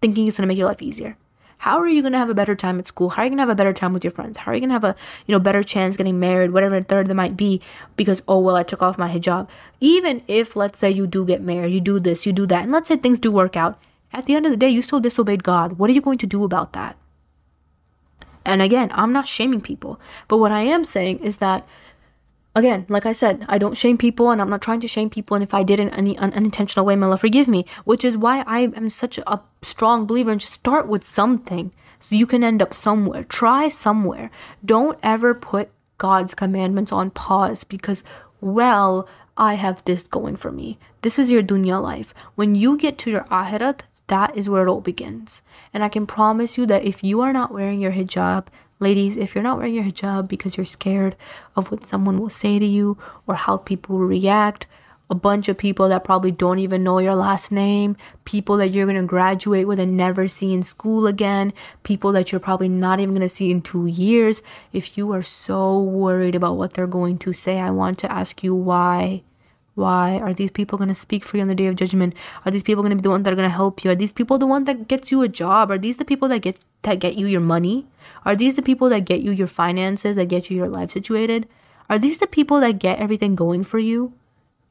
thinking 0.00 0.28
it's 0.28 0.38
gonna 0.38 0.46
make 0.46 0.58
your 0.58 0.68
life 0.68 0.82
easier? 0.82 1.16
How 1.62 1.78
are 1.78 1.88
you 1.88 2.02
gonna 2.02 2.18
have 2.18 2.28
a 2.28 2.34
better 2.34 2.56
time 2.56 2.80
at 2.80 2.88
school? 2.88 3.10
How 3.10 3.22
are 3.22 3.24
you 3.24 3.30
gonna 3.30 3.42
have 3.42 3.48
a 3.48 3.54
better 3.54 3.72
time 3.72 3.92
with 3.92 4.02
your 4.02 4.10
friends? 4.10 4.38
How 4.38 4.50
are 4.50 4.54
you 4.54 4.60
gonna 4.60 4.72
have 4.72 4.82
a 4.82 4.96
you 5.26 5.32
know 5.32 5.38
better 5.38 5.62
chance 5.62 5.96
getting 5.96 6.18
married, 6.18 6.50
whatever 6.50 6.82
third 6.82 7.06
that 7.06 7.14
might 7.14 7.36
be, 7.36 7.60
because 7.94 8.20
oh 8.26 8.40
well 8.40 8.56
I 8.56 8.64
took 8.64 8.82
off 8.82 8.98
my 8.98 9.08
hijab. 9.08 9.48
Even 9.78 10.22
if 10.26 10.56
let's 10.56 10.78
say 10.80 10.90
you 10.90 11.06
do 11.06 11.24
get 11.24 11.40
married, 11.40 11.72
you 11.72 11.80
do 11.80 12.00
this, 12.00 12.26
you 12.26 12.32
do 12.32 12.46
that, 12.46 12.64
and 12.64 12.72
let's 12.72 12.88
say 12.88 12.96
things 12.96 13.20
do 13.20 13.30
work 13.30 13.56
out 13.56 13.78
at 14.12 14.26
the 14.26 14.34
end 14.34 14.44
of 14.44 14.50
the 14.50 14.56
day, 14.56 14.68
you 14.68 14.82
still 14.82 15.00
disobeyed 15.00 15.42
God. 15.42 15.78
What 15.78 15.88
are 15.88 15.92
you 15.92 16.00
going 16.00 16.18
to 16.18 16.26
do 16.26 16.44
about 16.44 16.72
that? 16.74 16.96
And 18.44 18.60
again, 18.60 18.90
I'm 18.92 19.12
not 19.12 19.28
shaming 19.28 19.60
people. 19.60 20.00
But 20.28 20.38
what 20.38 20.52
I 20.52 20.62
am 20.62 20.84
saying 20.84 21.20
is 21.20 21.38
that, 21.38 21.66
again, 22.54 22.86
like 22.88 23.06
I 23.06 23.12
said, 23.12 23.44
I 23.48 23.58
don't 23.58 23.76
shame 23.76 23.98
people 23.98 24.30
and 24.30 24.40
I'm 24.40 24.50
not 24.50 24.62
trying 24.62 24.80
to 24.80 24.88
shame 24.88 25.10
people. 25.10 25.34
And 25.34 25.42
if 25.42 25.54
I 25.54 25.62
did 25.62 25.80
in 25.80 25.90
any 25.90 26.16
un- 26.18 26.32
unintentional 26.32 26.86
way, 26.86 26.94
Allah 26.94 27.18
forgive 27.18 27.48
me. 27.48 27.64
Which 27.84 28.04
is 28.04 28.16
why 28.16 28.44
I 28.46 28.60
am 28.60 28.90
such 28.90 29.18
a 29.18 29.40
strong 29.62 30.06
believer 30.06 30.30
and 30.30 30.40
just 30.40 30.52
start 30.52 30.88
with 30.88 31.04
something 31.04 31.72
so 32.00 32.16
you 32.16 32.26
can 32.26 32.44
end 32.44 32.60
up 32.60 32.74
somewhere. 32.74 33.24
Try 33.24 33.68
somewhere. 33.68 34.30
Don't 34.64 34.98
ever 35.02 35.34
put 35.34 35.70
God's 35.98 36.34
commandments 36.34 36.92
on 36.92 37.10
pause 37.10 37.64
because, 37.64 38.02
well, 38.40 39.08
I 39.36 39.54
have 39.54 39.84
this 39.84 40.06
going 40.06 40.36
for 40.36 40.52
me. 40.52 40.78
This 41.02 41.18
is 41.18 41.30
your 41.30 41.42
dunya 41.42 41.80
life. 41.82 42.12
When 42.34 42.54
you 42.54 42.76
get 42.76 42.98
to 42.98 43.10
your 43.10 43.24
akhirat, 43.24 43.80
that 44.08 44.36
is 44.36 44.48
where 44.48 44.66
it 44.66 44.68
all 44.68 44.80
begins. 44.80 45.42
And 45.72 45.82
I 45.82 45.88
can 45.88 46.06
promise 46.06 46.58
you 46.58 46.66
that 46.66 46.84
if 46.84 47.02
you 47.02 47.20
are 47.22 47.32
not 47.32 47.52
wearing 47.52 47.78
your 47.78 47.92
hijab, 47.92 48.48
ladies, 48.82 49.16
if 49.16 49.34
you're 49.34 49.44
not 49.44 49.56
wearing 49.56 49.74
your 49.74 49.84
hijab 49.84 50.28
because 50.28 50.56
you're 50.56 50.66
scared 50.66 51.16
of 51.56 51.70
what 51.70 51.86
someone 51.86 52.20
will 52.20 52.30
say 52.30 52.58
to 52.58 52.66
you 52.66 52.98
or 53.26 53.36
how 53.36 53.56
people 53.56 53.96
will 53.96 54.06
react, 54.06 54.66
a 55.12 55.14
bunch 55.14 55.46
of 55.48 55.58
people 55.58 55.90
that 55.90 56.04
probably 56.04 56.30
don't 56.30 56.58
even 56.58 56.82
know 56.82 56.98
your 56.98 57.14
last 57.14 57.52
name, 57.52 57.96
people 58.24 58.56
that 58.56 58.68
you're 58.68 58.90
to 58.90 59.02
graduate 59.02 59.68
with 59.68 59.78
and 59.78 59.94
never 59.94 60.26
see 60.26 60.54
in 60.54 60.62
school 60.62 61.06
again, 61.06 61.52
people 61.82 62.12
that 62.12 62.32
you're 62.32 62.40
probably 62.40 62.68
not 62.68 62.98
even 62.98 63.20
to 63.20 63.28
see 63.28 63.50
in 63.50 63.60
two 63.60 63.86
years. 63.86 64.40
If 64.72 64.96
you 64.96 65.12
are 65.12 65.22
so 65.22 65.78
worried 65.82 66.34
about 66.34 66.56
what 66.56 66.72
they're 66.72 66.86
going 66.86 67.18
to 67.18 67.34
say, 67.34 67.60
I 67.60 67.70
want 67.70 67.98
to 67.98 68.10
ask 68.10 68.42
you 68.42 68.54
why. 68.54 69.22
Why 69.74 70.18
are 70.18 70.34
these 70.34 70.50
people 70.50 70.76
going 70.76 70.88
to 70.88 70.94
speak 70.94 71.24
for 71.24 71.36
you 71.36 71.42
on 71.42 71.48
the 71.48 71.54
day 71.54 71.66
of 71.66 71.76
judgment? 71.76 72.14
Are 72.44 72.50
these 72.50 72.62
people 72.62 72.82
going 72.82 72.90
to 72.90 72.96
be 72.96 73.02
the 73.02 73.10
ones 73.10 73.24
that 73.24 73.32
are 73.32 73.36
going 73.36 73.48
to 73.48 73.54
help 73.54 73.84
you? 73.84 73.90
Are 73.90 73.94
these 73.94 74.12
people 74.12 74.38
the 74.38 74.46
ones 74.46 74.66
that 74.66 74.88
gets 74.88 75.10
you 75.10 75.22
a 75.22 75.28
job? 75.28 75.70
Are 75.70 75.78
these 75.78 75.98
the 75.98 76.04
people 76.04 76.28
that 76.28 76.40
get 76.40 76.58
that 76.82 76.98
get 76.98 77.14
you 77.14 77.26
your 77.26 77.40
money? 77.40 77.86
Are 78.24 78.36
these 78.36 78.56
the 78.56 78.62
people 78.62 78.88
that 78.90 79.04
get 79.04 79.20
you 79.20 79.32
your 79.32 79.46
finances, 79.46 80.16
that 80.16 80.26
get 80.26 80.50
you 80.50 80.56
your 80.56 80.68
life 80.68 80.90
situated? 80.90 81.48
Are 81.88 81.98
these 81.98 82.18
the 82.18 82.26
people 82.26 82.60
that 82.60 82.78
get 82.78 82.98
everything 82.98 83.34
going 83.34 83.64
for 83.64 83.78
you? 83.78 84.12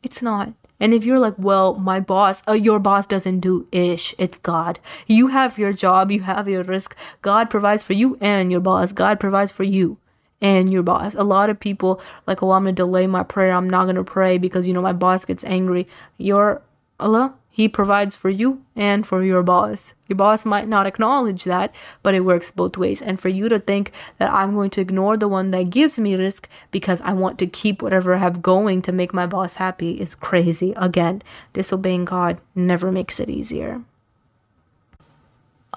It's 0.04 0.22
not. 0.22 0.54
And 0.80 0.96
if 0.96 1.06
you're 1.06 1.20
like, 1.20 1.36
well, 1.38 1.76
my 1.76 2.00
boss, 2.00 2.42
uh, 2.48 2.54
your 2.54 2.80
boss 2.80 3.06
doesn't 3.06 3.42
do 3.42 3.68
ish, 3.72 4.16
it's 4.18 4.40
God. 4.40 4.80
You 5.06 5.28
have 5.28 5.60
your 5.60 5.74
job, 5.74 6.10
you 6.10 6.22
have 6.22 6.50
your 6.50 6.64
rizq. 6.64 6.94
God 7.22 7.52
provides 7.52 7.84
for 7.84 7.94
you 7.94 8.18
and 8.20 8.52
your 8.52 8.62
boss. 8.62 8.92
God 8.92 9.20
provides 9.20 9.52
for 9.52 9.64
you 9.64 10.00
and 10.42 10.74
your 10.74 10.82
boss. 10.82 11.14
A 11.14 11.24
lot 11.24 11.52
of 11.52 11.60
people 11.60 12.02
like, 12.26 12.42
oh, 12.42 12.52
I'm 12.52 12.64
gonna 12.64 12.74
delay 12.74 13.06
my 13.06 13.22
prayer. 13.22 13.52
I'm 13.52 13.70
not 13.70 13.86
gonna 13.86 14.04
pray 14.04 14.40
because 14.40 14.66
you 14.66 14.74
know 14.74 14.82
my 14.82 14.94
boss 14.94 15.24
gets 15.24 15.44
angry. 15.44 15.86
Your 16.18 16.64
Allah, 17.00 17.36
He 17.52 17.68
provides 17.68 18.16
for 18.16 18.30
you 18.30 18.64
and 18.76 19.06
for 19.06 19.24
your 19.24 19.44
boss. 19.44 19.94
Your 20.08 20.16
boss 20.16 20.46
might 20.46 20.70
not 20.70 20.88
acknowledge 20.88 21.44
that, 21.44 21.76
but 22.02 22.14
it 22.14 22.22
works 22.22 22.50
both 22.50 22.78
ways. 22.78 23.02
And 23.02 23.20
for 23.20 23.30
you 23.30 23.50
to 23.50 23.60
think 23.60 23.92
that 24.18 24.32
I'm 24.32 24.56
going 24.56 24.70
to 24.72 24.82
ignore 24.82 25.18
the 25.18 25.28
one 25.28 25.52
that 25.52 25.70
gives 25.70 26.00
me 26.00 26.14
rizq 26.14 26.46
because 26.72 27.02
I 27.02 27.12
want 27.12 27.38
to 27.40 27.48
keep 27.48 27.82
whatever 27.82 28.16
I 28.16 28.20
have 28.20 28.42
going 28.42 28.82
to 28.84 28.94
make 28.94 29.14
my 29.14 29.28
boss 29.28 29.56
happy 29.56 30.00
is 30.00 30.16
crazy. 30.16 30.74
Again, 30.78 31.22
disobeying 31.52 32.06
God 32.06 32.40
never 32.56 32.92
makes 32.92 33.20
it 33.20 33.30
easier 33.30 33.82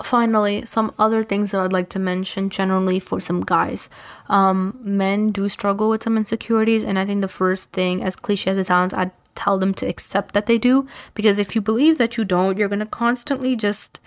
finally, 0.03 0.67
some 0.67 0.93
other 0.99 1.23
things 1.23 1.53
that 1.53 1.61
I'd 1.61 1.73
like 1.73 1.89
to 1.91 1.99
mention 1.99 2.51
generally 2.51 2.99
for 2.99 3.21
some 3.21 3.43
guys. 3.43 3.89
Um, 4.29 4.79
men 4.83 5.31
do 5.31 5.49
struggle 5.49 5.89
with 5.89 6.03
some 6.03 6.17
insecurities, 6.17 6.83
and 6.83 6.99
I 6.99 7.07
think 7.07 7.21
the 7.21 7.29
first 7.29 7.71
thing, 7.71 8.03
as 8.03 8.17
cliche 8.17 8.51
as 8.51 8.59
it 8.59 8.67
sounds, 8.67 8.93
I'd 8.93 9.13
tell 9.35 9.59
them 9.59 9.75
to 9.75 9.87
accept 9.87 10.35
that 10.35 10.47
they 10.47 10.59
do. 10.59 10.87
Because 11.15 11.39
if 11.39 11.55
you 11.55 11.61
believe 11.61 11.99
that 11.99 12.17
you 12.17 12.25
don't, 12.25 12.59
you're 12.59 12.69
gonna 12.69 12.87
constantly 12.87 13.57
just 13.57 14.01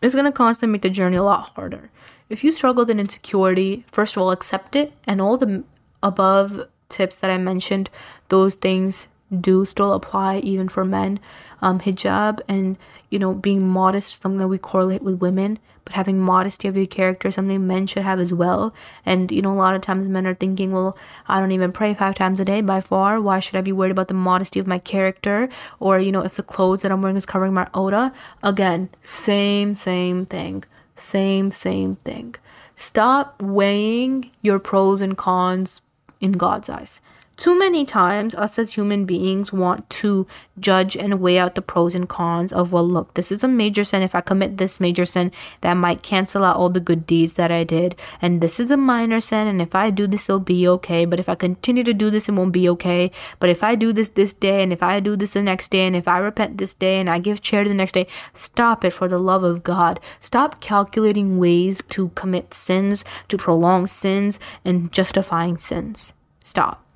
it's 0.00 0.14
gonna 0.14 0.32
constantly 0.32 0.72
make 0.72 0.82
the 0.82 0.90
journey 0.90 1.16
a 1.16 1.22
lot 1.22 1.52
harder. 1.54 1.90
If 2.28 2.42
you 2.42 2.50
struggle 2.50 2.82
with 2.82 2.90
an 2.90 3.00
insecurity, 3.00 3.84
first 3.92 4.16
of 4.16 4.22
all, 4.22 4.30
accept 4.30 4.74
it, 4.74 4.92
and 5.06 5.20
all 5.20 5.36
the 5.36 5.64
above 6.02 6.66
tips 6.88 7.16
that 7.16 7.30
I 7.30 7.38
mentioned, 7.38 7.90
those 8.28 8.54
things 8.54 9.06
do 9.40 9.64
still 9.64 9.92
apply 9.92 10.38
even 10.38 10.68
for 10.68 10.84
men. 10.84 11.20
Um, 11.60 11.80
hijab 11.80 12.40
and 12.48 12.76
you 13.10 13.18
know 13.18 13.34
being 13.34 13.68
modest 13.68 14.20
something 14.20 14.38
that 14.38 14.48
we 14.48 14.58
correlate 14.58 15.02
with 15.02 15.20
women 15.20 15.58
but 15.84 15.94
having 15.94 16.18
modesty 16.18 16.68
of 16.68 16.76
your 16.76 16.86
character 16.86 17.28
is 17.28 17.34
something 17.34 17.66
men 17.66 17.86
should 17.86 18.02
have 18.02 18.20
as 18.20 18.32
well. 18.32 18.74
And 19.04 19.30
you 19.30 19.42
know 19.42 19.52
a 19.52 19.54
lot 19.54 19.74
of 19.74 19.82
times 19.82 20.08
men 20.08 20.26
are 20.26 20.34
thinking 20.34 20.72
well 20.72 20.96
i 21.28 21.40
don't 21.40 21.52
even 21.52 21.72
pray 21.72 21.94
five 21.94 22.14
times 22.14 22.40
a 22.40 22.44
day 22.44 22.60
by 22.60 22.80
far. 22.80 23.20
Why 23.20 23.40
should 23.40 23.56
i 23.56 23.60
be 23.60 23.72
worried 23.72 23.92
about 23.92 24.08
the 24.08 24.14
modesty 24.14 24.60
of 24.60 24.66
my 24.66 24.78
character? 24.78 25.48
Or 25.80 25.98
you 25.98 26.12
know 26.12 26.22
if 26.22 26.36
the 26.36 26.42
clothes 26.42 26.82
that 26.82 26.92
i'm 26.92 27.02
wearing 27.02 27.16
is 27.16 27.26
covering 27.26 27.54
my 27.54 27.66
awrah? 27.74 28.12
Again 28.42 28.90
same 29.02 29.74
same 29.74 30.26
thing. 30.26 30.64
Same 30.96 31.50
same 31.50 31.96
thing. 31.96 32.34
Stop 32.76 33.40
weighing 33.40 34.30
your 34.40 34.58
pros 34.58 35.00
and 35.00 35.16
cons 35.16 35.80
in 36.20 36.32
god's 36.32 36.68
eyes 36.68 37.00
too 37.42 37.58
many 37.58 37.84
times, 37.84 38.36
us 38.36 38.56
as 38.56 38.74
human 38.74 39.04
beings 39.04 39.52
want 39.52 39.90
to 39.90 40.28
judge 40.60 40.96
and 40.96 41.18
weigh 41.18 41.40
out 41.40 41.56
the 41.56 41.60
pros 41.60 41.92
and 41.92 42.08
cons 42.08 42.52
of, 42.52 42.70
well, 42.70 42.86
look, 42.86 43.14
this 43.14 43.32
is 43.32 43.42
a 43.42 43.48
major 43.48 43.82
sin. 43.82 44.00
If 44.00 44.14
I 44.14 44.20
commit 44.20 44.58
this 44.58 44.78
major 44.78 45.04
sin, 45.04 45.32
that 45.60 45.74
might 45.74 46.04
cancel 46.04 46.44
out 46.44 46.54
all 46.54 46.70
the 46.70 46.78
good 46.78 47.04
deeds 47.04 47.32
that 47.32 47.50
I 47.50 47.64
did. 47.64 47.96
And 48.20 48.40
this 48.40 48.60
is 48.60 48.70
a 48.70 48.76
minor 48.76 49.18
sin. 49.18 49.48
And 49.48 49.60
if 49.60 49.74
I 49.74 49.90
do 49.90 50.06
this, 50.06 50.28
it'll 50.28 50.38
be 50.38 50.68
okay. 50.68 51.04
But 51.04 51.18
if 51.18 51.28
I 51.28 51.34
continue 51.34 51.82
to 51.82 51.92
do 51.92 52.10
this, 52.10 52.28
it 52.28 52.32
won't 52.32 52.52
be 52.52 52.68
okay. 52.68 53.10
But 53.40 53.50
if 53.50 53.64
I 53.64 53.74
do 53.74 53.92
this 53.92 54.10
this 54.10 54.32
day, 54.32 54.62
and 54.62 54.72
if 54.72 54.80
I 54.80 55.00
do 55.00 55.16
this 55.16 55.32
the 55.32 55.42
next 55.42 55.72
day, 55.72 55.84
and 55.84 55.96
if 55.96 56.06
I 56.06 56.18
repent 56.18 56.58
this 56.58 56.74
day, 56.74 57.00
and 57.00 57.10
I 57.10 57.18
give 57.18 57.42
charity 57.42 57.70
the 57.70 57.74
next 57.74 57.94
day, 57.94 58.06
stop 58.34 58.84
it 58.84 58.92
for 58.92 59.08
the 59.08 59.18
love 59.18 59.42
of 59.42 59.64
God. 59.64 59.98
Stop 60.20 60.60
calculating 60.60 61.38
ways 61.38 61.82
to 61.88 62.10
commit 62.10 62.54
sins, 62.54 63.04
to 63.26 63.36
prolong 63.36 63.88
sins, 63.88 64.38
and 64.64 64.92
justifying 64.92 65.58
sins. 65.58 66.12
Stop 66.44 66.91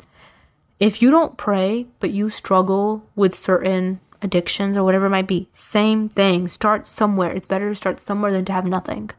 if 0.78 1.00
you 1.00 1.10
don't 1.10 1.36
pray, 1.36 1.86
but 2.00 2.10
you 2.10 2.28
struggle 2.30 3.08
with 3.14 3.34
certain 3.34 4.00
addictions 4.22 4.76
or 4.76 4.84
whatever 4.84 5.06
it 5.06 5.10
might 5.10 5.26
be, 5.26 5.48
same 5.54 6.08
thing. 6.08 6.48
Start 6.48 6.86
somewhere. 6.86 7.32
It's 7.32 7.46
better 7.46 7.70
to 7.70 7.74
start 7.74 8.00
somewhere 8.00 8.32
than 8.32 8.44
to 8.46 8.52
have 8.52 8.66
nothing. 8.66 9.10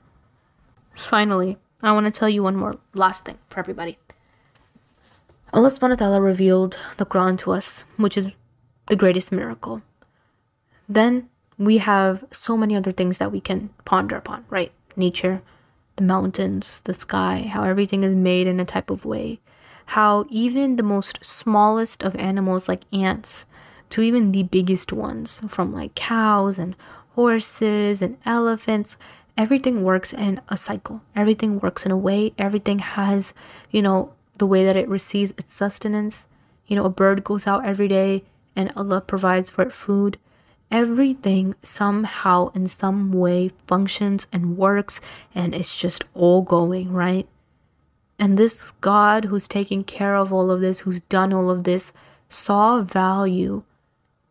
Finally, 0.96 1.58
I 1.82 1.92
want 1.92 2.06
to 2.06 2.12
tell 2.12 2.30
you 2.30 2.44
one 2.44 2.56
more 2.56 2.78
last 2.94 3.26
thing 3.26 3.38
for 3.50 3.60
everybody. 3.60 3.98
Allah 5.54 5.72
subhanahu 5.72 5.92
wa 5.92 5.96
ta'ala 5.96 6.22
revealed 6.22 6.78
the 6.98 7.06
Quran 7.06 7.38
to 7.40 7.52
us, 7.54 7.84
which 7.96 8.18
is 8.18 8.30
the 8.88 8.96
greatest 8.96 9.32
miracle. 9.32 9.82
Then 10.90 11.30
we 11.58 11.78
have 11.78 12.26
so 12.32 12.58
many 12.58 12.76
other 12.76 12.92
things 12.92 13.18
that 13.18 13.32
we 13.32 13.42
can 13.42 13.70
ponder 13.86 14.16
upon, 14.16 14.46
right? 14.50 14.72
Nature, 14.96 15.42
the 15.96 16.04
mountains, 16.04 16.82
the 16.82 16.94
sky, 16.94 17.50
how 17.52 17.64
everything 17.64 18.04
is 18.04 18.14
made 18.14 18.48
in 18.48 18.60
a 18.60 18.66
type 18.66 18.90
of 18.90 19.06
way 19.06 19.40
how 19.88 20.26
even 20.30 20.76
the 20.76 20.84
most 20.84 21.24
smallest 21.24 22.04
of 22.04 22.16
animals 22.16 22.68
like 22.68 22.84
ants 22.92 23.46
to 23.90 24.02
even 24.02 24.32
the 24.32 24.44
biggest 24.44 24.92
ones 24.92 25.42
from 25.48 25.74
like 25.74 25.96
cows 25.96 26.58
and 26.60 26.76
horses 27.16 28.02
and 28.02 28.18
elephants 28.26 28.98
everything 29.38 29.84
works 29.84 30.14
in 30.14 30.42
a 30.50 30.58
cycle. 30.58 31.02
Everything 31.16 31.60
works 31.60 31.86
in 31.86 31.92
a 31.92 31.98
way. 31.98 32.34
Everything 32.38 32.80
has 32.80 33.34
you 33.72 33.82
know 33.82 34.14
the 34.38 34.48
way 34.48 34.66
that 34.66 34.76
it 34.76 34.90
receives 34.90 35.32
its 35.38 35.54
sustenance. 35.54 36.26
You 36.66 36.76
know 36.76 36.86
a 36.86 36.90
bird 36.90 37.24
goes 37.24 37.48
out 37.48 37.66
every 37.66 37.88
day 37.88 38.24
and 38.56 38.72
allah 38.76 39.00
provides 39.00 39.52
for 39.52 39.62
it 39.62 39.74
food. 39.74 40.18
Everything 40.70 41.56
somehow 41.62 42.52
in 42.54 42.68
some 42.68 43.14
way 43.14 43.52
functions 43.68 44.28
and 44.34 44.58
works 44.58 45.00
and 45.34 45.56
it's 45.56 45.78
just 45.78 46.04
all 46.14 46.42
going 46.42 46.92
right 46.92 47.28
and 48.20 48.38
this 48.38 48.72
God 48.82 49.26
who's 49.26 49.48
taking 49.48 49.84
care 49.84 50.16
of 50.16 50.34
all 50.34 50.50
of 50.50 50.62
this, 50.62 50.82
who's 50.82 51.02
done 51.02 51.34
all 51.34 51.50
of 51.50 51.64
this, 51.64 51.94
saw 52.30 52.82
value 52.82 53.64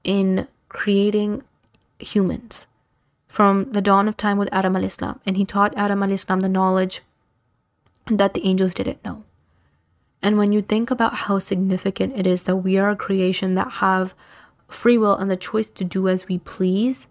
in 0.02 0.48
creating 0.68 1.42
humans 1.98 2.66
from 3.28 3.72
the 3.72 3.80
dawn 3.80 4.08
of 4.08 4.16
time 4.16 4.38
with 4.38 4.48
Adam 4.52 4.74
alayhis 4.74 4.98
salam. 4.98 5.20
And 5.24 5.36
he 5.36 5.44
taught 5.44 5.76
Adam 5.76 6.00
alayhis 6.00 6.26
salam 6.26 6.40
the 6.40 6.48
knowledge 6.48 7.02
that 8.06 8.34
the 8.34 8.44
angels 8.44 8.74
didn't 8.74 9.04
know. 9.04 9.24
And 10.22 10.38
when 10.38 10.52
you 10.52 10.62
think 10.62 10.90
about 10.90 11.14
how 11.14 11.38
significant 11.38 12.16
it 12.16 12.26
is 12.26 12.44
that 12.44 12.56
we 12.56 12.78
are 12.78 12.90
a 12.90 12.96
creation 12.96 13.54
that 13.54 13.72
have 13.74 14.14
free 14.68 14.98
will 14.98 15.14
and 15.14 15.30
the 15.30 15.36
choice 15.36 15.70
to 15.70 15.84
do 15.84 16.08
as 16.08 16.26
we 16.26 16.38
please, 16.38 17.06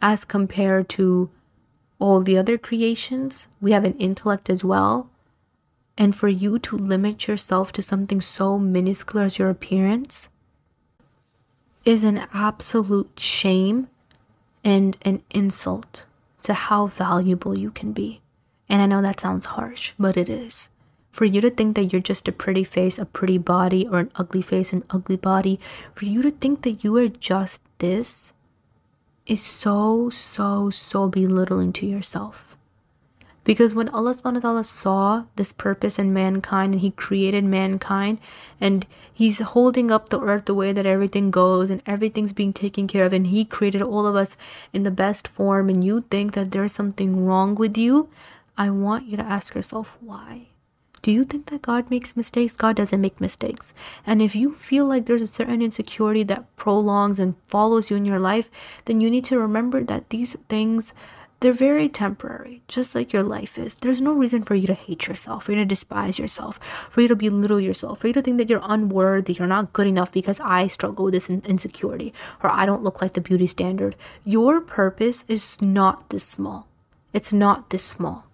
as 0.00 0.24
compared 0.24 0.88
to 0.90 1.30
all 1.98 2.20
the 2.20 2.38
other 2.38 2.58
creations, 2.58 3.48
we 3.60 3.72
have 3.72 3.84
an 3.84 3.96
intellect 3.98 4.48
as 4.48 4.62
well 4.62 5.10
and 5.98 6.14
for 6.14 6.28
you 6.28 6.58
to 6.58 6.76
limit 6.76 7.26
yourself 7.26 7.72
to 7.72 7.82
something 7.82 8.20
so 8.20 8.58
minuscule 8.58 9.22
as 9.22 9.38
your 9.38 9.50
appearance 9.50 10.28
is 11.84 12.04
an 12.04 12.26
absolute 12.34 13.18
shame 13.18 13.88
and 14.64 14.96
an 15.02 15.22
insult 15.30 16.04
to 16.42 16.52
how 16.52 16.86
valuable 16.86 17.56
you 17.56 17.70
can 17.70 17.92
be. 17.92 18.20
And 18.68 18.82
I 18.82 18.86
know 18.86 19.00
that 19.00 19.20
sounds 19.20 19.46
harsh, 19.46 19.92
but 19.98 20.16
it 20.16 20.28
is. 20.28 20.68
For 21.12 21.24
you 21.24 21.40
to 21.40 21.50
think 21.50 21.76
that 21.76 21.92
you're 21.92 22.02
just 22.02 22.28
a 22.28 22.32
pretty 22.32 22.64
face, 22.64 22.98
a 22.98 23.06
pretty 23.06 23.38
body, 23.38 23.88
or 23.90 24.00
an 24.00 24.10
ugly 24.16 24.42
face, 24.42 24.72
an 24.72 24.84
ugly 24.90 25.16
body, 25.16 25.58
for 25.94 26.04
you 26.04 26.20
to 26.20 26.30
think 26.30 26.62
that 26.62 26.84
you 26.84 26.94
are 26.96 27.08
just 27.08 27.62
this 27.78 28.32
is 29.26 29.42
so, 29.42 30.10
so, 30.10 30.70
so 30.70 31.08
belittling 31.08 31.72
to 31.72 31.86
yourself. 31.86 32.45
Because 33.46 33.76
when 33.76 33.88
Allah 33.90 34.12
subhanahu 34.12 34.34
wa 34.34 34.40
ta'ala 34.40 34.64
saw 34.64 35.24
this 35.36 35.52
purpose 35.52 36.00
in 36.00 36.12
mankind 36.12 36.74
and 36.74 36.80
He 36.80 36.90
created 36.90 37.44
mankind 37.44 38.18
and 38.60 38.84
He's 39.14 39.38
holding 39.38 39.88
up 39.88 40.08
the 40.08 40.20
earth 40.20 40.46
the 40.46 40.54
way 40.54 40.72
that 40.72 40.84
everything 40.84 41.30
goes 41.30 41.70
and 41.70 41.80
everything's 41.86 42.32
being 42.32 42.52
taken 42.52 42.88
care 42.88 43.06
of 43.06 43.12
and 43.12 43.28
He 43.28 43.44
created 43.44 43.82
all 43.82 44.04
of 44.04 44.16
us 44.16 44.36
in 44.72 44.82
the 44.82 44.90
best 44.90 45.28
form 45.28 45.68
and 45.68 45.84
you 45.84 46.04
think 46.10 46.34
that 46.34 46.50
there's 46.50 46.72
something 46.72 47.24
wrong 47.24 47.54
with 47.54 47.78
you, 47.78 48.10
I 48.58 48.68
want 48.70 49.06
you 49.06 49.16
to 49.16 49.22
ask 49.22 49.54
yourself 49.54 49.96
why. 50.00 50.48
Do 51.02 51.12
you 51.12 51.24
think 51.24 51.46
that 51.50 51.62
God 51.62 51.88
makes 51.88 52.16
mistakes? 52.16 52.56
God 52.56 52.74
doesn't 52.74 53.00
make 53.00 53.20
mistakes. 53.20 53.72
And 54.04 54.20
if 54.20 54.34
you 54.34 54.54
feel 54.54 54.86
like 54.86 55.06
there's 55.06 55.22
a 55.22 55.26
certain 55.28 55.62
insecurity 55.62 56.24
that 56.24 56.56
prolongs 56.56 57.20
and 57.20 57.36
follows 57.46 57.90
you 57.90 57.96
in 57.96 58.04
your 58.04 58.18
life, 58.18 58.50
then 58.86 59.00
you 59.00 59.08
need 59.08 59.24
to 59.26 59.38
remember 59.38 59.84
that 59.84 60.10
these 60.10 60.34
things 60.48 60.94
they're 61.40 61.52
very 61.52 61.88
temporary, 61.88 62.62
just 62.66 62.94
like 62.94 63.12
your 63.12 63.22
life 63.22 63.58
is. 63.58 63.74
There's 63.74 64.00
no 64.00 64.12
reason 64.12 64.42
for 64.42 64.54
you 64.54 64.66
to 64.68 64.74
hate 64.74 65.06
yourself, 65.06 65.44
for 65.44 65.52
you 65.52 65.58
to 65.58 65.64
despise 65.66 66.18
yourself, 66.18 66.58
for 66.88 67.02
you 67.02 67.08
to 67.08 67.16
belittle 67.16 67.60
yourself, 67.60 68.00
for 68.00 68.06
you 68.06 68.14
to 68.14 68.22
think 68.22 68.38
that 68.38 68.48
you're 68.48 68.60
unworthy, 68.62 69.34
you're 69.34 69.46
not 69.46 69.74
good 69.74 69.86
enough 69.86 70.10
because 70.12 70.40
I 70.40 70.66
struggle 70.66 71.04
with 71.04 71.14
this 71.14 71.28
insecurity, 71.28 72.14
or 72.42 72.50
I 72.50 72.64
don't 72.64 72.82
look 72.82 73.02
like 73.02 73.12
the 73.12 73.20
beauty 73.20 73.46
standard. 73.46 73.96
Your 74.24 74.60
purpose 74.60 75.26
is 75.28 75.60
not 75.60 76.08
this 76.08 76.24
small. 76.24 76.66
It's 77.12 77.32
not 77.32 77.68
this 77.68 77.84
small. 77.84 78.24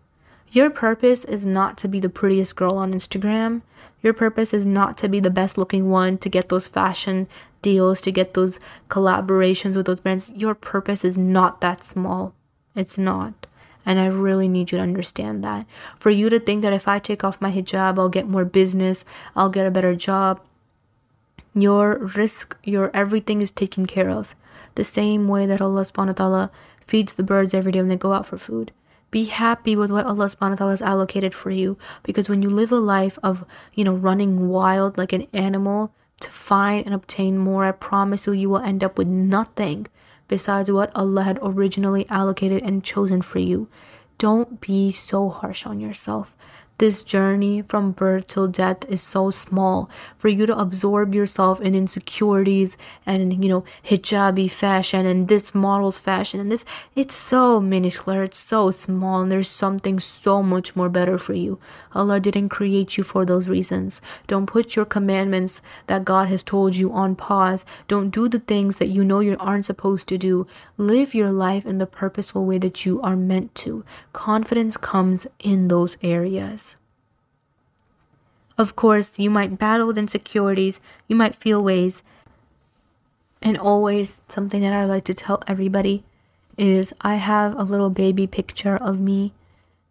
Your 0.51 0.71
purpose 0.71 1.25
is 1.25 1.45
not 1.45 1.79
to 1.79 1.89
be 1.89 1.99
the 1.99 2.09
prettiest 2.09 2.57
girl 2.57 2.77
on 2.77 2.93
Instagram. 2.93 3.63
Your 4.03 4.13
purpose 4.13 4.53
is 4.53 4.67
not 4.67 4.97
to 4.99 5.09
be 5.09 5.19
the 5.19 5.31
best 5.31 5.59
looking 5.59 5.91
one, 5.91 6.19
to 6.19 6.29
get 6.29 6.51
those 6.51 6.67
fashion 6.67 7.27
deals, 7.63 8.01
to 8.03 8.13
get 8.13 8.35
those 8.35 8.61
collaborations 8.89 9.75
with 9.75 9.87
those 9.87 10.01
brands. 10.01 10.31
Your 10.35 10.55
purpose 10.55 11.05
is 11.05 11.17
not 11.17 11.61
that 11.63 11.83
small. 11.83 12.35
It's 12.75 12.99
not. 12.99 13.47
And 13.85 13.99
I 13.99 14.07
really 14.07 14.49
need 14.49 14.71
you 14.71 14.79
to 14.79 14.83
understand 14.83 15.43
that. 15.43 15.67
For 15.99 16.11
you 16.11 16.31
to 16.31 16.39
think 16.39 16.63
that 16.63 16.73
if 16.73 16.87
I 16.87 16.99
take 16.99 17.25
off 17.25 17.41
my 17.41 17.51
hijab, 17.51 17.99
I'll 17.99 18.09
get 18.09 18.29
more 18.29 18.45
business, 18.45 19.05
I'll 19.35 19.51
get 19.51 19.67
a 19.67 19.71
better 19.71 19.95
job, 19.97 20.41
your 21.55 21.99
rizq, 21.99 22.55
your 22.65 22.91
everything 22.95 23.43
is 23.43 23.51
taken 23.51 23.87
care 23.87 24.09
of. 24.09 24.35
The 24.75 24.85
same 24.85 25.29
way 25.29 25.47
that 25.47 25.61
Allah 25.61 25.83
subhanahu 25.83 26.07
wa 26.09 26.13
ta'ala 26.13 26.51
feeds 26.87 27.15
the 27.15 27.23
birds 27.23 27.53
every 27.53 27.73
day 27.73 27.81
when 27.81 27.89
they 27.89 27.97
go 27.97 28.15
out 28.15 28.27
for 28.27 28.39
food. 28.39 28.73
Be 29.11 29.25
happy 29.25 29.77
with 29.77 29.91
what 29.91 30.07
Allah 30.07 30.25
subhanahu 30.27 30.51
wa 30.51 30.57
ta'ala 30.57 30.73
has 30.73 30.83
allocated 30.83 31.35
for 31.35 31.51
you. 31.51 31.77
Because 32.03 32.31
when 32.31 32.41
you 32.41 32.49
live 32.49 32.73
a 32.73 32.77
life 32.77 33.19
of, 33.23 33.45
you 33.75 33.85
know, 33.85 33.93
running 33.93 34.49
wild 34.49 34.97
like 34.97 35.13
an 35.13 35.27
animal 35.35 35.93
to 36.21 36.31
find 36.31 36.87
and 36.87 36.95
obtain 36.95 37.37
more, 37.37 37.67
I 37.67 37.73
promise 37.73 38.27
you, 38.27 38.33
you 38.33 38.49
will 38.49 38.65
end 38.65 38.83
up 38.83 38.97
with 38.97 39.09
nothing 39.09 39.89
besides 40.33 40.71
what 40.73 40.91
Allah 40.95 41.25
had 41.25 41.39
originally 41.43 42.09
allocated 42.09 42.63
and 42.63 42.83
chosen 42.83 43.21
for 43.21 43.39
you. 43.39 43.69
Don't 44.17 44.63
be 44.63 44.91
so 44.91 45.29
harsh 45.29 45.67
on 45.67 45.79
yourself. 45.79 46.35
This 46.83 47.05
journey 47.05 47.63
from 47.63 47.93
birth 47.93 48.27
till 48.27 48.49
death 48.49 48.85
is 48.89 49.01
so 49.01 49.31
small 49.31 49.89
for 50.19 50.27
you 50.27 50.47
to 50.47 50.59
absorb 50.59 51.15
yourself 51.15 51.61
in 51.61 51.77
insecurities 51.77 52.77
and 53.07 53.41
you 53.41 53.49
know 53.49 53.63
hijabi 53.85 54.51
fashion 54.51 55.07
and 55.07 55.29
this 55.29 55.55
model's 55.55 56.01
fashion 56.01 56.41
and 56.41 56.51
this 56.51 56.65
it's 56.97 57.15
so 57.15 57.61
minuscule 57.61 58.23
it's 58.23 58.41
so 58.41 58.73
small 58.73 59.23
and 59.23 59.31
there's 59.31 59.47
something 59.47 60.01
so 60.01 60.43
much 60.43 60.75
more 60.75 60.89
better 60.89 61.19
for 61.19 61.35
you. 61.35 61.61
Allah 61.95 62.19
didn't 62.19 62.49
create 62.49 62.99
you 62.99 63.05
for 63.05 63.25
those 63.25 63.47
reasons. 63.47 64.01
Don't 64.27 64.47
put 64.47 64.75
your 64.75 64.85
commandments 64.85 65.61
that 65.87 66.05
god 66.05 66.27
has 66.27 66.43
told 66.43 66.75
you 66.75 66.93
on 66.93 67.15
pause. 67.15 67.65
Don't 67.87 68.11
do 68.11 68.29
the 68.29 68.41
things 68.41 68.79
that 68.79 68.89
you 68.89 69.05
know 69.05 69.21
you 69.21 69.37
aren't 69.39 69.67
supposed 69.67 70.09
to 70.09 70.19
do. 70.19 70.49
Live 70.79 71.15
your 71.15 71.31
life 71.31 71.65
in 71.65 71.79
the 71.79 71.87
purposeful 71.87 72.45
way 72.45 72.59
that 72.59 72.85
you 72.85 73.01
are 73.03 73.15
meant 73.15 73.55
to. 73.55 73.85
Confidence 74.13 74.77
comes 74.77 75.29
in 75.39 75.69
those 75.69 75.97
areas 76.03 76.72
of 78.59 78.77
course, 78.77 79.19
you 79.19 79.31
might 79.31 79.59
battle 79.59 79.87
with 79.87 79.99
insecurities, 79.99 80.81
you 81.09 81.17
might 81.17 81.37
feel 81.37 81.63
ways. 81.63 82.03
And 83.41 83.59
always, 83.59 84.21
something 84.29 84.61
that 84.63 84.73
I 84.73 84.85
like 84.85 85.05
to 85.05 85.15
tell 85.15 85.43
everybody 85.47 86.05
is 86.57 86.93
I 87.01 87.17
have 87.17 87.59
a 87.59 87.65
little 87.65 87.91
baby 87.91 88.27
picture 88.27 88.77
of 88.77 89.01
me 89.01 89.33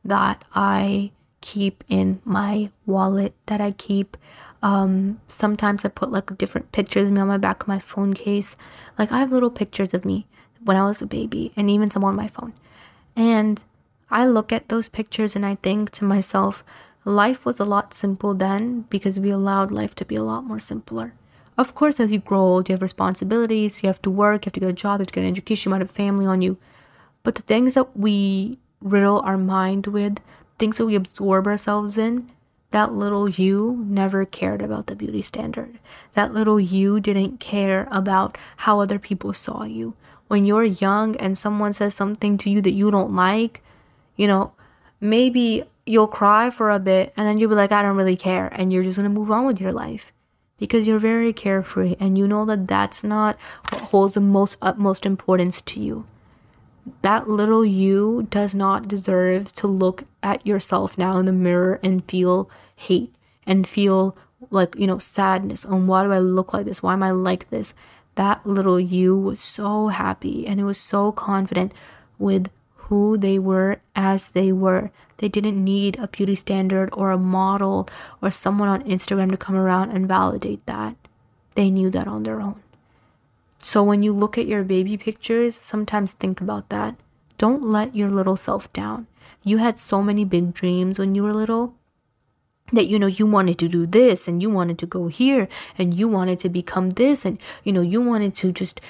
that 0.05 0.43
I 0.53 1.11
keep 1.41 1.83
in 1.89 2.21
my 2.23 2.69
wallet, 2.85 3.33
that 3.47 3.59
I 3.59 3.71
keep. 3.71 4.15
Um, 4.63 5.19
sometimes 5.27 5.83
I 5.83 5.89
put 5.89 6.11
like 6.11 6.37
different 6.37 6.71
pictures 6.71 7.07
of 7.07 7.13
me 7.13 7.21
on 7.21 7.27
my 7.27 7.37
back 7.37 7.63
of 7.63 7.67
my 7.67 7.79
phone 7.79 8.13
case. 8.13 8.55
Like 8.97 9.11
I 9.11 9.19
have 9.19 9.31
little 9.31 9.49
pictures 9.49 9.93
of 9.93 10.05
me 10.05 10.27
when 10.63 10.77
I 10.77 10.85
was 10.85 11.01
a 11.01 11.07
baby 11.07 11.51
and 11.55 11.69
even 11.69 11.89
some 11.89 12.03
on 12.03 12.15
my 12.15 12.27
phone. 12.27 12.53
And 13.15 13.61
I 14.09 14.27
look 14.27 14.51
at 14.51 14.69
those 14.69 14.87
pictures 14.87 15.35
and 15.35 15.45
I 15.45 15.55
think 15.55 15.89
to 15.91 16.05
myself, 16.05 16.63
life 17.05 17.45
was 17.45 17.59
a 17.59 17.65
lot 17.65 17.93
simple 17.93 18.33
then 18.33 18.81
because 18.89 19.19
we 19.19 19.29
allowed 19.29 19.71
life 19.71 19.95
to 19.95 20.05
be 20.05 20.15
a 20.15 20.23
lot 20.23 20.43
more 20.43 20.59
simpler. 20.59 21.13
Of 21.57 21.75
course, 21.75 21.99
as 21.99 22.11
you 22.11 22.19
grow 22.19 22.39
old, 22.41 22.69
you 22.69 22.73
have 22.73 22.81
responsibilities, 22.81 23.83
you 23.83 23.87
have 23.87 24.01
to 24.03 24.09
work, 24.09 24.45
you 24.45 24.47
have 24.47 24.53
to 24.53 24.59
get 24.59 24.69
a 24.69 24.73
job, 24.73 24.99
you 24.99 25.03
have 25.03 25.07
to 25.07 25.13
get 25.13 25.23
an 25.23 25.29
education, 25.29 25.69
you 25.69 25.71
might 25.71 25.81
have 25.81 25.91
family 25.91 26.25
on 26.25 26.41
you. 26.41 26.57
But 27.23 27.35
the 27.35 27.41
things 27.41 27.73
that 27.73 27.95
we 27.97 28.57
riddle 28.81 29.19
our 29.21 29.37
mind 29.37 29.87
with, 29.87 30.19
things 30.57 30.77
that 30.77 30.85
we 30.85 30.95
absorb 30.95 31.47
ourselves 31.47 31.97
in, 31.97 32.31
that 32.71 32.93
little 32.93 33.29
you 33.29 33.83
never 33.85 34.25
cared 34.25 34.61
about 34.61 34.87
the 34.87 34.95
beauty 34.95 35.21
standard. 35.21 35.77
That 36.13 36.33
little 36.33 36.59
you 36.59 36.99
didn't 36.99 37.39
care 37.39 37.87
about 37.91 38.37
how 38.57 38.79
other 38.79 38.97
people 38.97 39.33
saw 39.33 39.63
you. 39.63 39.93
When 40.29 40.45
you're 40.45 40.63
young 40.63 41.17
and 41.17 41.37
someone 41.37 41.73
says 41.73 41.93
something 41.93 42.37
to 42.39 42.49
you 42.49 42.61
that 42.61 42.71
you 42.71 42.89
don't 42.89 43.13
like, 43.13 43.61
you 44.15 44.25
know, 44.25 44.53
maybe 45.01 45.65
you'll 45.91 46.07
cry 46.07 46.49
for 46.49 46.71
a 46.71 46.79
bit 46.79 47.11
and 47.17 47.27
then 47.27 47.37
you'll 47.37 47.49
be 47.49 47.55
like, 47.55 47.73
I 47.73 47.81
don't 47.81 47.97
really 47.97 48.15
care. 48.15 48.47
And 48.47 48.71
you're 48.71 48.83
just 48.83 48.97
going 48.97 49.09
to 49.09 49.19
move 49.19 49.29
on 49.29 49.45
with 49.45 49.59
your 49.59 49.73
life 49.73 50.13
because 50.57 50.87
you're 50.87 50.99
very 50.99 51.33
carefree 51.33 51.97
and 51.99 52.17
you 52.17 52.27
know 52.27 52.45
that 52.45 52.65
that's 52.65 53.03
not 53.03 53.37
what 53.69 53.81
holds 53.81 54.13
the 54.13 54.21
most 54.21 54.57
utmost 54.61 55.05
importance 55.05 55.59
to 55.61 55.81
you. 55.81 56.05
That 57.01 57.27
little 57.27 57.65
you 57.65 58.27
does 58.29 58.55
not 58.55 58.87
deserve 58.87 59.51
to 59.53 59.67
look 59.67 60.05
at 60.23 60.47
yourself 60.47 60.97
now 60.97 61.17
in 61.17 61.25
the 61.25 61.33
mirror 61.33 61.77
and 61.83 62.05
feel 62.05 62.49
hate 62.73 63.13
and 63.45 63.67
feel 63.67 64.15
like, 64.49 64.75
you 64.77 64.87
know, 64.87 64.97
sadness 64.97 65.65
on 65.65 65.87
why 65.87 66.03
do 66.03 66.13
I 66.13 66.19
look 66.19 66.53
like 66.53 66.65
this? 66.65 66.81
Why 66.81 66.93
am 66.93 67.03
I 67.03 67.11
like 67.11 67.49
this? 67.49 67.73
That 68.15 68.45
little 68.47 68.79
you 68.79 69.17
was 69.17 69.41
so 69.41 69.89
happy 69.89 70.47
and 70.47 70.57
it 70.57 70.63
was 70.63 70.79
so 70.79 71.11
confident 71.11 71.73
with 72.17 72.49
who 72.91 73.17
they 73.17 73.39
were 73.39 73.81
as 73.95 74.29
they 74.29 74.51
were. 74.51 74.89
They 75.21 75.29
didn't 75.29 75.63
need 75.63 75.97
a 75.99 76.07
beauty 76.07 76.35
standard 76.35 76.89
or 76.91 77.11
a 77.11 77.17
model 77.17 77.87
or 78.21 78.31
someone 78.31 78.67
on 78.67 78.83
Instagram 78.83 79.29
to 79.29 79.37
come 79.37 79.55
around 79.55 79.91
and 79.91 80.07
validate 80.07 80.65
that. 80.65 80.95
They 81.55 81.69
knew 81.69 81.89
that 81.91 82.07
on 82.07 82.23
their 82.23 82.41
own. 82.41 82.61
So 83.61 83.83
when 83.83 84.01
you 84.01 84.11
look 84.11 84.37
at 84.37 84.47
your 84.47 84.63
baby 84.63 84.97
pictures, 84.97 85.55
sometimes 85.55 86.13
think 86.13 86.41
about 86.41 86.69
that. 86.69 86.95
Don't 87.37 87.61
let 87.63 87.95
your 87.95 88.09
little 88.09 88.35
self 88.35 88.73
down. 88.73 89.07
You 89.43 89.57
had 89.57 89.79
so 89.79 90.01
many 90.01 90.25
big 90.25 90.53
dreams 90.53 90.97
when 90.97 91.15
you 91.15 91.23
were 91.23 91.33
little 91.33 91.75
that 92.73 92.87
you 92.87 92.97
know 92.97 93.07
you 93.07 93.25
wanted 93.25 93.59
to 93.59 93.67
do 93.67 93.85
this 93.85 94.27
and 94.27 94.41
you 94.41 94.49
wanted 94.49 94.79
to 94.79 94.85
go 94.85 95.07
here 95.07 95.47
and 95.77 95.93
you 95.93 96.07
wanted 96.07 96.39
to 96.39 96.49
become 96.49 96.91
this 96.91 97.25
and 97.25 97.37
you 97.63 97.71
know 97.73 97.81
you 97.81 98.01
wanted 98.01 98.33
to 98.35 98.51
just 98.51 98.81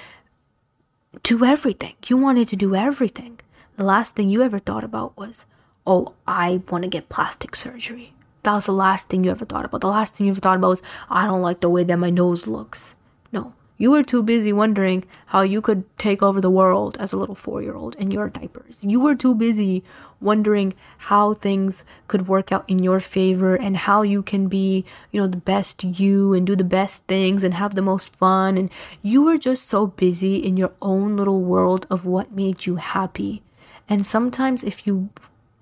do 1.23 1.43
everything. 1.43 1.95
You 2.07 2.17
wanted 2.17 2.47
to 2.49 2.55
do 2.55 2.75
everything 2.75 3.39
the 3.81 3.83
last 3.83 4.15
thing 4.15 4.29
you 4.29 4.43
ever 4.43 4.59
thought 4.59 4.83
about 4.83 5.17
was, 5.17 5.45
oh, 5.85 6.13
I 6.27 6.61
want 6.69 6.83
to 6.83 6.89
get 6.89 7.09
plastic 7.09 7.55
surgery. 7.55 8.13
That 8.43 8.53
was 8.53 8.65
the 8.65 8.71
last 8.71 9.07
thing 9.09 9.23
you 9.23 9.31
ever 9.31 9.45
thought 9.45 9.65
about. 9.65 9.81
The 9.81 9.87
last 9.87 10.15
thing 10.15 10.27
you 10.27 10.31
ever 10.31 10.41
thought 10.41 10.57
about 10.57 10.69
was, 10.69 10.81
I 11.09 11.25
don't 11.25 11.41
like 11.41 11.59
the 11.59 11.69
way 11.69 11.83
that 11.83 11.97
my 11.97 12.09
nose 12.09 12.47
looks. 12.47 12.95
No, 13.31 13.53
you 13.77 13.91
were 13.91 14.03
too 14.03 14.23
busy 14.23 14.51
wondering 14.51 15.05
how 15.27 15.41
you 15.41 15.61
could 15.61 15.85
take 15.97 16.21
over 16.21 16.41
the 16.41 16.49
world 16.49 16.97
as 16.99 17.13
a 17.13 17.17
little 17.17 17.35
four 17.35 17.61
year 17.61 17.75
old 17.75 17.95
in 17.95 18.11
your 18.11 18.29
diapers. 18.29 18.83
You 18.83 18.99
were 18.99 19.15
too 19.15 19.35
busy 19.35 19.83
wondering 20.19 20.73
how 20.97 21.33
things 21.33 21.83
could 22.07 22.27
work 22.27 22.51
out 22.51 22.67
in 22.67 22.79
your 22.79 22.99
favor 22.99 23.55
and 23.55 23.77
how 23.77 24.01
you 24.01 24.21
can 24.23 24.47
be, 24.47 24.85
you 25.11 25.21
know, 25.21 25.27
the 25.27 25.37
best 25.37 25.83
you 25.83 26.33
and 26.33 26.45
do 26.45 26.55
the 26.55 26.63
best 26.63 27.03
things 27.05 27.43
and 27.43 27.55
have 27.55 27.75
the 27.75 27.81
most 27.81 28.15
fun. 28.15 28.57
And 28.57 28.69
you 29.01 29.23
were 29.23 29.37
just 29.37 29.67
so 29.67 29.87
busy 29.87 30.35
in 30.35 30.57
your 30.57 30.73
own 30.81 31.15
little 31.15 31.41
world 31.41 31.85
of 31.89 32.05
what 32.05 32.31
made 32.31 32.65
you 32.65 32.75
happy 32.75 33.43
and 33.91 34.05
sometimes, 34.05 34.63
if 34.63 34.87
you 34.87 35.09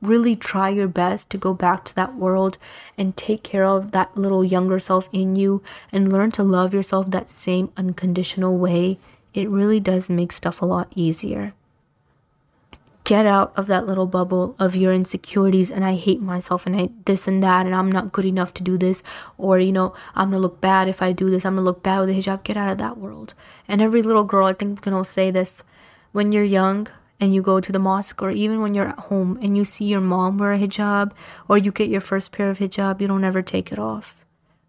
really 0.02 0.36
try 0.36 0.70
your 0.70 0.88
best 0.88 1.30
to 1.30 1.38
go 1.38 1.54
back 1.54 1.84
to 1.86 1.96
that 1.96 2.16
world 2.16 2.58
and 2.98 3.18
take 3.18 3.44
care 3.44 3.66
of 3.66 3.92
that 3.92 4.16
little 4.16 4.44
younger 4.44 4.80
self 4.80 5.10
in 5.12 5.36
you 5.36 5.62
and 5.92 6.12
learn 6.12 6.32
to 6.32 6.44
love 6.44 6.74
yourself 6.74 7.10
that 7.10 7.30
same 7.30 7.72
unconditional 7.78 8.58
way, 8.58 8.98
it 9.34 9.50
really 9.50 9.80
does 9.80 10.10
make 10.10 10.32
stuff 10.32 10.62
a 10.62 10.66
lot 10.66 10.92
easier. 10.96 11.54
Get 13.04 13.26
out 13.26 13.52
of 13.56 13.68
that 13.68 13.88
little 13.88 14.06
bubble 14.06 14.56
of 14.60 14.76
your 14.76 14.94
insecurities 14.94 15.72
and 15.72 15.84
I 15.84 15.96
hate 15.96 16.22
myself 16.22 16.68
and 16.68 16.76
I 16.76 16.90
this 17.06 17.28
and 17.28 17.42
that 17.42 17.66
and 17.66 17.74
I'm 17.74 17.92
not 17.92 18.12
good 18.12 18.26
enough 18.26 18.54
to 18.56 18.64
do 18.64 18.78
this 18.78 19.02
or 19.38 19.60
you 19.60 19.72
know 19.72 19.96
I'm 20.14 20.30
gonna 20.30 20.42
look 20.42 20.62
bad 20.62 20.88
if 20.88 21.02
I 21.02 21.12
do 21.12 21.30
this 21.30 21.44
I'm 21.44 21.56
gonna 21.56 21.66
look 21.66 21.82
bad 21.82 22.02
with 22.02 22.10
a 22.10 22.14
hijab. 22.14 22.44
Get 22.44 22.58
out 22.58 22.70
of 22.72 22.78
that 22.78 22.98
world. 22.98 23.34
And 23.68 23.82
every 23.82 24.04
little 24.04 24.24
girl, 24.24 24.46
I 24.46 24.54
think 24.54 24.82
can 24.82 24.94
all 24.94 25.04
say 25.04 25.32
this 25.32 25.64
when 26.12 26.32
you're 26.32 26.44
young, 26.44 26.88
and 27.20 27.34
you 27.34 27.42
go 27.42 27.60
to 27.60 27.72
the 27.72 27.80
mosque 27.80 28.22
or 28.22 28.32
even 28.32 28.62
when 28.62 28.74
you're 28.74 28.88
at 28.88 29.00
home 29.00 29.38
and 29.42 29.58
you 29.58 29.66
see 29.66 29.86
your 29.86 30.02
mom 30.02 30.38
wear 30.38 30.54
a 30.54 30.60
hijab 30.60 31.12
or 31.48 31.58
you 31.58 31.72
get 31.72 31.90
your 31.90 32.02
first 32.02 32.32
pair 32.32 32.50
of 32.50 32.60
hijab, 32.60 33.02
you 33.02 33.08
don't 33.08 33.24
ever 33.24 33.42
take 33.42 33.72
it 33.72 33.80
off. 33.80 34.16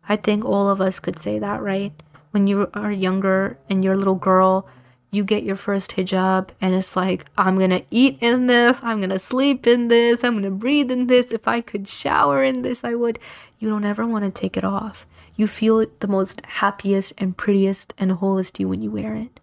I 0.09 0.17
think 0.17 0.45
all 0.45 0.69
of 0.69 0.81
us 0.81 0.99
could 0.99 1.21
say 1.21 1.39
that, 1.39 1.63
right? 1.63 1.93
When 2.33 2.47
you 2.47 2.69
are 2.75 2.91
younger 2.91 3.59
and 3.69 3.85
you're 3.85 3.95
a 3.95 3.99
little 3.99 4.17
girl, 4.17 4.67
you 5.13 5.25
get 5.25 5.43
your 5.43 5.57
first 5.57 5.93
hijab 5.93 6.51
and 6.61 6.75
it's 6.75 6.97
like, 6.97 7.27
I'm 7.37 7.59
gonna 7.59 7.83
eat 7.91 8.19
in 8.21 8.47
this, 8.47 8.81
I'm 8.83 9.01
gonna 9.01 9.19
sleep 9.19 9.67
in 9.67 9.89
this, 9.89 10.25
I'm 10.25 10.35
gonna 10.35 10.51
breathe 10.51 10.91
in 10.91 11.07
this. 11.07 11.33
If 11.33 11.47
I 11.47 11.61
could 11.61 11.89
shower 11.89 12.43
in 12.43 12.63
this, 12.63 12.85
I 12.85 12.95
would. 12.95 13.19
You 13.59 13.69
don't 13.69 13.85
ever 13.85 14.07
wanna 14.07 14.31
take 14.31 14.57
it 14.57 14.65
off. 14.65 15.07
You 15.37 15.47
feel 15.47 15.87
the 16.01 16.09
most 16.09 16.45
happiest 16.45 17.13
and 17.19 17.37
prettiest 17.37 17.95
and 17.99 18.13
wholest 18.13 18.59
you 18.61 18.69
when 18.69 18.83
you 18.83 18.91
wear 18.91 19.15
it. 19.15 19.41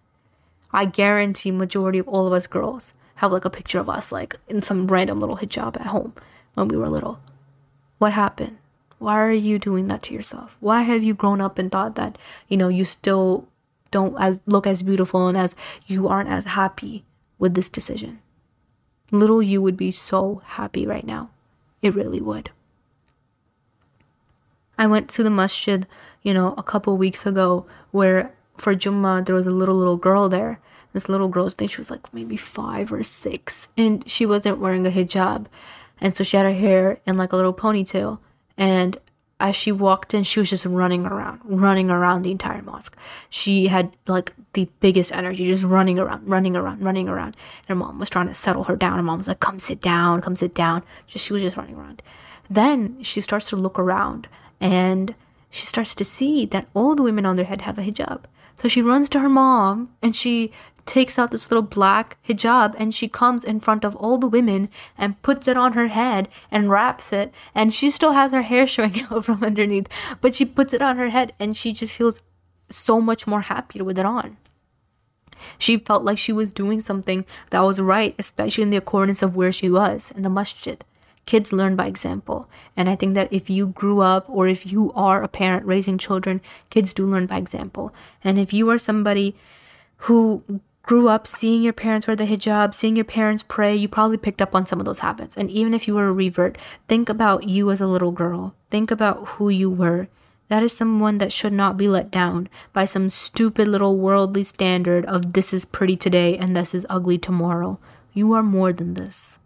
I 0.72 0.84
guarantee 0.84 1.50
majority 1.50 1.98
of 1.98 2.08
all 2.08 2.26
of 2.26 2.32
us 2.32 2.46
girls 2.46 2.92
have 3.18 3.32
like 3.32 3.44
a 3.44 3.50
picture 3.50 3.80
of 3.80 3.88
us 3.88 4.12
like 4.12 4.36
in 4.48 4.62
some 4.62 4.86
random 4.86 5.18
little 5.20 5.38
hijab 5.38 5.78
at 5.80 5.88
home 5.88 6.12
when 6.54 6.68
we 6.68 6.76
were 6.76 6.88
little. 6.88 7.18
What 7.98 8.12
happened? 8.12 8.58
Why 9.00 9.14
are 9.14 9.32
you 9.32 9.58
doing 9.58 9.88
that 9.88 10.02
to 10.04 10.14
yourself? 10.14 10.56
Why 10.60 10.82
have 10.82 11.02
you 11.02 11.14
grown 11.14 11.40
up 11.40 11.58
and 11.58 11.70
thought 11.70 11.96
that, 11.96 12.16
you 12.48 12.56
know, 12.56 12.68
you 12.68 12.84
still 12.84 13.48
don't 13.90 14.16
as 14.20 14.40
look 14.46 14.66
as 14.66 14.82
beautiful 14.82 15.26
and 15.26 15.36
as 15.36 15.56
you 15.86 16.06
aren't 16.06 16.28
as 16.28 16.44
happy 16.44 17.04
with 17.40 17.54
this 17.54 17.68
decision? 17.68 18.20
Little 19.10 19.42
you 19.42 19.60
would 19.62 19.76
be 19.76 19.90
so 19.90 20.42
happy 20.44 20.86
right 20.86 21.06
now. 21.06 21.30
It 21.82 21.94
really 21.94 22.20
would. 22.20 22.50
I 24.78 24.86
went 24.86 25.08
to 25.10 25.24
the 25.24 25.30
masjid, 25.30 25.88
you 26.22 26.32
know, 26.32 26.54
a 26.56 26.62
couple 26.62 26.96
weeks 26.96 27.26
ago 27.26 27.66
where 27.90 28.32
for 28.56 28.76
Jummah 28.76 29.26
there 29.26 29.34
was 29.34 29.46
a 29.46 29.52
little 29.52 29.76
little 29.76 29.96
girl 29.96 30.28
there 30.28 30.60
this 30.92 31.08
little 31.08 31.28
girl, 31.28 31.46
I 31.46 31.50
think 31.50 31.70
she 31.70 31.78
was 31.78 31.90
like 31.90 32.12
maybe 32.12 32.36
five 32.36 32.92
or 32.92 33.02
six, 33.02 33.68
and 33.76 34.08
she 34.08 34.26
wasn't 34.26 34.58
wearing 34.58 34.86
a 34.86 34.90
hijab. 34.90 35.46
And 36.00 36.16
so 36.16 36.24
she 36.24 36.36
had 36.36 36.46
her 36.46 36.52
hair 36.52 37.00
in 37.06 37.16
like 37.16 37.32
a 37.32 37.36
little 37.36 37.54
ponytail. 37.54 38.18
And 38.56 38.96
as 39.40 39.54
she 39.54 39.70
walked 39.70 40.14
in, 40.14 40.24
she 40.24 40.40
was 40.40 40.50
just 40.50 40.66
running 40.66 41.06
around, 41.06 41.40
running 41.44 41.90
around 41.90 42.22
the 42.22 42.30
entire 42.30 42.62
mosque. 42.62 42.96
She 43.30 43.68
had 43.68 43.96
like 44.06 44.32
the 44.54 44.68
biggest 44.80 45.12
energy, 45.12 45.46
just 45.46 45.62
running 45.62 45.98
around, 45.98 46.28
running 46.28 46.56
around, 46.56 46.82
running 46.82 47.08
around. 47.08 47.36
And 47.60 47.68
her 47.68 47.74
mom 47.74 47.98
was 47.98 48.10
trying 48.10 48.28
to 48.28 48.34
settle 48.34 48.64
her 48.64 48.76
down. 48.76 48.96
Her 48.96 49.02
mom 49.02 49.18
was 49.18 49.28
like, 49.28 49.40
come 49.40 49.58
sit 49.58 49.80
down, 49.80 50.20
come 50.22 50.36
sit 50.36 50.54
down. 50.54 50.82
Just 51.06 51.24
she 51.24 51.32
was 51.32 51.42
just 51.42 51.56
running 51.56 51.76
around. 51.76 52.02
Then 52.50 53.02
she 53.02 53.20
starts 53.20 53.48
to 53.50 53.56
look 53.56 53.78
around 53.78 54.26
and 54.60 55.14
she 55.50 55.66
starts 55.66 55.94
to 55.94 56.04
see 56.04 56.44
that 56.46 56.68
all 56.74 56.94
the 56.94 57.02
women 57.02 57.26
on 57.26 57.36
their 57.36 57.44
head 57.44 57.62
have 57.62 57.78
a 57.78 57.82
hijab. 57.82 58.24
So 58.56 58.66
she 58.66 58.82
runs 58.82 59.08
to 59.10 59.20
her 59.20 59.28
mom 59.28 59.90
and 60.02 60.16
she 60.16 60.50
takes 60.88 61.18
out 61.18 61.30
this 61.30 61.50
little 61.50 61.62
black 61.62 62.16
hijab 62.26 62.74
and 62.78 62.94
she 62.94 63.06
comes 63.06 63.44
in 63.44 63.60
front 63.60 63.84
of 63.84 63.94
all 63.96 64.18
the 64.18 64.26
women 64.26 64.68
and 64.96 65.20
puts 65.22 65.46
it 65.46 65.56
on 65.56 65.74
her 65.74 65.88
head 65.88 66.28
and 66.50 66.70
wraps 66.70 67.12
it. 67.12 67.32
And 67.54 67.72
she 67.72 67.90
still 67.90 68.12
has 68.12 68.32
her 68.32 68.42
hair 68.42 68.66
showing 68.74 69.02
out 69.10 69.24
from 69.26 69.44
underneath 69.44 69.88
but 70.20 70.34
she 70.34 70.44
puts 70.44 70.72
it 70.72 70.82
on 70.82 70.96
her 70.96 71.10
head 71.10 71.34
and 71.38 71.56
she 71.56 71.72
just 71.72 71.92
feels 71.92 72.20
so 72.70 73.00
much 73.00 73.26
more 73.26 73.42
happier 73.42 73.84
with 73.84 73.98
it 73.98 74.06
on. 74.06 74.38
She 75.58 75.78
felt 75.78 76.02
like 76.02 76.18
she 76.18 76.32
was 76.32 76.50
doing 76.50 76.80
something 76.80 77.24
that 77.50 77.60
was 77.60 77.80
right 77.80 78.14
especially 78.18 78.62
in 78.62 78.70
the 78.70 78.76
accordance 78.78 79.22
of 79.22 79.36
where 79.36 79.52
she 79.52 79.70
was 79.70 80.10
in 80.16 80.22
the 80.22 80.30
masjid. 80.30 80.82
Kids 81.26 81.52
learn 81.52 81.76
by 81.76 81.86
example. 81.86 82.48
And 82.76 82.88
i 82.88 82.96
think 82.96 83.12
that 83.14 83.30
if 83.30 83.50
you 83.50 83.66
grew 83.66 84.00
up 84.00 84.24
or 84.28 84.48
if 84.48 84.66
you 84.72 84.90
are 84.94 85.22
a 85.22 85.28
parent 85.28 85.66
raising 85.66 85.98
children 85.98 86.40
kids 86.70 86.94
do 86.94 87.06
learn 87.06 87.26
by 87.26 87.36
example. 87.36 87.92
And 88.24 88.38
if 88.38 88.54
you 88.54 88.70
are 88.70 88.78
somebody 88.78 89.36
who 90.02 90.42
grew 90.88 91.06
up 91.06 91.26
seeing 91.26 91.62
your 91.62 91.74
parents 91.74 92.06
wear 92.06 92.16
the 92.16 92.24
hijab, 92.24 92.74
seeing 92.74 92.96
your 92.96 93.04
parents 93.04 93.44
pray, 93.46 93.76
you 93.76 93.86
probably 93.86 94.16
picked 94.16 94.40
up 94.40 94.54
on 94.54 94.64
some 94.64 94.80
of 94.80 94.86
those 94.86 95.00
habits. 95.00 95.36
And 95.36 95.50
even 95.50 95.74
if 95.74 95.86
you 95.86 95.94
were 95.94 96.08
a 96.08 96.12
revert, 96.12 96.56
think 96.88 97.10
about 97.10 97.46
you 97.46 97.70
as 97.70 97.82
a 97.82 97.86
little 97.86 98.10
girl. 98.10 98.54
Think 98.70 98.90
about 98.90 99.28
who 99.28 99.50
you 99.50 99.68
were. 99.68 100.08
That 100.48 100.62
is 100.62 100.74
someone 100.74 101.18
that 101.18 101.30
should 101.30 101.52
not 101.52 101.76
be 101.76 101.88
let 101.88 102.10
down 102.10 102.48
by 102.72 102.86
some 102.86 103.10
stupid 103.10 103.68
little 103.68 103.98
worldly 103.98 104.44
standard 104.44 105.04
of 105.04 105.34
this 105.34 105.52
is 105.52 105.66
pretty 105.66 105.94
today 105.94 106.38
and 106.38 106.56
this 106.56 106.74
is 106.74 106.86
ugly 106.88 107.18
tomorrow. 107.18 107.78
You 108.14 108.32
are 108.32 108.42
more 108.42 108.72
than 108.72 108.94
this. 108.94 109.38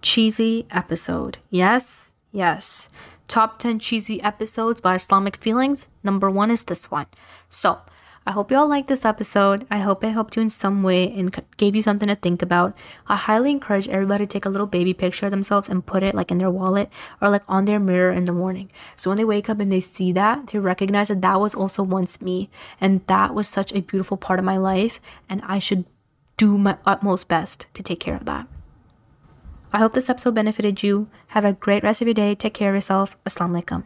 Cheesy 0.00 0.66
episode. 0.70 1.36
Yes, 1.50 2.12
yes. 2.32 2.88
Top 3.28 3.58
10 3.58 3.78
cheesy 3.78 4.22
episodes 4.22 4.80
by 4.80 4.94
Islamic 4.94 5.36
feelings. 5.36 5.88
Number 6.02 6.30
one 6.30 6.50
is 6.50 6.62
this 6.62 6.90
one. 6.90 7.08
So, 7.50 7.80
I 8.26 8.32
hope 8.32 8.50
you 8.50 8.56
all 8.56 8.68
liked 8.68 8.88
this 8.88 9.04
episode. 9.04 9.66
I 9.70 9.80
hope 9.80 10.02
it 10.02 10.12
helped 10.12 10.34
you 10.34 10.40
in 10.40 10.48
some 10.48 10.82
way 10.82 11.12
and 11.12 11.30
gave 11.58 11.76
you 11.76 11.82
something 11.82 12.08
to 12.08 12.16
think 12.16 12.40
about. 12.40 12.74
I 13.06 13.16
highly 13.16 13.50
encourage 13.50 13.86
everybody 13.86 14.26
to 14.26 14.32
take 14.32 14.46
a 14.46 14.48
little 14.48 14.66
baby 14.66 14.94
picture 14.94 15.26
of 15.26 15.30
themselves 15.30 15.68
and 15.68 15.84
put 15.84 16.02
it 16.02 16.14
like 16.14 16.30
in 16.30 16.38
their 16.38 16.50
wallet 16.50 16.88
or 17.20 17.28
like 17.28 17.42
on 17.48 17.66
their 17.66 17.78
mirror 17.78 18.12
in 18.12 18.24
the 18.24 18.32
morning. 18.32 18.70
So 18.96 19.10
when 19.10 19.18
they 19.18 19.26
wake 19.26 19.50
up 19.50 19.60
and 19.60 19.70
they 19.70 19.80
see 19.80 20.10
that, 20.12 20.46
they 20.46 20.58
recognize 20.58 21.08
that 21.08 21.20
that 21.20 21.38
was 21.38 21.54
also 21.54 21.82
once 21.82 22.22
me 22.22 22.48
and 22.80 23.06
that 23.08 23.34
was 23.34 23.46
such 23.46 23.74
a 23.74 23.82
beautiful 23.82 24.16
part 24.16 24.38
of 24.38 24.44
my 24.44 24.56
life 24.56 25.00
and 25.28 25.42
I 25.44 25.58
should 25.58 25.84
do 26.38 26.56
my 26.56 26.78
utmost 26.86 27.28
best 27.28 27.66
to 27.74 27.82
take 27.82 28.00
care 28.00 28.16
of 28.16 28.24
that. 28.24 28.46
I 29.70 29.78
hope 29.78 29.92
this 29.92 30.08
episode 30.08 30.34
benefited 30.34 30.82
you. 30.82 31.08
Have 31.28 31.44
a 31.44 31.52
great 31.52 31.82
rest 31.82 32.00
of 32.00 32.08
your 32.08 32.14
day. 32.14 32.34
Take 32.34 32.54
care 32.54 32.70
of 32.70 32.76
yourself. 32.76 33.18
Assalamu 33.26 33.62
alaikum. 33.62 33.84